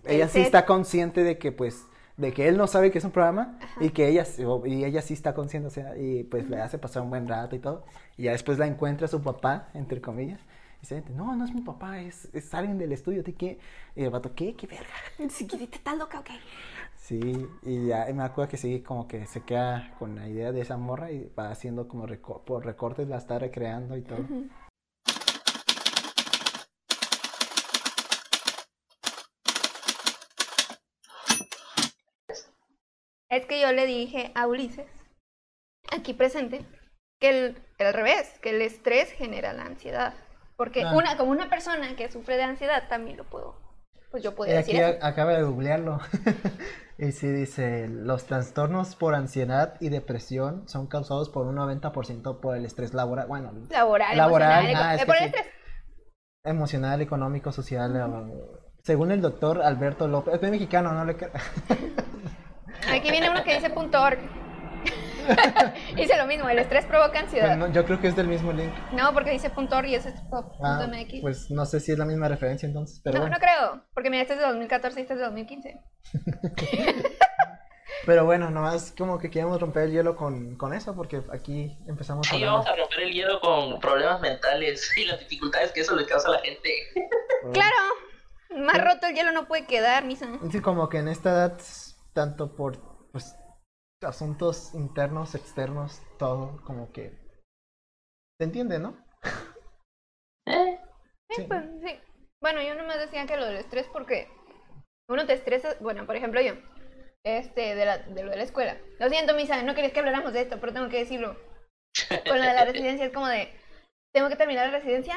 El 0.05 0.15
Ella 0.15 0.27
sí 0.27 0.33
set. 0.39 0.45
está 0.45 0.65
consciente 0.65 1.23
de 1.23 1.37
que, 1.37 1.51
pues, 1.51 1.85
de 2.17 2.31
que 2.31 2.47
él 2.47 2.57
no 2.57 2.67
sabe 2.67 2.91
que 2.91 2.99
es 2.99 3.03
un 3.05 3.11
programa 3.11 3.57
y 3.79 3.89
que 3.89 4.07
ella, 4.07 4.23
sí- 4.25 4.43
y 4.65 4.83
ella 4.85 5.01
sí 5.01 5.13
está 5.13 5.33
consciente, 5.33 5.67
o 5.67 5.71
sea, 5.71 5.97
y 5.97 6.23
pues 6.23 6.49
le 6.49 6.61
hace 6.61 6.77
pasar 6.77 7.01
un 7.03 7.09
buen 7.09 7.27
rato 7.27 7.55
y 7.55 7.59
todo. 7.59 7.85
Y 8.17 8.23
ya 8.23 8.31
después 8.33 8.57
la 8.59 8.67
encuentra 8.67 9.07
su 9.07 9.21
papá, 9.21 9.69
entre 9.73 9.99
comillas. 10.01 10.39
Y 10.81 10.85
se 10.85 10.95
dice, 11.01 11.11
no, 11.13 11.33
no 11.35 11.45
es 11.45 11.53
mi 11.53 11.61
papá, 11.61 12.01
es, 12.01 12.27
es 12.33 12.53
alguien 12.53 12.77
del 12.77 12.91
estudio, 12.91 13.23
¿de 13.23 13.33
qué? 13.33 13.57
Y 13.95 14.03
el 14.03 14.09
vato, 14.09 14.35
¿qué? 14.35 14.53
¿Qué 14.53 14.67
verga? 14.67 14.85
Quisiste, 15.17 15.63
estás 15.63 15.97
loca, 15.97 16.19
ok. 16.19 16.29
Sí, 16.97 17.47
y 17.63 17.87
ya 17.87 18.05
me 18.13 18.23
acuerdo 18.23 18.49
que 18.51 18.57
sí, 18.57 18.81
como 18.81 19.07
que 19.07 19.25
se 19.25 19.41
queda 19.41 19.93
con 19.99 20.15
la 20.15 20.27
idea 20.27 20.51
de 20.51 20.61
esa 20.61 20.77
morra 20.77 21.11
y 21.11 21.29
va 21.37 21.51
haciendo 21.51 21.87
como 21.87 22.05
reco- 22.07 22.43
por 22.43 22.65
recortes, 22.65 23.07
la 23.07 23.17
está 23.17 23.39
recreando 23.39 23.97
y 23.97 24.01
todo. 24.01 24.19
Es 33.35 33.45
que 33.45 33.59
yo 33.61 33.71
le 33.71 33.85
dije 33.85 34.31
a 34.35 34.47
Ulises, 34.47 34.87
aquí 35.91 36.13
presente, 36.13 36.65
que 37.19 37.29
el, 37.29 37.57
el 37.79 37.93
revés, 37.93 38.39
que 38.41 38.51
el 38.51 38.61
estrés 38.61 39.11
genera 39.11 39.53
la 39.53 39.63
ansiedad. 39.63 40.13
Porque 40.55 40.85
una, 40.91 41.17
como 41.17 41.31
una 41.31 41.49
persona 41.49 41.95
que 41.95 42.11
sufre 42.11 42.37
de 42.37 42.43
ansiedad 42.43 42.87
también 42.87 43.17
lo 43.17 43.23
puedo, 43.23 43.55
pues 44.11 44.21
yo 44.23 44.35
podría 44.35 44.59
aquí 44.59 44.73
decir 44.73 44.75
eso. 44.77 45.03
a- 45.03 45.07
acaba 45.07 45.33
de 45.33 45.43
googlearlo. 45.43 45.99
y 46.99 47.11
sí 47.11 47.27
dice, 47.31 47.87
los 47.87 48.25
trastornos 48.25 48.95
por 48.95 49.15
ansiedad 49.15 49.75
y 49.79 49.89
depresión 49.89 50.67
son 50.69 50.85
causados 50.87 51.29
por 51.29 51.47
un 51.47 51.55
90% 51.55 52.39
por 52.39 52.55
el 52.55 52.65
estrés 52.65 52.93
laboral, 52.93 53.27
bueno, 53.27 53.51
Laboral, 53.69 54.15
Laboral, 54.15 54.65
emocional, 54.69 54.83
ah, 54.91 54.95
es 54.95 55.01
eh, 55.01 55.05
que 55.05 55.05
por 55.07 55.15
el 55.17 55.23
estrés. 55.25 55.47
emocional, 56.45 57.01
económico, 57.01 57.51
social. 57.51 57.95
eh, 57.95 58.59
Según 58.83 59.11
el 59.11 59.21
doctor 59.21 59.61
Alberto 59.63 60.07
López, 60.07 60.35
es 60.41 60.51
mexicano, 60.51 60.91
no 60.93 61.03
le 61.05 61.15
Aquí 62.93 63.11
viene 63.11 63.29
uno 63.29 63.43
que 63.43 63.55
dice 63.55 63.69
punto 63.69 64.01
org. 64.01 64.19
dice 65.95 66.17
lo 66.17 66.25
mismo, 66.27 66.49
el 66.49 66.59
estrés 66.59 66.85
provoca 66.85 67.19
ansiedad. 67.19 67.47
Pues 67.47 67.57
no, 67.57 67.71
yo 67.71 67.85
creo 67.85 67.99
que 68.01 68.07
es 68.09 68.15
del 68.15 68.27
mismo 68.27 68.51
link. 68.51 68.73
No, 68.91 69.13
porque 69.13 69.31
dice 69.31 69.49
punto 69.49 69.77
org 69.77 69.87
y 69.87 69.95
ese 69.95 70.09
es 70.09 70.19
punto 70.21 70.51
Ah, 70.61 70.85
MX. 70.87 71.21
pues 71.21 71.49
no 71.51 71.65
sé 71.65 71.79
si 71.79 71.93
es 71.93 71.97
la 71.97 72.03
misma 72.05 72.27
referencia 72.27 72.67
entonces, 72.67 72.99
pero 73.03 73.15
no, 73.15 73.21
bueno. 73.21 73.35
no 73.37 73.39
creo, 73.41 73.83
porque 73.93 74.09
mira, 74.09 74.21
este 74.23 74.33
es 74.33 74.39
de 74.39 74.45
2014 74.47 74.99
y 74.99 75.01
este 75.03 75.13
es 75.13 75.19
de 75.19 75.25
2015. 75.25 75.81
Pero 78.05 78.25
bueno, 78.25 78.49
nomás 78.49 78.93
como 78.97 79.17
que 79.17 79.29
queríamos 79.29 79.61
romper 79.61 79.83
el 79.83 79.91
hielo 79.93 80.17
con, 80.17 80.57
con 80.57 80.73
eso, 80.73 80.93
porque 80.93 81.21
aquí 81.31 81.77
empezamos 81.87 82.27
Sí, 82.27 82.35
hablando- 82.35 82.57
vamos 82.57 82.67
a 82.67 82.75
romper 82.75 82.99
el 82.99 83.13
hielo 83.13 83.39
con 83.39 83.79
problemas 83.79 84.19
mentales 84.19 84.91
y 84.97 85.05
las 85.05 85.19
dificultades 85.19 85.71
que 85.71 85.81
eso 85.81 85.95
le 85.95 86.05
causa 86.05 86.27
a 86.27 86.31
la 86.31 86.39
gente. 86.39 86.69
Claro, 87.53 87.75
más 88.57 88.77
roto 88.83 89.07
el 89.07 89.15
hielo 89.15 89.31
no 89.31 89.47
puede 89.47 89.65
quedar, 89.65 90.03
misa. 90.03 90.27
Sí, 90.51 90.59
como 90.59 90.89
que 90.89 90.97
en 90.97 91.07
esta 91.07 91.29
edad, 91.31 91.57
tanto 92.13 92.55
por 92.55 92.79
pues, 93.11 93.35
asuntos 94.01 94.73
internos, 94.73 95.35
externos, 95.35 96.01
todo, 96.17 96.61
como 96.65 96.91
que 96.91 97.09
se 98.39 98.43
entiende, 98.45 98.79
¿no? 98.79 98.97
Eh, 100.45 100.79
Sí, 101.29 101.41
Sí. 101.41 101.43
pues, 101.47 101.63
sí. 101.83 101.99
Bueno, 102.41 102.61
yo 102.61 102.75
nomás 102.75 102.99
decía 102.99 103.25
que 103.25 103.37
lo 103.37 103.45
del 103.45 103.57
estrés 103.57 103.87
porque 103.91 104.27
Uno 105.09 105.25
te 105.25 105.33
estresa, 105.33 105.75
bueno, 105.81 106.05
por 106.05 106.15
ejemplo 106.15 106.41
yo, 106.41 106.53
este, 107.25 107.75
de, 107.75 107.85
la, 107.85 107.97
de 107.99 108.23
lo 108.23 108.31
de 108.31 108.37
la 108.37 108.43
escuela. 108.43 108.77
Lo 108.99 109.09
siento, 109.09 109.35
Misa, 109.35 109.61
no 109.63 109.75
querías 109.75 109.93
que 109.93 109.99
habláramos 109.99 110.33
de 110.33 110.41
esto, 110.41 110.59
pero 110.59 110.73
tengo 110.73 110.89
que 110.89 110.99
decirlo. 110.99 111.37
Con 112.27 112.37
lo 112.39 112.43
de 112.45 112.53
la 112.53 112.65
residencia 112.71 113.05
es 113.05 113.13
como 113.13 113.27
de, 113.27 113.49
tengo 114.13 114.29
que 114.29 114.35
terminar 114.37 114.67
la 114.67 114.77
residencia 114.79 115.15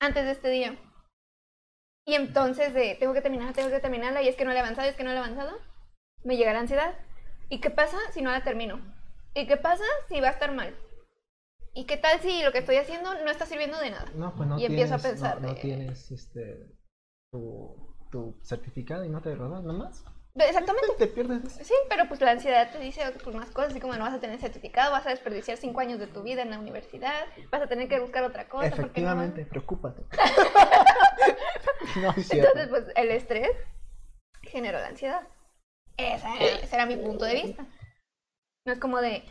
antes 0.00 0.24
de 0.24 0.32
este 0.32 0.50
día. 0.50 0.76
Y 2.06 2.14
entonces 2.14 2.72
de, 2.74 2.96
tengo 2.96 3.12
que 3.12 3.20
terminar, 3.22 3.52
tengo 3.54 3.70
que 3.70 3.80
terminarla, 3.80 4.22
y 4.22 4.28
es 4.28 4.36
que 4.36 4.44
no 4.44 4.50
le 4.50 4.56
he 4.56 4.60
avanzado, 4.60 4.88
es 4.88 4.96
que 4.96 5.04
no 5.04 5.10
le 5.10 5.16
he 5.16 5.18
avanzado, 5.18 5.58
me 6.24 6.36
llega 6.36 6.52
la 6.52 6.60
ansiedad. 6.60 6.94
¿Y 7.48 7.60
qué 7.60 7.70
pasa 7.70 7.96
si 8.12 8.22
no 8.22 8.30
la 8.30 8.44
termino? 8.44 8.80
¿Y 9.34 9.46
qué 9.46 9.56
pasa 9.56 9.84
si 10.08 10.20
va 10.20 10.28
a 10.28 10.32
estar 10.32 10.52
mal? 10.52 10.74
¿Y 11.74 11.84
qué 11.84 11.96
tal 11.96 12.18
si 12.20 12.42
lo 12.42 12.50
que 12.52 12.58
estoy 12.58 12.76
haciendo 12.76 13.14
no 13.22 13.30
está 13.30 13.46
sirviendo 13.46 13.78
de 13.78 13.90
nada? 13.90 14.06
No, 14.14 14.34
pues 14.34 14.48
no 14.48 14.58
Y 14.58 14.64
empiezo 14.66 14.94
a 14.94 14.98
tienes, 14.98 15.20
no- 15.20 15.28
pensar 15.28 15.40
no, 15.40 15.48
de- 15.54 15.60
tienes 15.60 16.10
este 16.10 16.72
tu, 17.30 17.94
tu 18.10 18.38
certificado 18.42 19.04
y 19.04 19.08
no 19.08 19.20
te 19.22 19.34
graduas 19.34 19.62
nomás. 19.62 20.04
Exactamente. 20.34 20.86
Te 20.98 21.06
pierdes. 21.08 21.52
Sí, 21.62 21.74
pero 21.88 22.06
pues 22.06 22.20
la 22.20 22.30
ansiedad 22.32 22.70
te 22.70 22.78
dice 22.78 23.02
pues, 23.24 23.34
más 23.34 23.50
cosas, 23.50 23.70
así 23.72 23.80
como 23.80 23.94
no 23.94 24.04
vas 24.04 24.14
a 24.14 24.20
tener 24.20 24.38
certificado, 24.38 24.92
vas 24.92 25.04
a 25.06 25.10
desperdiciar 25.10 25.56
cinco 25.58 25.80
años 25.80 25.98
de 25.98 26.06
tu 26.06 26.22
vida 26.22 26.42
en 26.42 26.50
la 26.50 26.58
universidad, 26.60 27.26
vas 27.50 27.62
a 27.62 27.66
tener 27.66 27.88
que 27.88 27.98
buscar 28.00 28.22
otra 28.24 28.48
cosa. 28.48 28.62
porque 28.70 28.78
no- 28.80 28.86
Efectivamente, 28.86 29.44
preocúpate. 29.46 30.02
no. 31.96 32.14
Entonces, 32.16 32.68
pues 32.68 32.84
el 32.94 33.10
estrés 33.10 33.50
generó 34.42 34.78
la 34.78 34.88
ansiedad. 34.88 35.22
Esa 35.98 36.34
era- 36.36 36.56
ese 36.56 36.76
era 36.76 36.86
mi 36.86 36.96
punto 36.96 37.24
de 37.24 37.34
vista. 37.34 37.66
No 38.64 38.72
es 38.72 38.78
como 38.78 39.00
de, 39.00 39.22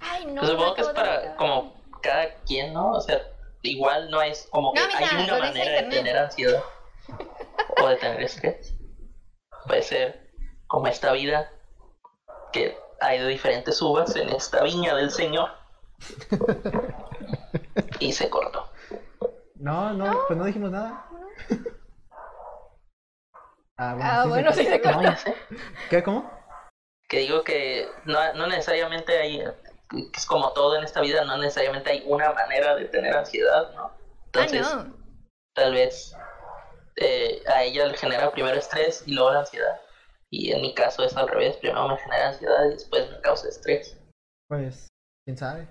ay, 0.00 0.26
no. 0.26 0.40
Pues 0.40 0.50
supongo 0.50 0.74
que 0.74 0.80
es 0.82 0.88
para 0.88 1.14
acabar". 1.14 1.36
como 1.36 1.72
cada 2.02 2.26
quien, 2.46 2.72
¿no? 2.72 2.92
O 2.92 3.00
sea, 3.00 3.20
igual 3.62 4.10
no 4.10 4.20
es 4.20 4.46
como 4.50 4.72
que 4.72 4.80
No, 4.80 4.86
hay 4.92 5.24
una 5.24 5.38
manera 5.38 5.82
de 5.82 5.88
tener 5.88 6.16
ansiedad 6.16 6.62
o 7.82 7.88
de 7.88 7.96
tener 7.96 8.20
estrés. 8.22 8.74
Puede 9.66 9.82
ser 9.82 10.30
como 10.66 10.88
esta 10.88 11.12
vida 11.12 11.48
que 12.52 12.76
hay 13.00 13.18
de 13.18 13.28
diferentes 13.28 13.80
uvas 13.80 14.14
en 14.16 14.28
esta 14.30 14.62
viña 14.64 14.94
del 14.94 15.10
Señor. 15.10 15.50
y 18.00 18.12
se 18.12 18.28
cortó. 18.28 18.68
No, 19.54 19.92
no, 19.92 20.24
pues 20.26 20.38
no 20.38 20.44
dijimos 20.44 20.70
nada. 20.70 21.06
Ah, 23.78 23.96
Ah, 24.00 24.26
bueno, 24.26 24.52
sí 24.52 24.64
se 24.64 24.78
No, 24.78 24.82
cortó. 24.84 25.02
ya 25.02 25.16
sé. 25.16 25.34
¿Qué? 25.90 26.02
¿Cómo? 26.02 26.30
Que 27.08 27.18
digo 27.20 27.44
que 27.44 27.86
no, 28.04 28.32
no 28.34 28.46
necesariamente 28.46 29.16
hay, 29.18 29.38
que 29.90 30.10
es 30.16 30.26
como 30.26 30.52
todo 30.52 30.76
en 30.76 30.84
esta 30.84 31.00
vida, 31.00 31.24
no 31.24 31.36
necesariamente 31.38 31.90
hay 31.90 32.02
una 32.06 32.32
manera 32.32 32.74
de 32.74 32.86
tener 32.86 33.14
ansiedad, 33.16 33.72
¿no? 33.74 33.92
Entonces, 34.26 34.66
ah, 34.70 34.84
no. 34.88 34.96
tal 35.54 35.72
vez 35.74 36.16
eh, 36.96 37.42
a 37.48 37.62
ella 37.62 37.86
le 37.86 37.96
genera 37.96 38.30
primero 38.32 38.56
estrés 38.56 39.04
y 39.06 39.12
luego 39.12 39.32
la 39.32 39.40
ansiedad. 39.40 39.80
Y 40.30 40.50
en 40.52 40.62
mi 40.62 40.74
caso 40.74 41.04
es 41.04 41.16
al 41.16 41.28
revés, 41.28 41.56
primero 41.58 41.86
me 41.88 41.96
genera 41.98 42.28
ansiedad 42.28 42.64
y 42.66 42.70
después 42.70 43.08
me 43.10 43.20
causa 43.20 43.48
estrés. 43.48 43.96
Pues, 44.48 44.88
quién 45.24 45.36
sabe. 45.36 45.68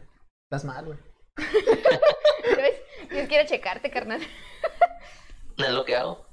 Estás 0.50 0.64
mal, 0.64 0.86
güey. 0.86 0.98
Dios 3.10 3.28
quiere 3.28 3.46
checarte, 3.46 3.90
carnal. 3.92 4.22
No 5.58 5.66
es 5.66 5.72
lo 5.72 5.84
que 5.86 5.96
hago. 5.96 6.25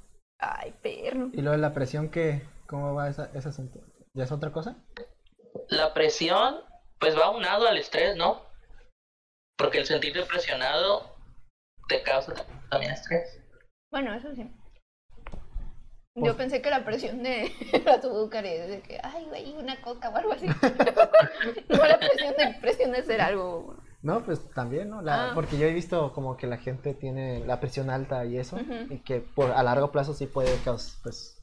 Ay, 0.43 0.73
perro. 0.81 1.29
Y 1.31 1.41
luego 1.41 1.57
la 1.57 1.73
presión 1.73 2.09
que, 2.09 2.41
¿cómo 2.67 2.93
va 2.93 3.09
esa, 3.09 3.29
ese 3.33 3.49
asunto? 3.49 3.79
¿Ya 4.13 4.25
es 4.25 4.31
otra 4.31 4.51
cosa? 4.51 4.75
La 5.69 5.93
presión, 5.93 6.57
pues 6.99 7.17
va 7.17 7.29
unado 7.29 7.67
al 7.67 7.77
estrés, 7.77 8.15
¿no? 8.17 8.41
Porque 9.57 9.79
el 9.79 9.85
sentirte 9.85 10.23
presionado 10.23 11.15
te 11.87 12.01
causa 12.03 12.33
también 12.69 12.91
estrés. 12.91 13.39
Bueno, 13.91 14.13
eso 14.13 14.33
sí. 14.35 14.49
Pues- 16.13 16.25
Yo 16.25 16.37
pensé 16.37 16.61
que 16.61 16.69
la 16.69 16.83
presión 16.83 17.23
de 17.23 17.51
la 17.85 17.93
azúcar 17.93 18.45
es 18.45 18.67
de 18.67 18.81
que, 18.81 18.99
ay, 19.01 19.25
güey, 19.25 19.53
una 19.55 19.81
coca 19.81 20.09
o 20.09 20.17
algo 20.17 20.33
así. 20.33 20.47
no 21.69 21.85
la 21.85 21.99
presión 21.99 22.35
de, 22.37 22.57
presión 22.59 22.91
de 22.91 22.99
hacer 22.99 23.21
algo. 23.21 23.77
No, 24.03 24.21
pues 24.23 24.47
también, 24.49 24.89
¿no? 24.89 25.01
La- 25.01 25.31
Ah. 25.31 25.33
Porque 25.33 25.57
yo 25.57 25.65
he 25.65 25.73
visto 25.73 26.11
como 26.13 26.35
que 26.37 26.45
la 26.45 26.57
gente 26.57 26.93
tiene 26.93 27.45
la 27.45 27.59
presión 27.59 27.89
alta 27.89 28.25
y 28.25 28.37
eso, 28.37 28.57
y 28.89 28.99
que 28.99 29.21
por 29.21 29.51
a 29.51 29.63
largo 29.63 29.91
plazo 29.91 30.13
sí 30.13 30.27
puede 30.27 30.55
causar, 30.63 31.01
pues, 31.03 31.41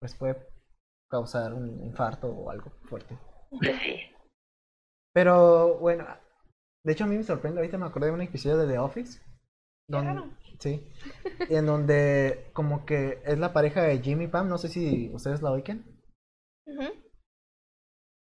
pues 0.00 0.14
puede 0.16 0.36
causar 1.10 1.52
un 1.54 1.82
infarto 1.84 2.28
o 2.28 2.50
algo 2.50 2.70
fuerte. 2.88 3.18
Sí. 3.60 3.70
Pero 5.14 5.78
bueno, 5.78 6.06
de 6.84 6.92
hecho 6.92 7.04
a 7.04 7.06
mí 7.06 7.16
me 7.16 7.22
sorprende, 7.22 7.60
ahorita 7.60 7.78
me 7.78 7.86
acordé 7.86 8.06
de 8.06 8.12
un 8.12 8.22
episodio 8.22 8.56
de 8.58 8.66
The 8.72 8.78
Office. 8.78 9.20
Donde. 9.88 10.32
Sí. 10.58 10.90
En 11.50 11.66
donde 11.66 12.50
como 12.54 12.86
que 12.86 13.20
es 13.24 13.38
la 13.38 13.52
pareja 13.52 13.82
de 13.82 13.98
Jimmy 14.00 14.24
y 14.24 14.28
Pam, 14.28 14.48
no 14.48 14.56
sé 14.58 14.68
si 14.68 15.10
ustedes 15.12 15.42
la 15.42 15.50
oigan. 15.52 15.84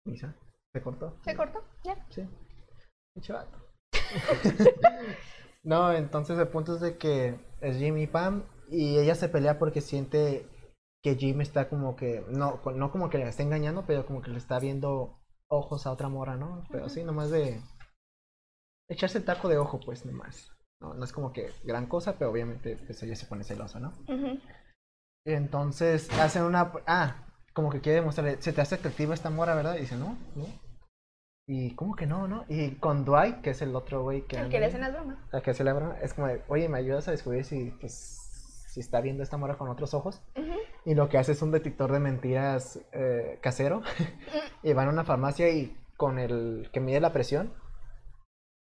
Misa, 0.07 0.35
¿Se 0.73 0.83
cortó? 0.83 1.17
¿Se 1.25 1.37
cortó? 1.37 1.63
Ya. 1.85 2.07
Sí. 2.11 2.23
No, 5.65 5.93
entonces 5.93 6.39
el 6.39 6.49
punto 6.49 6.75
es 6.75 6.81
de 6.81 6.99
que 6.99 7.39
es 7.61 7.77
Jimmy 7.77 8.03
y 8.03 8.07
Pam 8.09 8.43
y 8.69 8.99
ella 8.99 9.15
se 9.15 9.29
pelea 9.29 9.59
porque 9.59 9.81
siente 9.81 10.49
que 11.03 11.15
Jim 11.15 11.41
está 11.41 11.69
como 11.69 11.95
que, 11.97 12.25
no, 12.29 12.61
no 12.75 12.91
como 12.91 13.11
que 13.11 13.19
le 13.19 13.29
está 13.29 13.43
engañando, 13.43 13.85
pero 13.87 14.07
como 14.07 14.23
que 14.23 14.31
le 14.31 14.39
está 14.39 14.59
viendo 14.59 15.21
ojos 15.49 15.87
a 15.87 15.93
otra 15.93 16.09
mora, 16.09 16.37
¿no? 16.37 16.65
Pero 16.71 16.89
sí, 16.89 17.05
nomás 17.05 17.31
de 17.31 17.61
echarse 18.89 19.19
el 19.19 19.25
taco 19.25 19.49
de 19.49 19.59
ojo, 19.59 19.79
pues 19.79 20.05
nomás. 20.05 20.51
No, 20.81 20.95
no 20.95 21.05
es 21.05 21.13
como 21.13 21.33
que 21.33 21.53
gran 21.63 21.87
cosa, 21.87 22.19
pero 22.19 22.31
obviamente 22.31 22.77
pues 22.77 23.03
ella 23.03 23.15
se 23.15 23.27
pone 23.27 23.45
celosa, 23.45 23.79
¿no? 23.79 23.93
Entonces 25.25 26.11
hacen 26.19 26.43
una... 26.43 26.73
Ah, 26.87 27.29
como 27.53 27.71
que 27.71 27.81
quiere 27.81 28.01
demostrarle, 28.01 28.41
se 28.41 28.53
te 28.53 28.61
hace 28.61 28.77
atractiva 28.77 29.15
esta 29.15 29.31
mora, 29.31 29.55
¿verdad? 29.55 29.77
Y 29.77 29.83
dice, 29.83 29.97
no, 29.97 30.17
no. 30.35 30.47
Y 31.55 31.75
¿cómo 31.75 31.95
que 31.95 32.07
no, 32.07 32.27
no? 32.27 32.47
Y 32.49 32.77
con 32.77 33.05
Dwight, 33.05 33.43
que 33.43 33.51
es 33.51 33.61
el 33.61 33.77
otro 33.77 34.03
güey 34.03 34.23
que... 34.23 34.39
El 34.39 34.49
que 34.49 34.59
le 34.59 34.65
hacen 34.65 34.81
las 34.81 34.95
bromas. 34.95 35.19
al 35.33 35.43
que 35.43 35.51
hace 35.51 35.63
la 35.63 35.75
broma, 35.75 35.99
es 36.01 36.15
como 36.15 36.29
de, 36.29 36.43
oye, 36.49 36.67
¿me 36.67 36.79
ayudas 36.79 37.09
a 37.09 37.11
descubrir 37.11 37.45
si, 37.45 37.73
pues, 37.73 38.65
si 38.69 38.81
está 38.81 39.03
viendo 39.03 39.23
esta 39.23 39.37
mora 39.37 39.59
con 39.59 39.69
otros 39.69 39.93
ojos? 39.93 40.23
Y 40.87 40.95
lo 40.95 41.11
que 41.11 41.19
hace 41.19 41.33
es 41.33 41.43
un 41.43 41.51
detector 41.51 41.93
de 41.93 42.01
mentiras 42.01 42.81
eh, 42.93 43.39
casero. 43.43 43.83
y 44.63 44.73
van 44.73 44.89
a 44.89 44.93
una 44.93 45.05
farmacia 45.05 45.51
y 45.51 45.77
con 45.99 46.19
el 46.19 46.71
que 46.73 46.81
mide 46.81 47.01
la 47.01 47.13
presión, 47.13 47.53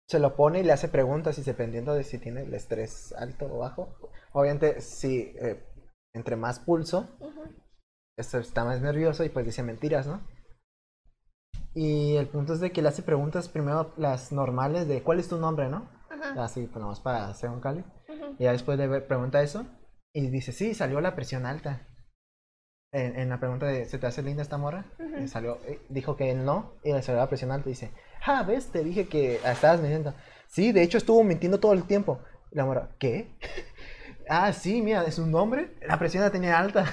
se 0.09 0.19
lo 0.19 0.35
pone 0.35 0.61
y 0.61 0.63
le 0.63 0.73
hace 0.73 0.89
preguntas 0.89 1.39
y 1.39 1.43
dependiendo 1.43 1.93
de 1.93 2.03
si 2.03 2.17
tiene 2.17 2.45
el 2.45 2.55
estrés 2.55 3.13
alto 3.13 3.45
o 3.45 3.59
bajo. 3.59 3.95
Obviamente, 4.33 4.81
si 4.81 5.35
eh, 5.39 5.63
entre 6.15 6.37
más 6.37 6.61
pulso, 6.61 7.11
este, 8.17 8.39
está 8.39 8.65
más 8.65 8.81
nervioso 8.81 9.23
y 9.23 9.29
pues 9.29 9.45
dice 9.45 9.63
mentiras, 9.63 10.07
¿no? 10.07 10.23
Y 11.75 12.17
el 12.17 12.27
punto 12.27 12.53
es 12.53 12.61
de 12.61 12.73
que 12.73 12.83
le 12.83 12.89
hace 12.89 13.03
preguntas 13.03 13.49
primero 13.49 13.93
las 13.97 14.33
normales 14.33 14.89
de 14.89 15.03
¿cuál 15.03 15.21
es 15.21 15.29
tu 15.29 15.39
nombre, 15.39 15.69
no? 15.69 15.89
Ajá. 16.11 16.45
Así, 16.45 16.63
pues 16.63 16.77
nada 16.77 16.89
más 16.89 17.01
para 17.01 17.29
hacer 17.29 17.51
un 17.51 17.61
cali. 17.61 17.85
Y 18.39 18.45
ya 18.45 18.53
después 18.53 18.79
le 18.79 19.01
pregunta 19.03 19.43
eso 19.43 19.67
y 20.13 20.29
dice, 20.29 20.53
sí, 20.53 20.75
salió 20.75 21.01
la 21.01 21.15
presión 21.15 21.47
alta. 21.47 21.87
En, 22.93 23.17
en 23.17 23.29
la 23.29 23.39
pregunta 23.39 23.67
de, 23.67 23.85
¿se 23.85 23.99
te 23.99 24.07
hace 24.09 24.23
linda 24.23 24.43
esta 24.43 24.59
morra? 24.59 24.85
Y 25.23 25.29
salió, 25.29 25.59
eh, 25.67 25.81
dijo 25.89 26.17
que 26.17 26.35
no, 26.35 26.73
y 26.83 26.93
le 26.93 27.03
salió 27.03 27.21
la 27.21 27.29
presión 27.29 27.53
alta 27.53 27.69
y 27.69 27.73
dice, 27.73 27.93
ah, 28.27 28.43
ves, 28.43 28.73
te 28.73 28.83
dije 28.83 29.07
que 29.07 29.37
estabas 29.37 29.81
mintiendo. 29.81 30.15
Sí, 30.49 30.73
de 30.73 30.83
hecho 30.83 30.99
estuvo 30.99 31.23
mintiendo 31.23 31.61
todo 31.61 31.73
el 31.73 31.85
tiempo. 31.85 32.21
Y 32.51 32.57
la 32.57 32.65
morra, 32.65 32.91
¿qué? 32.99 33.37
ah, 34.29 34.53
sí, 34.53 34.83
mira, 34.83 35.05
es 35.05 35.21
un 35.21 35.31
nombre, 35.31 35.77
la 35.87 35.99
presión 36.01 36.25
la 36.25 36.31
tenía 36.31 36.59
alta. 36.59 36.85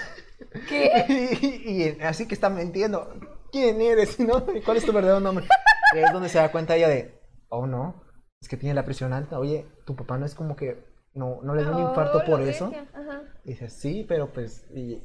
¿Qué? 0.70 0.92
y, 1.66 1.72
y 1.72 2.02
así 2.02 2.28
que 2.28 2.36
está 2.36 2.50
mintiendo. 2.50 3.37
¿Quién 3.58 3.82
eres? 3.82 4.20
¿No? 4.30 4.45
¿Cuál 4.64 4.78
es 4.78 4.86
tu 4.86 4.93
verdadero 4.93 5.20
nombre? 5.20 5.45
Y 5.95 5.99
es 5.99 6.12
donde 6.12 6.28
se 6.30 6.38
da 6.38 6.51
cuenta 6.51 6.76
ella 6.76 6.89
de, 6.89 7.18
oh 7.47 7.66
no, 7.66 8.03
es 8.41 8.49
que 8.49 8.58
tiene 8.58 8.76
la 8.76 8.84
presión 8.84 9.14
alta. 9.14 9.39
Oye, 9.39 9.66
tu 9.86 9.95
papá 9.95 10.18
no 10.18 10.26
es 10.26 10.36
como 10.36 10.55
que 10.58 10.84
no, 11.14 11.39
no 11.41 11.55
le 11.55 11.64
dio 11.64 11.72
un 11.76 11.82
infarto 11.82 12.20
Oh, 12.20 12.26
por 12.26 12.41
eso. 12.41 12.72
Ajá. 12.93 13.22
Y 13.45 13.51
dice, 13.51 13.70
sí, 13.70 14.05
pero 14.08 14.28
pues, 14.34 14.68
y- 14.76 15.01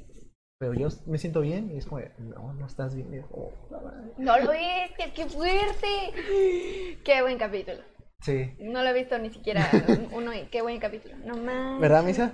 pero 0.58 0.74
yo 0.74 0.88
me 1.06 1.18
siento 1.18 1.40
bien. 1.40 1.70
Y 1.70 1.78
es 1.78 1.86
como, 1.86 2.02
no, 2.18 2.52
no 2.52 2.66
estás 2.66 2.94
bien. 2.96 3.14
Y 3.14 3.18
"Oh, 3.32 3.52
la 3.70 3.78
madre". 3.80 4.12
No 4.18 4.36
lo 4.40 4.50
viste, 4.52 5.12
qué 5.14 5.26
fuerte. 5.26 6.98
Qué 7.04 7.22
buen 7.22 7.38
capítulo. 7.38 7.78
Sí. 8.22 8.54
No 8.60 8.82
lo 8.82 8.88
he 8.90 8.92
visto 8.92 9.18
ni 9.18 9.30
siquiera 9.30 9.68
uno 10.12 10.32
y 10.32 10.42
qué 10.46 10.62
buen 10.62 10.78
capítulo. 10.78 11.14
No 11.24 11.36
más. 11.36 11.80
¿Verdad, 11.80 12.02
Misa? 12.04 12.32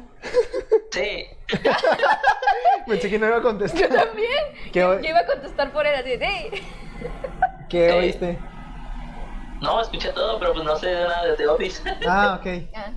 Sí, 0.90 1.24
Pensé 2.86 3.10
que 3.10 3.18
no 3.18 3.26
iba 3.26 3.38
a 3.38 3.42
contestar. 3.42 3.80
Yo 3.82 3.88
también. 3.88 4.30
¿Qué, 4.72 4.80
Yo 4.80 5.00
iba 5.00 5.20
a 5.20 5.26
contestar 5.26 5.72
por 5.72 5.86
él 5.86 5.94
así 5.94 6.16
de, 6.16 6.62
qué 7.68 7.88
Eh. 7.88 7.92
oíste? 7.98 8.38
no, 9.60 9.80
escuché 9.80 10.12
todo, 10.12 10.38
pero 10.38 10.52
pues 10.52 10.64
no 10.64 10.76
sé 10.76 10.92
nada 10.92 11.24
de 11.26 11.36
The 11.36 11.46
Office. 11.48 11.82
Ah, 12.06 12.38
ok. 12.40 12.46
Ah, 12.74 12.92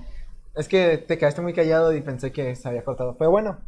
Es 0.54 0.68
que 0.68 0.98
te 0.98 1.18
quedaste 1.18 1.40
muy 1.40 1.52
callado 1.54 1.92
y 1.94 2.00
pensé 2.02 2.30
que 2.32 2.54
se 2.56 2.68
había 2.68 2.84
cortado. 2.84 3.16
Pero 3.18 3.30
bueno, 3.30 3.58